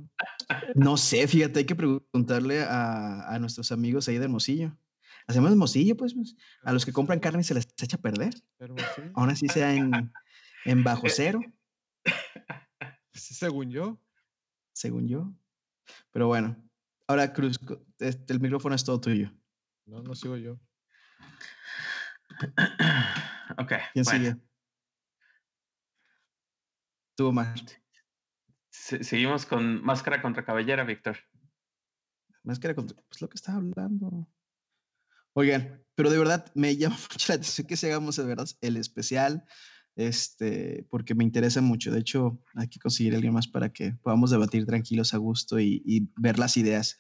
No 0.75 0.97
sé, 0.97 1.27
fíjate, 1.27 1.61
hay 1.61 1.65
que 1.67 1.75
preguntarle 1.75 2.63
a, 2.63 3.29
a 3.29 3.39
nuestros 3.39 3.73
amigos 3.73 4.09
ahí 4.09 4.19
de 4.19 4.25
Hermosillo. 4.25 4.77
Hacemos 5.27 5.51
Hermosillo, 5.51 5.97
pues, 5.97 6.15
pues 6.15 6.37
a 6.63 6.73
los 6.73 6.87
que 6.87 6.93
compran 6.93 7.19
carne 7.19 7.43
se 7.43 7.55
les 7.55 7.67
echa 7.83 7.97
a 7.97 8.01
perder. 8.01 8.35
Hermosillo. 8.59 9.11
Aún 9.15 9.31
así 9.31 9.49
sea 9.49 9.75
en, 9.75 10.13
en 10.65 10.85
bajo 10.85 11.09
cero. 11.09 11.41
Según 13.13 13.71
yo. 13.71 14.01
Según 14.73 15.09
yo. 15.09 15.33
Pero 16.13 16.29
bueno. 16.29 16.57
Ahora, 17.09 17.33
Cruz, 17.33 17.59
este, 17.99 18.33
el 18.33 18.41
micrófono 18.41 18.75
es 18.75 18.85
todo 18.85 19.01
tuyo. 19.01 19.33
No, 19.85 20.03
no 20.03 20.15
sigo 20.15 20.37
yo. 20.37 20.61
ok. 23.59 23.73
¿Quién 23.93 24.05
bueno. 24.05 24.11
sigue? 24.11 24.37
Tú, 27.17 27.29
Omar. 27.29 27.55
seguimos 28.71 29.47
con 29.47 29.83
Máscara 29.83 30.23
contra 30.23 30.45
Cabellera, 30.45 30.85
Víctor. 30.85 31.17
Máscara 32.45 32.75
contra. 32.75 32.97
Pues 33.09 33.21
lo 33.21 33.29
que 33.29 33.37
estaba 33.37 33.59
hablando. 33.59 34.29
Oigan, 35.33 35.83
pero 35.95 36.11
de 36.11 36.19
verdad 36.19 36.51
me 36.55 36.77
llama 36.77 36.97
mucho 37.11 37.33
la 37.33 37.37
atención 37.37 37.67
que 37.67 37.77
si 37.77 37.87
hagamos 37.87 38.17
de 38.17 38.25
verdad 38.25 38.47
el 38.61 38.77
especial 38.77 39.45
este, 39.97 40.87
porque 40.91 41.15
me 41.15 41.25
interesa 41.25 41.63
mucho. 41.63 41.91
De 41.91 42.01
hecho, 42.01 42.39
hay 42.55 42.69
que 42.69 42.79
conseguir 42.79 43.15
alguien 43.15 43.33
más 43.33 43.49
para 43.49 43.73
que 43.73 43.93
podamos 44.03 44.31
debatir 44.31 44.67
tranquilos 44.67 45.15
a 45.15 45.17
gusto 45.17 45.59
y, 45.59 45.83
y 45.85 46.11
ver 46.17 46.39
las 46.39 46.57
ideas. 46.59 46.99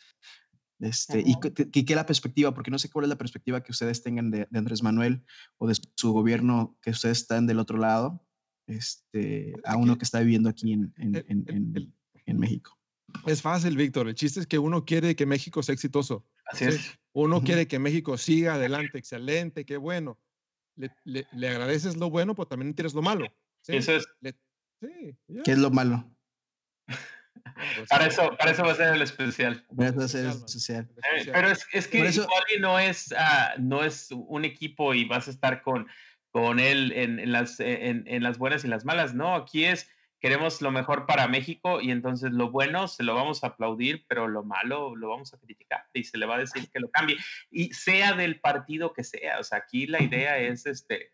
Este, 0.80 1.22
y 1.24 1.34
que, 1.40 1.84
que, 1.84 1.94
la 1.94 2.04
perspectiva, 2.04 2.52
porque 2.52 2.70
no 2.70 2.78
sé 2.78 2.90
cuál 2.90 3.04
es 3.04 3.08
la 3.08 3.16
perspectiva 3.16 3.62
que 3.62 3.72
ustedes 3.72 4.02
tengan 4.02 4.30
de, 4.30 4.46
de, 4.50 4.58
Andrés 4.58 4.82
Manuel 4.82 5.24
o 5.58 5.68
de 5.68 5.74
su 5.94 6.12
gobierno, 6.12 6.76
que 6.82 6.90
ustedes 6.90 7.18
están 7.18 7.46
del 7.46 7.60
otro 7.60 7.78
lado, 7.78 8.25
este, 8.66 9.54
a 9.64 9.76
uno 9.76 9.96
que 9.98 10.04
está 10.04 10.20
viviendo 10.20 10.48
aquí 10.48 10.72
en, 10.72 10.92
en, 10.98 11.16
en, 11.16 11.44
en, 11.48 11.94
en 12.26 12.38
México. 12.38 12.78
Es 13.26 13.40
fácil, 13.40 13.76
Víctor. 13.76 14.08
El 14.08 14.14
chiste 14.14 14.40
es 14.40 14.46
que 14.46 14.58
uno 14.58 14.84
quiere 14.84 15.14
que 15.16 15.26
México 15.26 15.62
sea 15.62 15.72
exitoso. 15.74 16.26
Así 16.46 16.64
es. 16.64 16.98
Uno 17.12 17.36
uh 17.36 17.40
-huh. 17.40 17.44
quiere 17.44 17.66
que 17.66 17.78
México 17.78 18.18
siga 18.18 18.54
adelante, 18.54 18.98
excelente, 18.98 19.64
qué 19.64 19.76
bueno 19.76 20.18
le, 20.76 20.90
le, 21.04 21.26
le, 21.32 21.48
agradeces 21.48 21.96
lo 21.96 22.10
bueno, 22.10 22.34
pero 22.34 22.46
también 22.46 22.74
tienes 22.74 22.94
lo 22.94 23.02
malo. 23.02 23.26
¿sí? 23.62 23.76
Eso 23.76 23.96
es. 23.96 24.06
Le, 24.20 24.32
sí, 24.80 25.16
yeah. 25.28 25.42
¿Qué 25.42 25.52
es 25.52 25.58
lo 25.58 25.70
malo? 25.70 26.08
Pues, 26.86 27.88
para, 27.88 28.06
eso, 28.06 28.36
para 28.38 28.50
eso 28.50 28.64
va 28.64 28.72
a 28.72 28.76
ser 28.76 28.94
el 28.94 29.02
especial. 29.02 29.64
Para 29.74 29.88
eso 29.88 29.98
va 29.98 30.04
a 30.04 30.08
ser 30.08 30.24
el 30.26 30.30
especial. 30.32 30.90
Eh, 30.96 31.30
pero 31.32 31.48
es, 31.48 31.66
es 31.72 31.88
que 31.88 32.04
eso, 32.04 32.22
igual 32.22 32.42
no 32.60 32.78
es, 32.78 33.12
uh, 33.12 33.60
no 33.60 33.82
es 33.82 34.10
un 34.10 34.44
equipo 34.44 34.94
y 34.94 35.04
vas 35.04 35.28
a 35.28 35.30
estar 35.30 35.62
con, 35.62 35.86
con 36.36 36.60
él 36.60 36.92
en, 36.94 37.18
en 37.18 37.32
las, 37.32 37.60
en, 37.60 38.04
en, 38.06 38.22
las 38.22 38.36
buenas 38.36 38.62
y 38.62 38.68
las 38.68 38.84
malas. 38.84 39.14
No, 39.14 39.34
aquí 39.34 39.64
es 39.64 39.88
queremos 40.20 40.60
lo 40.60 40.70
mejor 40.70 41.06
para 41.06 41.28
México 41.28 41.80
y 41.80 41.90
entonces 41.90 42.30
lo 42.30 42.50
bueno 42.50 42.88
se 42.88 43.04
lo 43.04 43.14
vamos 43.14 43.42
a 43.42 43.46
aplaudir, 43.46 44.04
pero 44.06 44.28
lo 44.28 44.44
malo 44.44 44.94
lo 44.96 45.08
vamos 45.08 45.32
a 45.32 45.38
criticar 45.38 45.86
y 45.94 46.04
se 46.04 46.18
le 46.18 46.26
va 46.26 46.34
a 46.34 46.40
decir 46.40 46.68
que 46.70 46.78
lo 46.78 46.90
cambie. 46.90 47.16
Y 47.50 47.72
sea 47.72 48.12
del 48.12 48.38
partido 48.38 48.92
que 48.92 49.02
sea, 49.02 49.40
o 49.40 49.44
sea, 49.44 49.56
aquí 49.56 49.86
la 49.86 50.02
idea 50.02 50.36
es 50.36 50.66
este, 50.66 51.04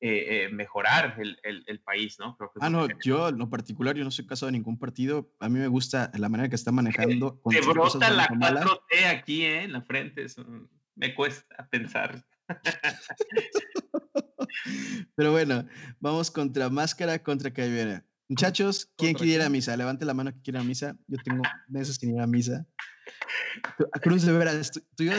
eh, 0.00 0.44
eh, 0.44 0.48
mejorar 0.52 1.16
el, 1.18 1.40
el, 1.42 1.64
el, 1.66 1.80
país, 1.80 2.20
¿no? 2.20 2.36
Creo 2.36 2.52
que 2.52 2.60
ah, 2.60 2.70
no, 2.70 2.86
yo 3.02 3.30
en 3.30 3.38
lo 3.38 3.50
particular, 3.50 3.96
yo 3.96 4.04
no 4.04 4.12
soy 4.12 4.28
caso 4.28 4.46
de 4.46 4.52
ningún 4.52 4.78
partido. 4.78 5.34
A 5.40 5.48
mí 5.48 5.58
me 5.58 5.66
gusta 5.66 6.12
la 6.14 6.28
manera 6.28 6.48
que 6.48 6.54
está 6.54 6.70
manejando. 6.70 7.42
Te 7.50 7.60
brota 7.62 8.10
la 8.10 8.28
4T 8.28 9.06
aquí, 9.08 9.44
¿eh? 9.44 9.64
En 9.64 9.72
la 9.72 9.82
frente. 9.82 10.22
Eso 10.22 10.46
me 10.94 11.16
cuesta 11.16 11.68
pensar. 11.68 12.24
Pero 15.14 15.32
bueno, 15.32 15.66
vamos 16.00 16.30
contra 16.30 16.68
Máscara 16.68 17.22
contra 17.22 17.52
Caibera. 17.52 18.04
Muchachos, 18.28 18.90
¿quién 18.96 19.14
quiere 19.14 19.32
ir 19.32 19.42
a 19.42 19.48
misa? 19.48 19.76
Levante 19.76 20.04
la 20.04 20.14
mano 20.14 20.32
que 20.32 20.42
quiere 20.42 20.58
ir 20.58 20.64
a 20.64 20.68
misa. 20.68 20.96
Yo 21.06 21.16
tengo 21.24 21.42
meses 21.68 21.98
que 21.98 22.06
ir 22.06 22.20
a 22.20 22.26
misa. 22.26 22.66
Cruz, 24.02 24.22
de 24.22 24.32
veras, 24.32 24.70
tú, 24.70 24.80
tú, 24.96 25.04
yo, 25.04 25.12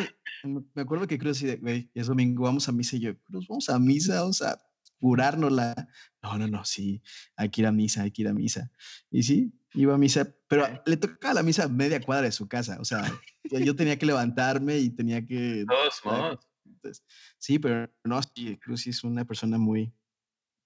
me 0.43 0.81
acuerdo 0.81 1.07
que 1.07 1.17
Cruz 1.17 1.39
decía, 1.39 1.57
güey, 1.59 1.89
es 1.95 2.07
domingo, 2.07 2.43
vamos 2.43 2.69
a 2.69 2.71
misa. 2.71 2.97
Y 2.97 2.99
yo, 2.99 3.19
Cruz, 3.23 3.47
vamos 3.47 3.69
a 3.69 3.79
misa, 3.79 4.21
vamos 4.21 4.41
a 4.41 4.59
curárnosla. 4.99 5.87
No, 6.21 6.37
no, 6.37 6.47
no, 6.47 6.65
sí, 6.65 7.01
hay 7.35 7.49
que 7.49 7.61
ir 7.61 7.67
a 7.67 7.71
misa, 7.71 8.03
hay 8.03 8.11
que 8.11 8.21
ir 8.21 8.27
a 8.27 8.33
misa. 8.33 8.71
Y 9.09 9.23
sí, 9.23 9.51
iba 9.73 9.95
a 9.95 9.97
misa, 9.97 10.31
pero 10.47 10.67
le 10.85 10.97
tocaba 10.97 11.35
la 11.35 11.43
misa 11.43 11.67
media 11.67 12.01
cuadra 12.01 12.25
de 12.25 12.31
su 12.31 12.47
casa. 12.47 12.77
O 12.79 12.85
sea, 12.85 13.11
yo 13.43 13.75
tenía 13.75 13.97
que 13.97 14.05
levantarme 14.05 14.77
y 14.77 14.89
tenía 14.89 15.25
que. 15.25 15.65
Dos. 15.65 16.39
Entonces, 16.69 17.03
sí, 17.37 17.59
pero 17.59 17.89
no, 18.03 18.21
sí, 18.21 18.57
Cruz 18.57 18.87
es 18.87 19.03
una 19.03 19.25
persona 19.25 19.57
muy. 19.57 19.93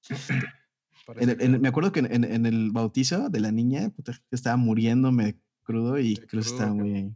En, 1.18 1.42
en, 1.42 1.60
me 1.60 1.68
acuerdo 1.68 1.92
que 1.92 2.00
en, 2.00 2.24
en, 2.24 2.46
el 2.46 2.72
bautizo 2.72 3.28
de 3.28 3.42
la 3.42 3.52
niña 3.52 3.90
puta, 3.90 4.14
estaba 4.32 4.56
muriéndome 4.56 5.38
crudo 5.64 6.00
y 6.00 6.16
creo 6.16 6.42
que 6.42 6.48
estaba 6.48 6.72
muy. 6.72 7.14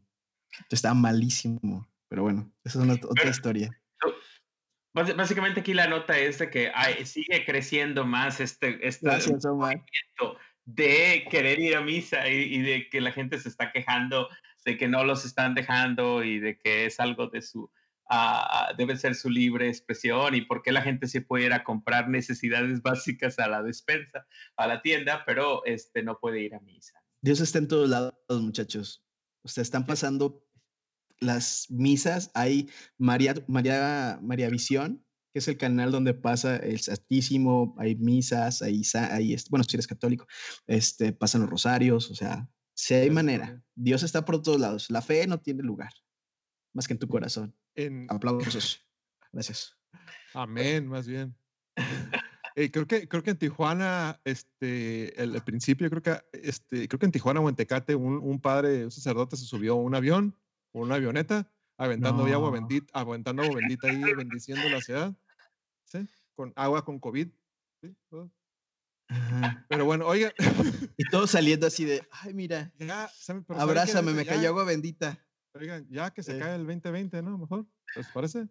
Estaba 0.69 0.93
malísimo. 0.93 1.87
Pero 2.09 2.23
bueno, 2.23 2.51
esa 2.65 2.79
es 2.79 2.83
una, 2.83 2.95
otra 2.95 3.09
pero, 3.15 3.29
historia. 3.29 3.81
Básicamente 4.93 5.61
aquí 5.61 5.73
la 5.73 5.87
nota 5.87 6.17
es 6.17 6.39
de 6.39 6.49
que 6.49 6.69
hay, 6.75 7.05
sigue 7.05 7.45
creciendo 7.45 8.05
más 8.05 8.41
este, 8.41 8.85
este 8.85 9.05
Gracias, 9.05 9.45
movimiento 9.45 10.37
de 10.65 11.25
querer 11.31 11.57
ir 11.59 11.77
a 11.77 11.81
misa 11.81 12.27
y, 12.27 12.55
y, 12.55 12.61
de 12.63 12.89
que 12.89 12.99
la 12.99 13.13
gente 13.13 13.39
se 13.39 13.47
está 13.47 13.71
quejando 13.71 14.27
de 14.67 14.77
que 14.77 14.89
no 14.89 15.05
los 15.05 15.23
están 15.23 15.55
dejando 15.55 16.25
y 16.25 16.39
de 16.39 16.57
que 16.57 16.85
es 16.85 16.99
algo 16.99 17.27
de 17.27 17.41
su 17.41 17.71
uh, 18.09 18.75
debe 18.77 18.97
ser 18.97 19.15
su 19.15 19.29
libre 19.29 19.67
expresión 19.67 20.35
y 20.35 20.41
por 20.41 20.61
qué 20.61 20.71
la 20.71 20.81
gente 20.81 21.07
se 21.07 21.21
puede 21.21 21.45
ir 21.45 21.53
a 21.53 21.63
comprar 21.63 22.09
necesidades 22.09 22.81
básicas 22.83 23.39
a 23.39 23.47
la 23.47 23.63
despensa, 23.63 24.27
a 24.55 24.67
la 24.67 24.81
tienda, 24.81 25.23
pero 25.25 25.65
este, 25.65 26.03
no 26.03 26.19
puede 26.19 26.41
ir 26.41 26.55
a 26.55 26.59
misa. 26.59 27.01
Dios 27.21 27.39
está 27.39 27.57
en 27.57 27.67
todos 27.67 27.89
lados, 27.89 28.13
muchachos. 28.29 29.03
Ustedes 29.43 29.67
están 29.67 29.85
pasando 29.85 30.43
las 31.19 31.67
misas. 31.69 32.31
Hay 32.33 32.69
María, 32.97 33.35
María, 33.47 34.19
María 34.21 34.49
Visión, 34.49 35.03
que 35.33 35.39
es 35.39 35.47
el 35.47 35.57
canal 35.57 35.91
donde 35.91 36.13
pasa 36.13 36.57
el 36.57 36.79
Santísimo, 36.79 37.75
hay 37.77 37.95
misas, 37.95 38.61
hay, 38.61 38.81
hay, 38.93 39.35
bueno, 39.49 39.63
si 39.63 39.75
eres 39.75 39.87
católico, 39.87 40.27
este, 40.67 41.13
pasan 41.13 41.41
los 41.41 41.49
rosarios, 41.49 42.09
o 42.11 42.15
sea, 42.15 42.47
si 42.75 42.93
hay 42.93 43.09
manera. 43.09 43.61
Dios 43.75 44.03
está 44.03 44.23
por 44.23 44.41
todos 44.41 44.59
lados. 44.59 44.89
La 44.89 45.01
fe 45.01 45.25
no 45.27 45.39
tiene 45.39 45.63
lugar, 45.63 45.91
más 46.77 46.87
que 46.87 46.93
en 46.93 46.99
tu 46.99 47.07
corazón. 47.07 47.55
En... 47.73 48.05
Aplausos. 48.07 48.87
Gracias. 49.33 49.75
Amén, 50.33 50.87
más 50.87 51.07
bien. 51.07 51.35
Eh, 52.55 52.71
creo 52.71 52.87
que 52.87 53.07
creo 53.07 53.23
que 53.23 53.31
en 53.31 53.37
Tijuana, 53.37 54.21
este, 54.23 55.21
el, 55.21 55.35
el, 55.35 55.41
principio, 55.43 55.89
creo 55.89 56.01
que 56.01 56.21
este, 56.33 56.87
creo 56.87 56.99
que 56.99 57.05
en 57.07 57.11
Tijuana 57.11 57.39
o 57.39 57.49
en 57.49 57.55
Tecate, 57.55 57.95
un, 57.95 58.17
un 58.17 58.39
padre, 58.39 58.85
un 58.85 58.91
sacerdote 58.91 59.37
se 59.37 59.45
subió 59.45 59.73
a 59.73 59.75
un 59.75 59.95
avión, 59.95 60.35
una 60.71 60.95
avioneta, 60.95 61.51
aventando 61.77 62.27
no. 62.27 62.33
agua 62.33 62.51
bendita, 62.51 62.87
aventando 62.93 63.43
agua 63.43 63.55
bendita 63.55 63.87
ahí, 63.87 64.01
bendiciendo 64.13 64.69
la 64.69 64.81
ciudad, 64.81 65.15
¿sí? 65.85 66.07
Con 66.35 66.53
agua 66.55 66.85
con 66.85 66.99
COVID, 66.99 67.27
¿sí? 67.81 67.95
Pero 69.69 69.85
bueno, 69.85 70.05
oiga. 70.05 70.33
Y 70.97 71.03
todo 71.09 71.27
saliendo 71.27 71.67
así 71.67 71.85
de, 71.85 72.07
ay, 72.11 72.33
mira, 72.33 72.71
ya, 72.77 73.09
abrázame, 73.49 74.13
me 74.13 74.25
cayó 74.25 74.49
agua 74.49 74.63
bendita. 74.63 75.26
Oigan, 75.59 75.87
ya 75.89 76.11
que 76.11 76.23
se 76.23 76.37
eh. 76.37 76.39
cae 76.39 76.55
el 76.55 76.65
2020, 76.65 77.21
¿no? 77.21 77.37
Mejor, 77.37 77.65
¿les 77.95 78.07
parece? 78.07 78.47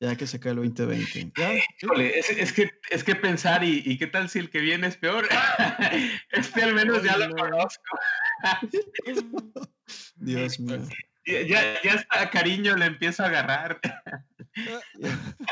Ya 0.00 0.16
que 0.16 0.26
se 0.26 0.40
cae 0.40 0.52
el 0.52 0.58
2020. 0.58 1.32
¿Ya? 1.36 1.52
Híjole, 1.82 2.18
es, 2.18 2.30
es, 2.30 2.52
que, 2.52 2.70
es 2.90 3.04
que 3.04 3.14
pensar, 3.14 3.62
y, 3.62 3.82
y, 3.84 3.98
qué 3.98 4.06
tal 4.06 4.28
si 4.28 4.38
el 4.38 4.50
que 4.50 4.60
viene 4.60 4.86
es 4.86 4.96
peor? 4.96 5.26
este 6.30 6.62
al 6.62 6.74
menos 6.74 7.02
ya 7.02 7.18
lo 7.18 7.34
conozco. 7.34 7.98
Dios 10.16 10.60
mío. 10.60 10.88
Ya, 11.26 11.82
ya 11.82 11.94
hasta 11.94 12.30
cariño 12.30 12.76
le 12.76 12.86
empiezo 12.86 13.22
a 13.22 13.26
agarrar. 13.26 13.80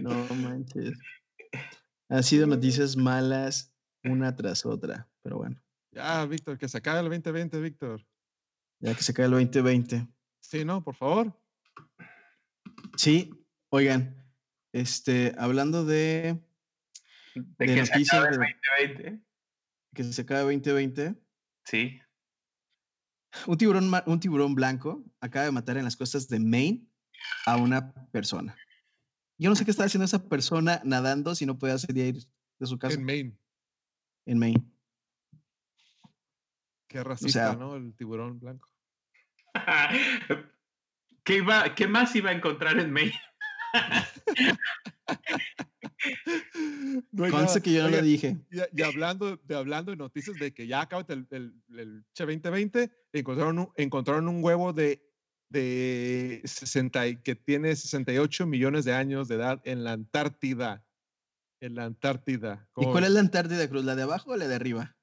No 0.00 0.26
manches. 0.34 0.98
Ha 2.08 2.22
sido 2.22 2.46
noticias 2.46 2.96
malas 2.96 3.72
una 4.02 4.34
tras 4.34 4.66
otra, 4.66 5.08
pero 5.22 5.36
bueno, 5.36 5.62
Ya, 5.92 6.24
Víctor, 6.26 6.58
que 6.58 6.68
se 6.68 6.78
acabe 6.78 7.00
el 7.00 7.08
2020, 7.08 7.60
Víctor. 7.60 8.04
Ya 8.82 8.94
que 8.94 9.02
se 9.02 9.14
cae 9.14 9.24
el 9.26 9.30
2020. 9.32 10.06
Sí, 10.40 10.64
¿no? 10.64 10.82
Por 10.84 10.94
favor. 10.94 11.32
Sí, 12.96 13.30
oigan, 13.70 14.22
este, 14.72 15.34
hablando 15.38 15.84
de 15.86 16.38
De, 17.34 17.42
De 17.66 17.74
que 17.74 17.86
se 17.86 17.92
acabe 18.16 18.28
el 18.28 18.38
de- 18.38 18.46
2020. 18.84 19.24
que 19.94 20.04
se 20.04 20.26
cae 20.26 20.38
el 20.40 20.44
2020, 20.44 21.14
Sí. 21.64 21.98
un 23.46 23.56
tiburón, 23.56 23.90
un 24.04 24.20
tiburón 24.20 24.54
blanco 24.54 25.02
acaba 25.20 25.46
de 25.46 25.52
matar 25.52 25.78
en 25.78 25.84
las 25.84 25.96
costas 25.96 26.28
de 26.28 26.38
Maine 26.40 26.86
a 27.46 27.56
una 27.56 27.94
persona. 28.10 28.54
Yo 29.38 29.48
no 29.48 29.56
sé 29.56 29.64
qué 29.64 29.70
está 29.70 29.84
haciendo 29.84 30.04
esa 30.04 30.28
persona 30.28 30.82
nadando 30.84 31.34
si 31.34 31.46
no 31.46 31.58
puede 31.58 31.72
hacer 31.72 31.96
ir 31.96 32.16
de 32.58 32.66
su 32.66 32.78
casa 32.78 32.96
En 32.96 33.04
Maine. 33.04 33.38
en 34.26 34.38
Maine. 34.38 34.64
Qué 36.88 37.02
racista, 37.02 37.48
sea- 37.48 37.56
¿no? 37.56 37.76
El 37.76 37.94
tiburón 37.94 38.38
blanco. 38.38 38.68
¿Qué, 41.24 41.36
iba, 41.36 41.74
¿Qué 41.74 41.86
más 41.86 42.14
iba 42.16 42.30
a 42.30 42.34
encontrar 42.34 42.78
en 42.78 42.90
Maine? 42.92 43.14
No 47.12 47.28
nada. 47.28 47.60
que 47.60 47.72
yo 47.72 47.82
no 47.84 47.90
lo 47.90 48.02
dije. 48.02 48.38
Y, 48.50 48.58
y 48.80 48.82
hablando, 48.82 49.36
de, 49.36 49.54
hablando 49.54 49.92
de 49.92 49.96
noticias 49.96 50.36
de 50.38 50.52
que 50.52 50.66
ya 50.66 50.80
acaba 50.82 51.04
el, 51.08 51.26
el, 51.30 51.54
el 51.78 52.04
che 52.12 52.24
2020, 52.24 52.90
encontraron 53.12 53.58
un, 53.60 53.72
encontraron 53.76 54.28
un 54.28 54.42
huevo 54.42 54.72
de, 54.72 55.08
de 55.48 56.42
60, 56.44 57.06
y- 57.06 57.22
que 57.22 57.36
tiene 57.36 57.76
68 57.76 58.46
millones 58.46 58.84
de 58.84 58.94
años 58.94 59.28
de 59.28 59.36
edad 59.36 59.60
en 59.64 59.84
la 59.84 59.92
Antártida. 59.92 60.84
En 61.60 61.76
la 61.76 61.84
Antártida. 61.84 62.66
¿Y 62.70 62.72
¿Cómo 62.72 62.92
cuál 62.92 63.04
es 63.04 63.10
la 63.10 63.20
Antártida 63.20 63.68
Cruz? 63.68 63.84
¿La 63.84 63.94
de 63.94 64.02
abajo 64.02 64.32
o 64.32 64.36
la 64.36 64.48
de 64.48 64.54
arriba? 64.56 64.96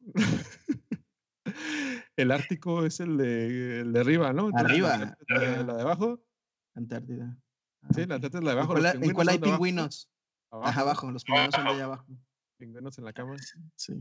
El 2.22 2.30
Ártico 2.30 2.86
es 2.86 3.00
el 3.00 3.16
de, 3.16 3.80
el 3.80 3.92
de 3.92 4.00
arriba, 4.00 4.32
¿no? 4.32 4.46
Entonces, 4.46 4.70
Arriba. 4.70 5.16
La, 5.28 5.74
de 5.74 5.80
abajo. 5.82 6.22
Antártida. 6.74 7.36
Sí, 7.94 8.06
la 8.06 8.14
Antártida 8.14 8.38
es 8.38 8.44
la 8.44 8.50
de 8.50 8.52
¿En 8.52 8.58
abajo. 8.58 8.72
cuál, 8.74 8.82
los 8.84 8.94
hay- 8.94 9.08
en 9.08 9.14
cuál 9.14 9.28
hay 9.28 9.38
pingüinos? 9.38 10.08
Abajo, 10.52 10.68
Ajá, 10.68 10.80
abajo. 10.82 11.10
Los 11.10 11.24
pingüinos 11.24 11.54
son 11.54 11.64
de 11.64 11.70
allá 11.70 11.84
abajo. 11.84 12.06
Pingüinos 12.58 12.96
en 12.98 13.04
la 13.04 13.12
cama. 13.12 13.34
Sí. 13.76 13.94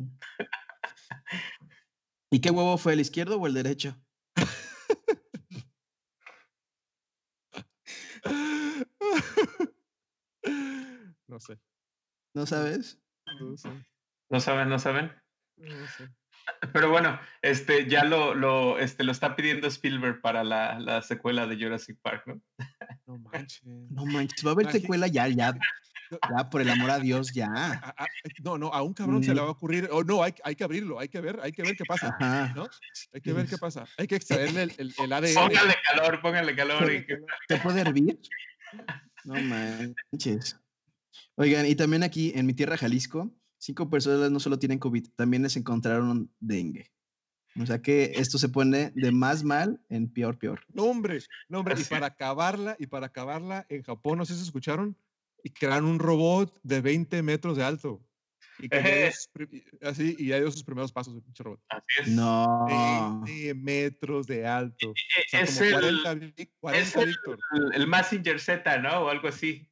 ¿Y 2.30 2.39
qué 2.41 2.51
huevo 2.51 2.78
fue, 2.78 2.93
el 2.93 2.99
izquierdo 2.99 3.38
o 3.39 3.47
el 3.47 3.53
derecho? 3.55 3.99
No 11.28 11.39
sé. 11.39 11.59
¿No 12.34 12.45
sabes? 12.45 12.99
No 13.39 13.57
sé. 13.57 13.69
No 14.30 14.39
saben, 14.39 14.69
no 14.69 14.80
saben. 14.80 15.11
No 15.57 15.88
sé. 15.88 16.09
Pero 16.73 16.89
bueno, 16.89 17.19
este 17.41 17.87
ya 17.87 18.03
lo, 18.03 18.33
lo, 18.35 18.77
este, 18.79 19.03
lo 19.03 19.11
está 19.11 19.35
pidiendo 19.35 19.67
Spielberg 19.67 20.21
para 20.21 20.43
la, 20.43 20.79
la 20.79 21.01
secuela 21.01 21.47
de 21.47 21.55
Jurassic 21.57 21.97
Park, 22.01 22.23
¿no? 22.27 22.41
No 23.07 23.17
manches. 23.17 23.61
No 23.63 24.05
manches, 24.05 24.45
va 24.45 24.51
a 24.51 24.53
haber 24.53 24.71
secuela 24.71 25.07
ya, 25.07 25.27
ya. 25.27 25.53
Ya, 26.11 26.49
por 26.49 26.59
el 26.61 26.69
amor 26.69 26.91
a 26.91 26.99
Dios, 26.99 27.31
ya. 27.33 27.47
A- 27.47 28.03
a- 28.03 28.07
no, 28.43 28.57
no, 28.57 28.67
a 28.67 28.81
un 28.81 28.93
cabrón 28.93 29.23
se 29.23 29.33
le 29.33 29.39
Mm. 29.39 29.43
va 29.43 29.47
a 29.47 29.51
ocurrir. 29.51 29.87
Oh, 29.91 30.03
no, 30.03 30.21
hay, 30.23 30.33
hay 30.43 30.55
que 30.55 30.63
abrirlo, 30.65 30.99
hay 30.99 31.07
que 31.07 31.21
ver, 31.21 31.39
hay 31.41 31.53
que 31.53 31.63
ver 31.63 31.75
qué 31.77 31.85
pasa. 31.85 32.15
Ajá. 32.19 32.51
¿no? 32.53 32.67
Hay 33.13 33.21
que 33.21 33.31
ver 33.33 33.47
qué 33.47 33.57
pasa. 33.57 33.85
Hay 33.97 34.07
que 34.07 34.15
extraerle 34.15 34.63
el, 34.63 34.73
el, 34.77 34.93
el 34.97 35.13
ADN. 35.13 35.33
Póngale 35.35 35.75
calor, 35.89 36.21
póngale 36.21 36.55
calor. 36.55 36.91
y 36.91 37.05
que- 37.05 37.17
¿Se 37.47 37.57
puede 37.57 37.81
hervir? 37.81 38.19
No 39.23 39.35
manches. 39.35 40.59
Oigan, 41.35 41.65
y 41.65 41.75
también 41.75 42.03
aquí 42.03 42.33
en 42.35 42.45
mi 42.45 42.53
tierra, 42.53 42.77
Jalisco, 42.77 43.31
cinco 43.62 43.89
personas 43.89 44.32
no 44.32 44.39
solo 44.39 44.57
tienen 44.59 44.80
COVID, 44.80 45.09
también 45.16 45.43
les 45.43 45.55
encontraron 45.55 46.34
dengue. 46.39 46.91
O 47.59 47.66
sea 47.66 47.82
que 47.82 48.14
esto 48.16 48.38
se 48.38 48.49
pone 48.49 48.91
de 48.95 49.12
más 49.12 49.43
mal 49.43 49.80
en 49.89 50.12
peor, 50.12 50.38
peor. 50.39 50.62
No, 50.74 50.84
hombre, 50.86 51.20
no, 51.47 51.59
hombre. 51.59 51.76
Y 51.80 51.84
para 51.84 52.07
acabarla, 52.07 52.76
y 52.80 52.88
para 52.88 53.07
acabarla, 53.07 53.66
en 53.70 53.84
Japón, 53.84 54.18
no 54.18 54.26
sé 54.26 54.36
si 54.36 54.41
escucharon, 54.43 54.97
y 55.43 55.49
crearon 55.51 55.86
un 55.86 55.99
robot 55.99 56.59
de 56.64 56.82
20 56.82 57.22
metros 57.24 57.57
de 57.57 57.64
alto. 57.64 58.01
Y 58.59 58.68
pri- 59.34 59.64
así, 59.82 60.16
y 60.18 60.28
ya 60.28 60.39
dio 60.39 60.51
sus 60.51 60.64
primeros 60.64 60.91
pasos 60.91 61.14
el 61.16 61.22
pinche 61.22 61.43
robot. 61.43 61.59
Así 61.70 61.84
es. 62.01 62.07
No. 62.09 62.66
20 63.26 63.53
metros 63.55 64.28
de 64.28 64.45
alto. 64.47 64.91
O 64.91 64.93
sea, 65.30 65.41
es 65.41 65.57
como 65.57 65.80
el, 65.80 66.01
40, 66.03 66.14
vi- 66.16 66.51
40 66.59 67.01
el- 67.01 67.07
Víctor. 67.09 67.39
el, 67.53 67.82
el 67.82 67.88
Massinger 67.88 68.39
Z, 68.39 68.78
¿no? 68.80 69.01
O 69.01 69.09
algo 69.09 69.28
así. 69.28 69.70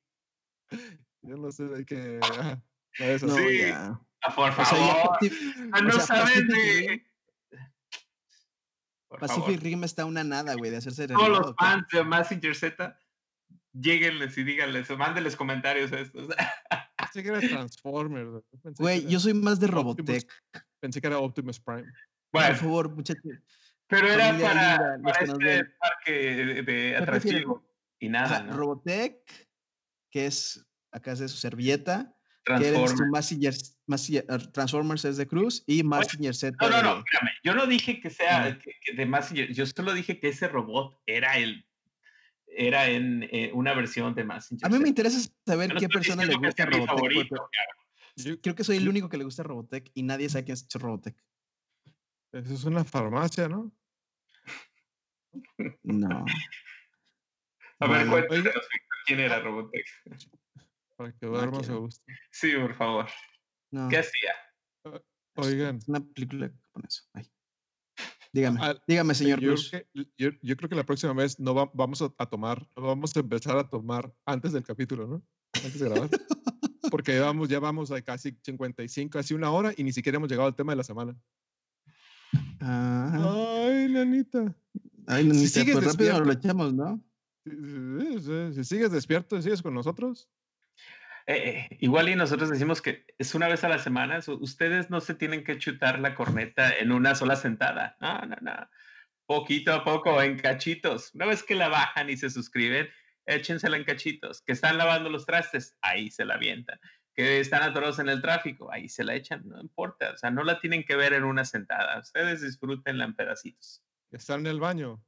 Yo 1.22 1.38
no 1.38 1.52
sé, 1.52 1.64
hay 1.76 1.86
que. 1.86 2.20
ajá, 2.22 2.64
No, 2.98 3.36
Sí. 3.38 3.60
ya. 3.60 4.00
Ah, 4.22 4.36
por 4.36 4.50
O 4.50 4.54
sea, 4.56 4.64
ya 4.64 4.66
favor. 4.66 5.18
Pacific, 5.20 5.70
Ah, 5.72 5.82
no 5.82 5.90
o 5.90 5.92
sea, 5.94 6.02
saben 6.02 6.48
Pacific 6.48 6.48
de. 6.50 6.88
Rim- 6.88 7.06
Por 9.08 9.20
Pacific 9.20 9.44
favor. 9.46 9.64
Rim 9.64 9.84
está 9.84 10.06
una 10.06 10.24
nada, 10.24 10.54
güey, 10.56 10.70
de 10.72 10.78
hacerse 10.78 11.08
Todos 11.08 11.30
los 11.30 11.56
fans 11.56 11.86
de 11.92 12.04
Massinger 12.04 12.56
Z, 12.56 13.00
lleguenles 13.74 14.38
y 14.38 14.44
díganles, 14.44 14.90
mándenles 14.98 15.36
comentarios 15.36 15.92
a 15.94 16.00
estos. 16.02 16.28
Pensé 16.98 17.24
que 17.24 17.30
era 17.30 17.40
Transformers. 17.40 18.30
güey. 18.30 18.42
Pensé 18.62 18.78
que 18.78 18.84
Güey, 18.84 19.00
era- 19.02 19.10
yo 19.10 19.20
soy 19.20 19.34
más 19.34 19.60
de 19.60 19.66
Optimus 19.68 19.98
Robotech. 19.98 20.32
Pensé 20.80 21.02
que 21.02 21.08
era 21.08 21.18
Optimus 21.20 21.60
Prime. 21.60 21.84
Por 22.32 22.42
Bueno, 22.42 22.56
favor, 22.58 22.90
muchachos. 22.96 23.24
pero 23.88 24.08
era 24.08 24.38
para, 24.38 24.98
los 24.98 25.02
para 25.02 25.26
este 25.26 25.66
parque 25.80 26.12
de, 26.64 26.98
atractivo. 26.98 27.66
Y 28.00 28.10
nada. 28.10 28.44
Robotech, 28.52 29.50
que 30.12 30.26
es 30.28 30.64
acá 30.94 31.14
es 31.14 31.20
de 31.20 31.28
su 31.28 31.38
servilleta. 31.38 32.16
Transformers. 32.44 33.32
Eh, 33.32 34.22
Transformers 34.54 35.06
es 35.06 35.18
de 35.18 35.28
Cruz 35.28 35.64
y 35.68 35.84
Massinger 35.84 36.36
Z. 36.36 36.58
No, 36.62 36.70
no, 36.70 36.82
no, 36.84 36.96
de- 36.96 37.00
espérame. 37.02 37.30
Yo 37.44 37.54
no 37.56 37.68
dije 37.68 38.00
que 38.02 38.10
sea 38.10 38.40
Ajá. 38.46 38.58
que- 38.60 38.74
que 38.82 38.94
de 38.94 39.06
Massinger. 39.06 39.54
Yo 39.54 39.66
solo 39.66 39.94
dije 39.94 40.20
que 40.20 40.30
ese 40.30 40.48
robot 40.48 41.00
era 41.06 41.38
el. 41.38 41.66
Era 42.48 42.88
en 42.90 43.24
eh, 43.32 43.52
una 43.54 43.74
versión 43.74 44.16
de 44.16 44.24
Massinger. 44.24 44.66
A 44.66 44.70
mí 44.70 44.80
me 44.80 44.90
interesa 44.90 45.20
saber 45.46 45.74
no 45.74 45.80
qué 45.80 45.88
persona 45.88 46.26
le 46.26 46.36
gusta 46.36 46.66
Robotech. 46.66 46.88
favorito, 46.88 47.36
porque 47.36 47.58
Yo- 48.30 48.42
creo 48.42 48.56
que 48.56 48.64
soy 48.64 48.78
el 48.78 48.90
único 48.90 49.08
que 49.10 49.18
le 49.18 49.24
gusta 49.24 49.44
Robotech 49.44 49.92
y 49.94 50.04
nadie 50.04 50.30
sabe 50.30 50.46
quién 50.46 50.54
es 50.56 50.68
Robotech. 50.74 51.16
Eso 52.32 52.54
es 52.54 52.64
una 52.64 52.84
farmacia, 52.84 53.48
¿no? 53.48 53.72
No. 55.84 56.26
A 57.80 57.88
ver, 57.88 58.08
Bueno, 58.08 58.28
cuéntanos, 58.28 58.56
oiga. 58.56 58.62
Quién 59.06 59.20
era 59.20 59.40
Robotech. 59.40 59.86
Para 61.00 61.14
que 61.14 61.26
duermas 61.28 61.70
a 61.70 61.76
gusto. 61.76 62.04
Sí, 62.30 62.52
por 62.60 62.76
favor. 62.76 63.06
no. 63.72 63.88
¿Qué 63.88 64.00
hacía? 64.00 64.34
Oigan, 65.36 65.78
Es 65.78 65.88
una 65.88 66.02
película 66.02 66.52
japonesa. 66.66 67.04
Ay. 67.14 67.32
Dígame, 68.34 68.60
dígame, 68.86 69.16
señor 69.16 69.40
yo, 69.40 69.52
Cruz. 69.52 69.70
creo 69.72 69.86
que, 69.94 70.08
yo, 70.18 70.30
yo 70.42 70.58
creo 70.58 70.68
que 70.70 70.76
la 70.76 70.84
próxima 70.86 71.14
vez 71.14 71.40
no 71.40 71.56
va- 71.56 71.72
vamos 71.74 72.02
a, 72.02 72.14
a 72.18 72.26
tomar, 72.26 72.68
no 72.76 72.84
vamos 72.84 73.16
a 73.16 73.20
empezar 73.22 73.56
a 73.58 73.70
tomar 73.70 74.14
antes 74.26 74.52
del 74.52 74.64
capítulo, 74.66 75.08
¿no? 75.08 75.24
Antes 75.54 75.80
de 75.80 75.88
grabar. 75.90 76.10
Porque 76.92 77.14
ya 77.16 77.22
vamos, 77.22 77.48
ya 77.48 77.60
vamos 77.62 77.92
a 77.92 78.02
casi 78.02 78.38
55, 78.44 79.10
casi 79.18 79.34
una 79.34 79.52
hora 79.52 79.74
y 79.78 79.84
ni 79.86 79.94
siquiera 79.94 80.18
hemos 80.18 80.30
llegado 80.30 80.48
al 80.50 80.56
tema 80.56 80.74
de 80.74 80.78
la 80.78 80.84
semana. 80.84 81.18
Ajá. 82.60 83.66
Ay, 83.68 83.88
nanita. 83.90 84.54
Ay, 85.08 85.24
no, 85.26 85.34
si 85.34 85.48
sigues 85.48 85.76
pues 85.78 85.86
rápido 85.88 86.18
nos 86.20 86.28
lo 86.28 86.34
echamos, 86.34 86.74
¿no? 86.74 87.02
Si, 87.46 88.20
si- 88.22 88.54
si 88.54 88.64
sigues 88.66 88.92
despierto, 88.92 89.42
sigues 89.42 89.62
con 89.62 89.74
nosotros. 89.74 90.30
Eh, 91.32 91.68
eh, 91.72 91.78
igual 91.80 92.10
y 92.10 92.16
nosotros 92.16 92.50
decimos 92.50 92.82
que 92.82 93.06
es 93.20 93.36
una 93.36 93.48
vez 93.48 93.64
a 93.64 93.70
la 93.70 93.78
semana. 93.78 94.20
so- 94.24 94.40
Ustedes 94.40 94.90
no 94.90 95.00
se 95.00 95.14
tienen 95.14 95.44
que 95.44 95.60
chutar 95.60 96.00
la 96.00 96.16
corneta 96.16 96.76
en 96.76 96.92
una 96.92 97.14
sola 97.14 97.36
sentada. 97.36 97.96
No, 98.02 98.20
no, 98.26 98.36
no. 98.42 98.68
Poquito 99.28 99.72
a 99.74 99.84
poco, 99.84 100.20
en 100.24 100.40
cachitos. 100.40 101.14
Una 101.14 101.28
vez 101.28 101.44
que 101.44 101.54
la 101.54 101.68
bajan 101.68 102.10
y 102.10 102.18
se 102.18 102.32
suscriben, 102.32 102.90
échensela 103.28 103.78
en 103.78 103.84
cachitos. 103.84 104.42
Que 104.42 104.54
están 104.54 104.80
lavando 104.80 105.12
los 105.12 105.28
trastes, 105.28 105.78
ahí 105.82 106.10
se 106.10 106.26
la 106.26 106.34
avientan. 106.34 106.80
Que 107.14 107.40
están 107.40 107.62
atorados 107.62 108.00
en 108.00 108.10
el 108.10 108.24
tráfico, 108.24 108.72
ahí 108.72 108.90
se 108.90 109.04
la 109.04 109.14
echan. 109.14 109.44
No 109.48 109.62
importa. 109.62 110.10
O 110.14 110.18
sea, 110.18 110.32
no 110.32 110.44
la 110.44 110.60
tienen 110.60 110.84
que 110.84 110.96
ver 110.96 111.14
en 111.14 111.26
una 111.26 111.46
sentada. 111.46 112.00
Ustedes 112.00 112.42
disfrútenla 112.42 113.06
en 113.06 113.14
pedacitos. 113.16 113.84
Estar 114.10 114.40
en 114.40 114.48
el 114.48 114.60
baño. 114.60 115.00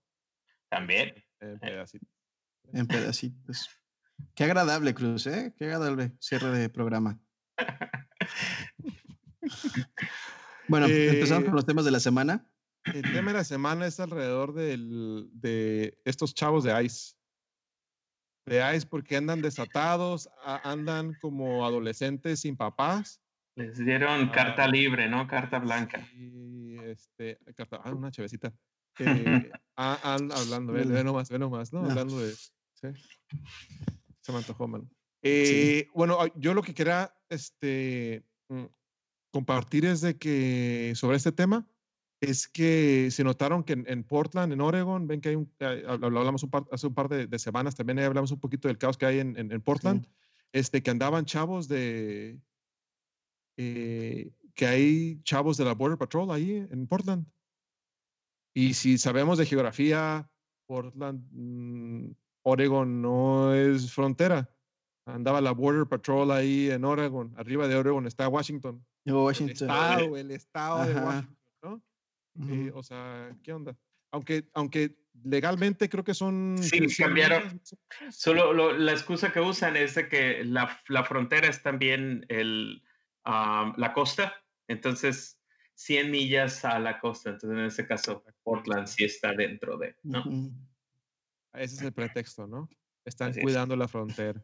También. 0.70 1.16
En 1.40 1.58
pedacitos. 1.60 2.10
En 2.74 2.86
pedacitos. 2.86 3.70
Qué 4.36 4.44
agradable, 4.46 4.94
Cruz, 4.94 5.28
¿eh? 5.28 5.54
Qué 5.58 5.66
agradable 5.66 6.12
cierre 6.20 6.58
de 6.58 6.70
programa. 6.70 7.20
Bueno, 10.68 10.86
empezamos 10.88 11.44
Eh, 11.44 11.46
con 11.48 11.56
los 11.56 11.66
temas 11.66 11.86
de 11.86 11.92
la 11.92 12.00
semana. 12.00 12.48
El 12.86 13.02
tema 13.04 13.32
de 13.32 13.38
la 13.38 13.44
semana 13.44 13.86
es 13.86 14.00
alrededor 14.00 14.54
del- 14.54 15.30
de 15.34 16.00
estos 16.06 16.34
chavos 16.34 16.64
de 16.64 16.84
ICE. 16.84 17.16
De 18.46 18.76
ICE 18.76 18.88
porque 18.88 19.18
andan 19.18 19.42
desatados, 19.42 20.30
a- 20.44 20.70
andan 20.72 21.14
como 21.22 21.66
adolescentes 21.66 22.40
sin 22.42 22.56
papás. 22.58 23.22
Les 23.56 23.78
dieron 23.78 24.30
carta 24.30 24.64
Ah. 24.64 24.68
libre, 24.68 25.10
¿no? 25.10 25.28
Carta 25.28 25.60
blanca. 25.60 26.08
Y 26.16 26.78
este, 26.80 27.38
carta- 27.56 27.82
ah, 27.84 27.92
una 27.92 28.10
chavecita. 28.10 28.54
Eh, 29.00 29.00
ah, 29.76 30.00
an- 30.04 30.32
hablando, 30.32 30.74
ve, 30.74 30.86
ve 30.86 31.04
nomás, 31.04 31.30
ve 31.30 31.38
nomás, 31.38 31.72
¿no? 31.74 31.82
No. 31.84 31.90
Hablando 31.90 32.20
de. 32.20 32.34
Sí. 32.34 32.88
Se 34.22 34.32
me 34.32 34.40
antojó, 34.40 34.68
man. 34.68 34.90
Eh, 35.24 35.88
bueno, 35.94 36.18
yo 36.36 36.54
lo 36.54 36.64
que 36.64 36.74
quería 36.74 37.14
este, 37.30 38.24
mm, 38.50 38.66
compartir 39.32 39.86
es 39.86 40.02
de 40.02 40.18
que 40.18 40.94
sobre 40.96 41.18
este 41.18 41.32
tema 41.32 41.68
es 42.22 42.48
que 42.48 43.10
se 43.10 43.24
notaron 43.24 43.64
que 43.64 43.74
en, 43.74 44.04
Portland, 44.04 44.54
en 44.54 44.62
Oregon, 44.62 45.08
ven 45.08 45.22
que 45.22 45.30
hay 45.30 45.36
un, 45.36 45.52
hablamos 45.60 46.46
hace 46.72 46.88
un 46.88 46.94
par 46.94 47.10
de, 47.10 47.40
semanas, 47.40 47.74
también 47.76 47.98
hablamos 48.00 48.32
un 48.32 48.40
poquito 48.40 48.68
del 48.68 48.78
caos 48.78 48.96
que 48.96 49.08
hay 49.08 49.20
en, 49.20 49.62
Portland, 49.62 50.08
este, 50.52 50.84
que 50.84 50.92
andaban 50.92 51.26
chavos 51.26 51.68
de, 51.68 52.40
eh, 53.58 54.32
que 54.54 54.66
hay 54.68 55.22
chavos 55.24 55.58
de 55.58 55.66
la 55.66 55.74
Border 55.74 55.98
Patrol 55.98 56.30
ahí 56.30 56.68
en 56.70 56.86
Portland. 56.86 57.26
Y 58.54 58.76
si 58.76 59.00
sabemos 59.00 59.40
de 59.40 59.48
geografía, 59.48 60.30
Portland, 60.68 61.28
mm, 61.32 62.12
Oregon 62.44 63.02
no 63.02 63.54
es 63.54 63.94
frontera. 63.94 64.50
Andaba 65.06 65.42
la 65.42 65.52
Border 65.52 65.88
Patrol 65.88 66.32
ahí 66.32 66.70
en 66.70 66.86
Oregon. 66.86 67.34
Arriba 67.38 67.68
de 67.68 67.76
Oregon 67.76 68.06
está 68.06 68.28
Washington. 68.28 68.86
Washington. 69.06 69.70
El 69.70 69.72
estado, 69.72 70.18
el 70.18 70.32
estado 70.32 70.86
de 70.86 70.94
Washington, 70.94 71.38
¿no? 71.64 71.84
Eh, 72.50 72.72
o 72.74 72.84
sea, 72.84 73.36
¿qué 73.44 73.54
onda? 73.54 73.76
Aunque, 74.12 74.50
aunque 74.54 74.96
legalmente 75.24 75.90
creo 75.90 76.04
que 76.04 76.14
son... 76.14 76.58
Sí, 76.60 76.86
cambiaron. 76.98 77.62
Solo 78.10 78.74
la 78.74 78.92
excusa 78.92 79.32
que 79.32 79.40
usan 79.40 79.76
es 79.76 79.96
de 79.96 80.08
que 80.08 80.44
la, 80.44 80.80
la 80.88 81.04
frontera 81.04 81.48
es 81.48 81.62
también 81.62 82.26
el, 82.30 82.84
la 83.26 83.92
costa. 83.94 84.34
Entonces, 84.68 85.40
100 85.76 86.12
millas 86.12 86.64
a 86.64 86.80
la 86.80 87.00
costa. 87.00 87.32
Entonces, 87.32 87.58
en 87.58 87.66
ese 87.66 87.88
caso, 87.88 88.24
Portland 88.44 88.88
sí 88.88 89.04
está 89.06 89.34
dentro 89.34 89.78
de, 89.78 89.96
¿no? 90.04 90.24
Ese 91.54 91.76
es 91.76 91.82
el 91.82 91.94
pretexto, 91.94 92.48
¿no? 92.48 92.70
Están 93.06 93.34
cuidando 93.34 93.76
la 93.76 93.88
frontera. 93.88 94.44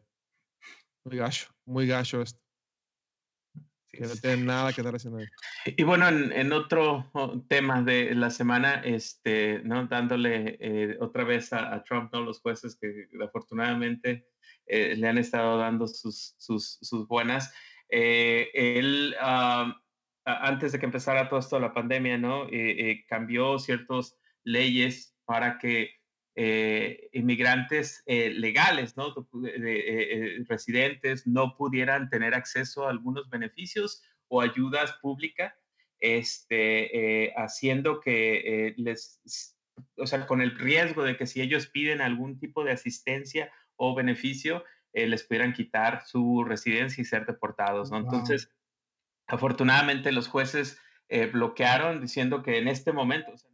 Muy 1.04 1.16
gacho, 1.16 1.48
muy 1.64 1.86
gacho 1.86 2.22
esto 2.22 2.40
que 3.92 4.06
no 4.06 4.14
tiene 4.16 4.44
nada 4.44 4.72
que 4.72 4.82
haciendo. 4.82 5.20
Y 5.64 5.82
bueno, 5.82 6.08
en, 6.08 6.52
otro 6.52 7.10
tema 7.48 7.82
de 7.82 8.14
la 8.14 8.30
semana, 8.30 8.82
este, 8.84 9.60
¿no? 9.64 9.86
dándole 9.86 10.56
eh, 10.60 10.96
otra 11.00 11.24
vez 11.24 11.52
a, 11.52 11.82
Trump, 11.84 12.12
¿no? 12.12 12.22
los 12.22 12.40
jueces 12.40 12.76
que 12.76 13.08
afortunadamente 13.22 14.28
eh, 14.66 14.94
le 14.96 15.08
han 15.08 15.18
estado 15.18 15.58
dando 15.58 15.86
sus, 15.86 16.34
sus, 16.38 16.78
sus 16.82 17.06
buenas. 17.08 17.52
Eh, 17.88 18.50
él, 18.54 19.16
antes 20.24 20.72
de 20.72 20.78
que 20.78 20.86
empezara 20.86 21.28
todo 21.28 21.40
esto, 21.40 21.58
la 21.58 21.72
pandemia, 21.72 22.18
¿no? 22.18 22.46
cambió 23.08 23.58
ciertas 23.58 24.16
leyes 24.44 25.16
para 25.24 25.58
que 25.58 25.97
eh, 26.40 27.10
inmigrantes 27.14 28.04
eh, 28.06 28.30
legales, 28.30 28.96
¿no? 28.96 29.12
Eh, 29.44 30.44
residentes, 30.48 31.26
no 31.26 31.56
pudieran 31.56 32.08
tener 32.10 32.32
acceso 32.32 32.86
a 32.86 32.90
algunos 32.90 33.28
beneficios 33.28 34.04
o 34.28 34.40
ayudas 34.40 34.92
públicas, 35.02 35.52
este, 35.98 37.34
haciendo 37.36 38.00
que 38.00 38.72
les, 38.76 39.20
o 39.96 40.06
sea, 40.06 40.28
con 40.28 40.40
el 40.40 40.56
riesgo 40.56 41.02
de 41.02 41.16
que 41.16 41.26
si 41.26 41.40
ellos 41.40 41.66
piden 41.66 42.00
algún 42.00 42.38
tipo 42.38 42.62
de 42.62 42.70
asistencia 42.70 43.50
o 43.74 43.96
beneficio, 43.96 44.62
les 44.92 45.24
pudieran 45.24 45.52
quitar 45.52 46.06
su 46.06 46.44
residencia 46.44 47.02
y 47.02 47.04
ser 47.04 47.26
deportados, 47.26 47.90
¿no? 47.90 47.98
Entonces, 47.98 48.48
afortunadamente 49.26 50.12
los 50.12 50.28
jueces 50.28 50.80
bloquearon 51.32 52.00
diciendo 52.00 52.44
que 52.44 52.58
en 52.58 52.68
este 52.68 52.92
momento, 52.92 53.32
o 53.32 53.38
sea, 53.38 53.47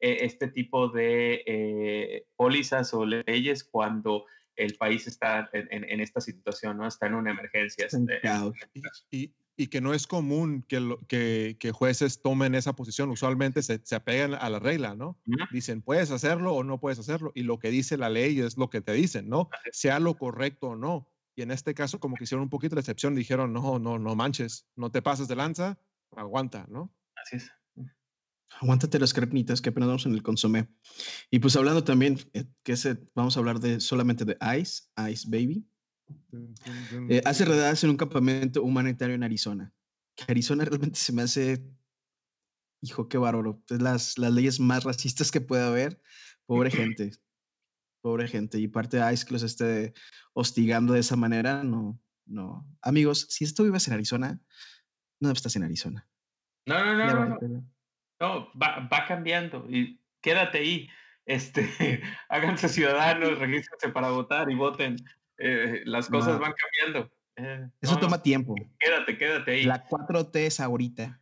eh, 0.00 0.18
este 0.20 0.48
tipo 0.48 0.88
de 0.88 1.42
eh, 1.46 2.26
pólizas 2.36 2.92
o 2.94 3.06
leyes 3.06 3.64
cuando 3.64 4.26
el 4.56 4.74
país 4.76 5.06
está 5.06 5.48
en, 5.52 6.00
esta 6.00 6.20
situación, 6.20 6.78
¿no? 6.78 6.86
Está 6.86 7.06
en 7.06 7.14
una 7.14 7.30
emergencia. 7.30 7.86
Este, 7.86 8.20
y, 9.10 9.34
y, 9.56 9.66
que 9.68 9.80
no 9.80 9.92
es 9.92 10.06
común 10.06 10.64
que, 10.66 10.96
que, 11.08 11.56
que, 11.58 11.72
jueces 11.72 12.22
tomen 12.22 12.54
esa 12.54 12.74
posición. 12.74 13.10
Usualmente 13.10 13.62
se, 13.62 13.80
se 13.84 13.94
apegan 13.94 14.34
a 14.34 14.48
la 14.48 14.58
regla, 14.58 14.94
¿no? 14.94 15.18
Dicen, 15.50 15.82
puedes 15.82 16.10
hacerlo 16.10 16.54
o 16.54 16.64
no 16.64 16.80
puedes 16.80 16.98
hacerlo. 16.98 17.32
Y 17.34 17.42
lo 17.42 17.58
que 17.58 17.70
dice 17.70 17.98
la 17.98 18.08
ley 18.08 18.40
es 18.40 18.56
lo 18.56 18.70
que 18.70 18.80
te 18.80 18.92
dicen, 18.92 19.28
¿no? 19.28 19.50
Sea 19.72 20.00
lo 20.00 20.16
correcto 20.16 20.68
o 20.68 20.76
no. 20.76 21.10
Y 21.34 21.42
en 21.42 21.50
este 21.50 21.74
caso, 21.74 22.00
como 22.00 22.16
que 22.16 22.24
hicieron 22.24 22.44
un 22.44 22.50
poquito 22.50 22.76
de 22.76 22.80
excepción, 22.80 23.14
dijeron, 23.14 23.52
no, 23.52 23.78
no, 23.78 23.98
no 23.98 24.16
manches, 24.16 24.66
no 24.74 24.90
te 24.90 25.02
pases 25.02 25.28
de 25.28 25.36
lanza, 25.36 25.78
aguanta, 26.16 26.66
¿no? 26.70 26.90
Así 27.14 27.36
es. 27.36 27.52
Aguántate 28.60 28.98
las 28.98 29.12
crepnitas 29.12 29.60
que 29.60 29.68
apenas 29.68 29.88
vamos 29.88 30.06
en 30.06 30.14
el 30.14 30.22
consomé. 30.22 30.68
Y 31.30 31.38
pues 31.40 31.56
hablando 31.56 31.84
también, 31.84 32.18
eh, 32.32 32.44
que 32.62 32.74
vamos 33.14 33.36
a 33.36 33.40
hablar 33.40 33.60
de 33.60 33.80
solamente 33.80 34.24
de 34.24 34.36
Ice, 34.58 34.84
Ice 35.10 35.28
Baby. 35.28 35.66
Eh, 37.10 37.20
hace 37.24 37.44
redadas 37.44 37.84
en 37.84 37.90
un 37.90 37.96
campamento 37.96 38.62
humanitario 38.62 39.14
en 39.14 39.24
Arizona. 39.24 39.72
Arizona 40.26 40.64
realmente 40.64 40.98
se 40.98 41.12
me 41.12 41.22
hace, 41.22 41.66
hijo, 42.80 43.08
qué 43.08 43.18
bárbaro. 43.18 43.62
Es 43.68 43.82
las, 43.82 44.16
las 44.16 44.32
leyes 44.32 44.58
más 44.58 44.84
racistas 44.84 45.30
que 45.30 45.40
puede 45.40 45.64
haber. 45.64 46.00
Pobre 46.46 46.70
gente. 46.70 47.12
Pobre 48.02 48.26
gente. 48.26 48.58
Y 48.58 48.68
parte 48.68 48.96
de 48.96 49.12
Ice 49.12 49.26
que 49.26 49.34
los 49.34 49.42
esté 49.42 49.92
hostigando 50.32 50.94
de 50.94 51.00
esa 51.00 51.16
manera, 51.16 51.62
no, 51.62 52.00
no. 52.24 52.66
Amigos, 52.80 53.26
si 53.28 53.44
esto 53.44 53.64
vives 53.64 53.86
en 53.88 53.94
Arizona, 53.94 54.40
no 55.20 55.30
estás 55.30 55.56
en 55.56 55.64
Arizona. 55.64 56.08
No, 56.66 56.84
no, 56.84 56.96
no. 56.96 57.28
no. 57.28 57.38
No, 57.40 57.75
va, 58.20 58.88
va 58.92 59.04
cambiando 59.06 59.66
y 59.68 60.00
quédate 60.20 60.58
ahí. 60.58 60.88
Este, 61.24 61.68
háganse 62.28 62.68
ciudadanos, 62.68 63.38
regístrense 63.38 63.88
para 63.90 64.10
votar 64.10 64.50
y 64.50 64.54
voten. 64.54 64.96
Eh, 65.38 65.82
las 65.84 66.08
cosas 66.08 66.38
van 66.38 66.54
cambiando. 66.54 67.12
Eh, 67.36 67.68
Eso 67.80 67.98
toma 67.98 68.22
tiempo. 68.22 68.54
Quédate, 68.78 69.18
quédate 69.18 69.50
ahí. 69.50 69.64
La 69.64 69.84
4T 69.84 70.36
es 70.36 70.60
ahorita. 70.60 71.20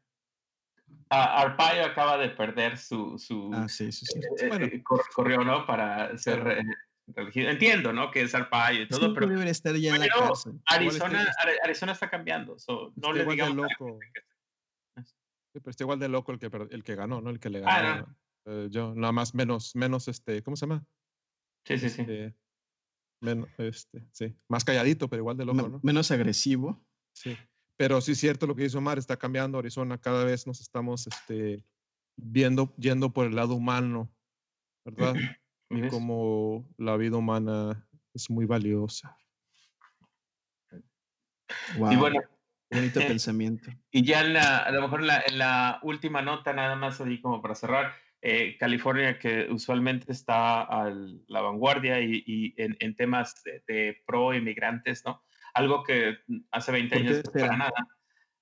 Arpaio 1.08 1.84
acaba 1.84 2.18
de 2.18 2.28
perder 2.30 2.76
su. 2.76 3.18
su 3.18 3.50
ah, 3.54 3.68
sí, 3.68 3.92
sí, 3.92 4.06
sí. 4.06 4.20
Eh, 4.40 4.48
bueno. 4.48 4.68
corrió, 5.14 5.44
¿no? 5.44 5.66
Para 5.66 6.16
ser 6.18 6.64
Entiendo, 7.16 7.92
¿no? 7.92 8.10
Que 8.10 8.22
es 8.22 8.34
Arpaio 8.34 8.82
y 8.82 8.88
todo, 8.88 9.12
pero. 9.12 9.26
Debe 9.26 9.50
estar 9.50 9.74
ya 9.76 9.94
en 9.94 10.00
la 10.00 10.08
cárcel. 10.08 10.60
Arizona, 10.66 11.26
Arizona 11.62 11.92
está 11.92 12.08
cambiando. 12.08 12.56
no 12.96 13.12
le 13.12 13.24
digamos. 13.24 13.56
Loco 13.56 13.98
pero 15.60 15.70
está 15.70 15.84
igual 15.84 15.98
de 15.98 16.08
loco 16.08 16.32
el 16.32 16.38
que, 16.38 16.50
el 16.70 16.82
que 16.82 16.94
ganó, 16.94 17.20
¿no? 17.20 17.30
El 17.30 17.38
que 17.38 17.50
le 17.50 17.62
ah, 17.64 17.82
ganó. 17.82 18.16
Eh, 18.46 18.68
yo, 18.70 18.94
nada 18.94 19.12
más 19.12 19.34
menos, 19.34 19.74
menos, 19.74 20.08
este, 20.08 20.42
¿cómo 20.42 20.56
se 20.56 20.66
llama? 20.66 20.86
Sí, 21.64 21.78
sí, 21.78 21.88
sí. 21.88 22.02
Este, 22.02 22.34
menos, 23.20 23.48
este, 23.58 24.06
sí. 24.12 24.36
Más 24.48 24.64
calladito, 24.64 25.08
pero 25.08 25.20
igual 25.20 25.36
de 25.36 25.44
loco, 25.44 25.68
¿no? 25.68 25.80
Menos 25.82 26.10
agresivo. 26.10 26.84
Sí. 27.14 27.36
Pero 27.76 28.00
sí 28.00 28.12
es 28.12 28.18
cierto 28.18 28.46
lo 28.46 28.54
que 28.54 28.64
dice 28.64 28.78
Omar, 28.78 28.98
está 28.98 29.16
cambiando 29.16 29.58
Arizona. 29.58 29.98
Cada 29.98 30.24
vez 30.24 30.46
nos 30.46 30.60
estamos 30.60 31.06
este, 31.06 31.64
viendo, 32.16 32.74
yendo 32.76 33.12
por 33.12 33.26
el 33.26 33.34
lado 33.34 33.54
humano, 33.54 34.12
¿verdad? 34.84 35.14
y 35.70 35.88
como 35.88 36.68
la 36.76 36.96
vida 36.96 37.16
humana 37.16 37.88
es 38.12 38.30
muy 38.30 38.44
valiosa. 38.44 39.16
Wow. 41.78 41.92
Y 41.92 41.96
bueno, 41.96 42.20
Bonito 42.74 43.00
pensamiento. 43.00 43.70
Y 43.90 44.04
ya 44.04 44.20
a 44.20 44.70
lo 44.70 44.82
mejor 44.82 45.00
en 45.00 45.38
la, 45.38 45.78
última 45.82 46.22
nota, 46.22 46.52
nada 46.52 46.76
más 46.76 47.00
así 47.00 47.20
como 47.20 47.40
para 47.40 47.54
cerrar, 47.54 47.94
eh, 48.20 48.56
California, 48.58 49.18
que 49.18 49.46
usualmente 49.50 50.10
está 50.10 50.62
a 50.62 50.92
la 51.28 51.40
vanguardia 51.40 52.00
y, 52.00 52.54
en, 52.56 52.96
temas 52.96 53.42
de, 53.66 54.02
pro 54.06 54.34
inmigrantes, 54.34 55.04
¿no? 55.04 55.22
Algo 55.52 55.84
que 55.84 56.18
hace 56.50 56.72
20 56.72 56.96
años 56.96 57.22
no 57.24 57.32
para 57.32 57.56
nada. 57.56 57.88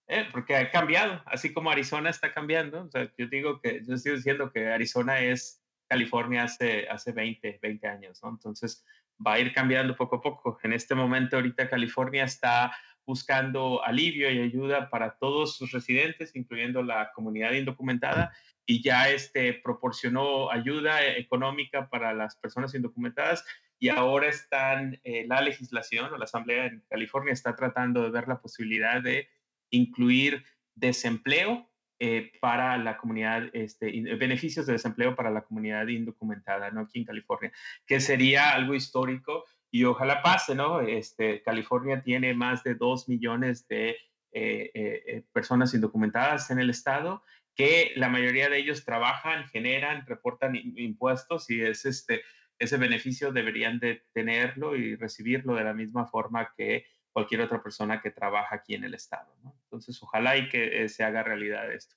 Eh, 0.08 0.28
porque 0.30 0.56
ha 0.56 0.70
cambiado, 0.70 1.22
así 1.26 1.52
como 1.52 1.70
Arizona 1.70 2.10
está 2.10 2.32
cambiando. 2.32 2.84
O 2.84 2.90
sea, 2.90 3.10
yo 3.16 3.26
digo 3.28 3.60
que, 3.60 3.82
yo 3.86 3.94
estoy 3.94 4.16
diciendo 4.16 4.52
que 4.52 4.68
Arizona 4.68 5.20
es 5.20 5.62
California 5.88 6.44
hace, 6.44 6.88
hace 6.88 7.12
20, 7.12 7.58
20 7.62 7.86
años, 7.86 8.20
¿no? 8.22 8.30
Entonces 8.30 8.84
va 9.24 9.34
a 9.34 9.38
ir 9.38 9.52
cambiando 9.52 9.96
poco 9.96 10.16
a 10.16 10.20
poco. 10.20 10.58
En 10.62 10.72
este 10.72 10.94
momento, 10.94 11.36
ahorita 11.36 11.68
California 11.68 12.24
está 12.24 12.74
buscando 13.06 13.84
alivio 13.84 14.30
y 14.30 14.40
ayuda 14.40 14.90
para 14.90 15.16
todos 15.18 15.56
sus 15.56 15.72
residentes, 15.72 16.34
incluyendo 16.34 16.82
la 16.82 17.12
comunidad 17.12 17.52
indocumentada, 17.52 18.32
y 18.66 18.82
ya 18.82 19.10
este, 19.10 19.54
proporcionó 19.54 20.50
ayuda 20.50 21.06
económica 21.06 21.88
para 21.88 22.14
las 22.14 22.36
personas 22.36 22.74
indocumentadas 22.74 23.44
y 23.78 23.88
ahora 23.88 24.28
están, 24.28 25.00
eh, 25.02 25.24
la 25.26 25.40
legislación 25.40 26.12
o 26.12 26.16
la 26.16 26.24
Asamblea 26.24 26.66
en 26.66 26.84
California 26.88 27.32
está 27.32 27.56
tratando 27.56 28.02
de 28.02 28.10
ver 28.10 28.28
la 28.28 28.40
posibilidad 28.40 29.02
de 29.02 29.28
incluir 29.70 30.44
desempleo 30.76 31.68
eh, 31.98 32.30
para 32.40 32.78
la 32.78 32.96
comunidad, 32.96 33.50
este, 33.52 33.90
beneficios 34.16 34.66
de 34.66 34.74
desempleo 34.74 35.16
para 35.16 35.30
la 35.30 35.42
comunidad 35.42 35.88
indocumentada, 35.88 36.70
¿no? 36.70 36.82
Aquí 36.82 37.00
en 37.00 37.04
California, 37.04 37.52
que 37.86 38.00
sería 38.00 38.50
algo 38.50 38.74
histórico 38.74 39.44
y 39.72 39.84
ojalá 39.84 40.22
pase, 40.22 40.54
¿no? 40.54 40.80
Este, 40.80 41.42
California 41.42 42.02
tiene 42.02 42.34
más 42.34 42.62
de 42.62 42.74
dos 42.74 43.08
millones 43.08 43.66
de 43.66 43.90
eh, 43.90 44.70
eh, 44.74 45.02
eh, 45.06 45.24
personas 45.32 45.72
indocumentadas 45.72 46.50
en 46.50 46.58
el 46.58 46.70
estado, 46.70 47.22
que 47.54 47.92
la 47.96 48.10
mayoría 48.10 48.50
de 48.50 48.58
ellos 48.58 48.84
trabajan, 48.84 49.48
generan, 49.48 50.06
reportan 50.06 50.54
impuestos 50.54 51.48
y 51.50 51.62
es 51.62 51.86
este, 51.86 52.22
ese 52.58 52.76
beneficio 52.76 53.32
deberían 53.32 53.78
de 53.78 54.04
tenerlo 54.12 54.76
y 54.76 54.94
recibirlo 54.94 55.54
de 55.54 55.64
la 55.64 55.74
misma 55.74 56.06
forma 56.06 56.52
que 56.54 56.86
cualquier 57.10 57.40
otra 57.40 57.62
persona 57.62 58.00
que 58.00 58.10
trabaja 58.10 58.56
aquí 58.56 58.74
en 58.74 58.84
el 58.84 58.94
estado. 58.94 59.34
¿no? 59.42 59.56
Entonces, 59.64 60.02
ojalá 60.02 60.36
y 60.36 60.48
que 60.48 60.84
eh, 60.84 60.88
se 60.88 61.02
haga 61.02 61.22
realidad 61.22 61.72
esto. 61.72 61.96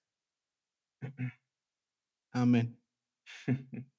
Amén. 2.32 2.80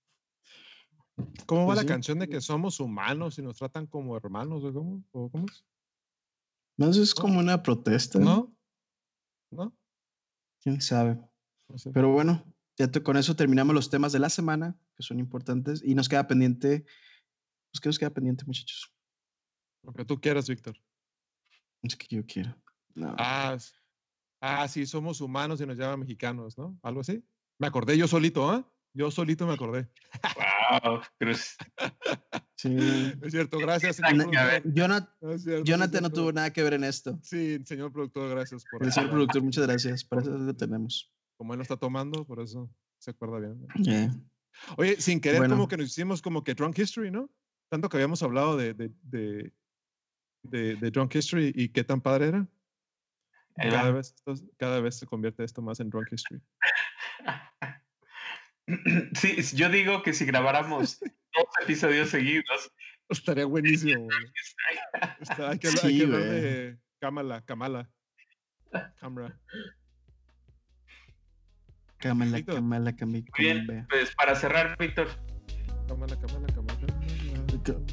¿Cómo 1.47 1.67
va 1.67 1.75
la 1.75 1.87
canción 1.87 2.19
de 2.19 2.29
que 2.29 2.41
somos 2.41 2.81
humanos 2.81 3.39
y 3.39 3.43
nos 3.43 3.57
tratan 3.57 3.87
como 3.87 4.17
hermanos? 4.17 4.64
¿o 4.64 4.73
¿Cómo? 4.73 5.05
¿O 5.12 5.31
cómo 5.31 5.47
es? 5.47 5.64
No, 6.77 6.91
eso 6.91 7.03
es 7.03 7.14
como 7.14 7.39
una 7.39 7.62
protesta. 7.62 8.19
¿No? 8.19 8.55
¿No? 9.51 9.75
¿Quién 10.61 10.81
sabe? 10.81 11.19
No 11.69 11.79
sé. 11.79 11.91
Pero 11.93 12.12
bueno, 12.12 12.45
ya 12.77 12.91
te- 12.91 13.03
con 13.03 13.17
eso 13.17 13.35
terminamos 13.35 13.75
los 13.75 13.89
temas 13.89 14.12
de 14.12 14.19
la 14.19 14.29
semana, 14.29 14.79
que 14.95 15.03
son 15.03 15.19
importantes, 15.19 15.83
y 15.83 15.95
nos 15.95 16.09
queda 16.09 16.27
pendiente, 16.27 16.85
pues 17.73 17.81
¿qué 17.81 17.89
nos 17.89 17.99
queda 17.99 18.11
pendiente, 18.11 18.45
muchachos? 18.45 18.93
Lo 19.83 19.93
que 19.95 20.05
tú 20.05 20.21
quieras, 20.21 20.49
Víctor. 20.49 20.77
Es 21.83 21.97
que 21.97 22.14
yo 22.14 22.27
quiero. 22.27 22.55
No. 22.95 23.14
Ah, 23.19 23.57
ah, 24.41 24.69
sí, 24.69 24.85
somos 24.85 25.21
humanos 25.21 25.61
y 25.61 25.67
nos 25.67 25.79
llaman 25.79 26.01
mexicanos, 26.01 26.59
¿no? 26.59 26.79
Algo 26.83 27.01
así. 27.01 27.25
Me 27.59 27.69
acordé 27.69 27.97
yo 27.97 28.09
solito, 28.09 28.51
¿ah? 28.51 28.69
Yo 28.93 29.11
solito 29.11 29.47
me 29.47 29.55
acordé. 29.55 29.89
Wow, 30.71 31.01
Cruz. 31.19 31.57
Sí. 32.57 32.69
Es 33.23 33.33
cierto, 33.33 33.59
gracias, 33.59 33.97
señor 33.97 34.37
a 34.37 34.45
ver. 34.45 34.62
productor. 34.62 34.73
Jonat- 34.91 35.09
No 35.21 35.64
Jonathan 35.64 36.03
no 36.03 36.11
tuvo 36.11 36.33
nada 36.33 36.53
que 36.53 36.62
ver 36.62 36.75
en 36.75 36.85
esto. 36.85 37.19
Sí, 37.23 37.59
señor 37.64 37.93
productor, 37.93 38.31
gracias 38.31 38.64
por 38.71 38.83
El 38.85 38.93
señor 38.93 39.11
productor, 39.12 39.43
muchas 39.43 39.67
gracias. 39.67 40.05
Para 40.05 40.23
eso 40.23 40.31
lo 40.31 40.55
tenemos. 40.57 41.12
Como 41.37 41.53
él 41.53 41.59
lo 41.59 41.62
está 41.62 41.77
tomando, 41.77 42.25
por 42.27 42.41
eso 42.41 42.71
se 42.99 43.11
acuerda 43.11 43.39
bien. 43.41 43.67
Yeah. 43.77 44.14
Oye, 44.79 44.99
sin 45.01 45.21
querer, 45.21 45.39
Bueno. 45.41 45.55
como 45.55 45.69
que 45.69 45.77
nos 45.77 45.89
hicimos 45.89 46.23
como 46.23 46.43
que 46.43 46.55
Drunk 46.55 46.79
History, 46.79 47.11
¿no? 47.11 47.31
Tanto 47.69 47.89
que 47.91 47.99
habíamos 47.99 48.23
hablado 48.23 48.57
de, 48.57 48.73
de, 48.75 48.91
de, 49.03 49.53
de- 50.45 50.77
de 50.77 50.91
Drunk 50.91 51.14
History 51.14 51.53
y 51.55 51.69
qué 51.69 51.85
tan 51.85 52.01
padre 52.01 52.29
era. 52.29 52.49
Cada 53.57 53.91
vez, 53.91 54.14
cada 54.59 54.81
vez 54.81 54.97
se 54.99 55.07
convierte 55.07 55.43
esto 55.45 55.61
más 55.62 55.81
en 55.81 55.91
Drunk 55.91 56.09
History. 56.12 56.41
Sí, 59.14 59.37
yo 59.57 59.69
digo 59.69 60.03
que 60.03 60.12
si 60.12 60.25
grabáramos 60.25 60.99
dos 61.01 61.47
episodios 61.62 62.11
seguidos, 62.11 62.73
Estaría 63.09 63.45
buenísimo. 63.45 64.05
güey. 64.05 64.19
Está- 65.21 65.51
hay 65.51 65.59
que, 65.59 65.69
hay 65.69 65.75
Sí, 65.77 65.99
que 65.99 66.05
hablar 66.05 66.21
güey. 66.21 66.41
de 66.41 66.79
Kamala, 67.01 67.43
Kamala. 67.45 67.91
Camera. 69.01 69.39
Cámala, 71.99 72.43
cámala, 72.45 72.95
Muy 73.01 73.25
bien, 73.39 73.87
pues 73.89 74.14
para 74.17 74.35
cerrar, 74.35 74.77
Víctor, 74.79 75.09
Kamala, 75.89 76.19
Kamala, 76.21 76.47
Kamala. 76.49 76.77
Kamala. 77.62 77.87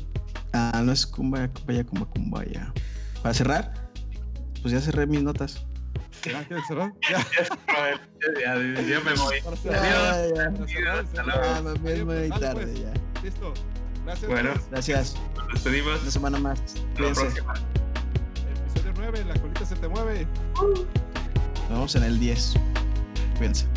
Ah, 0.53 0.81
no 0.83 0.91
es 0.91 1.05
cumbaya, 1.05 1.47
cumbaya, 1.53 1.83
cumba, 1.85 2.05
cumbaya. 2.09 2.73
Para 3.21 3.33
cerrar, 3.33 3.73
pues 4.61 4.73
ya 4.73 4.81
cerré 4.81 5.07
mis 5.07 5.23
notas. 5.23 5.65
¿Ya 6.25 6.43
quieres 6.45 6.65
cerrar? 6.67 6.93
Ya. 7.09 7.19
ya, 8.39 8.55
ya, 8.55 8.81
ya 8.81 8.99
me 9.01 9.13
voy. 9.13 9.35
Adiós. 9.39 9.69
Ah, 9.69 10.99
Hasta 10.99 11.23
luego. 11.23 11.41
Ah, 11.43 11.61
pues, 11.81 12.39
tarde 12.39 12.65
pues. 12.65 12.79
ya. 12.79 13.21
Listo. 13.23 13.53
Gracias. 14.05 14.31
Bueno. 14.31 14.51
pues. 14.53 14.69
Gracias. 14.69 15.15
Nos 15.35 15.47
despedimos. 15.53 16.01
Una 16.01 16.11
semana 16.11 16.39
más. 16.39 16.61
Hasta 16.61 17.01
la 17.01 17.13
próxima. 17.13 17.53
Episodio 18.71 18.93
9, 18.95 19.25
la 19.25 19.39
colita 19.41 19.65
se 19.65 19.75
te 19.75 19.87
mueve. 19.87 20.27
Nos 20.55 21.69
vemos 21.69 21.95
en 21.95 22.03
el 22.03 22.19
10. 22.19 22.53
Cuídense. 23.37 23.67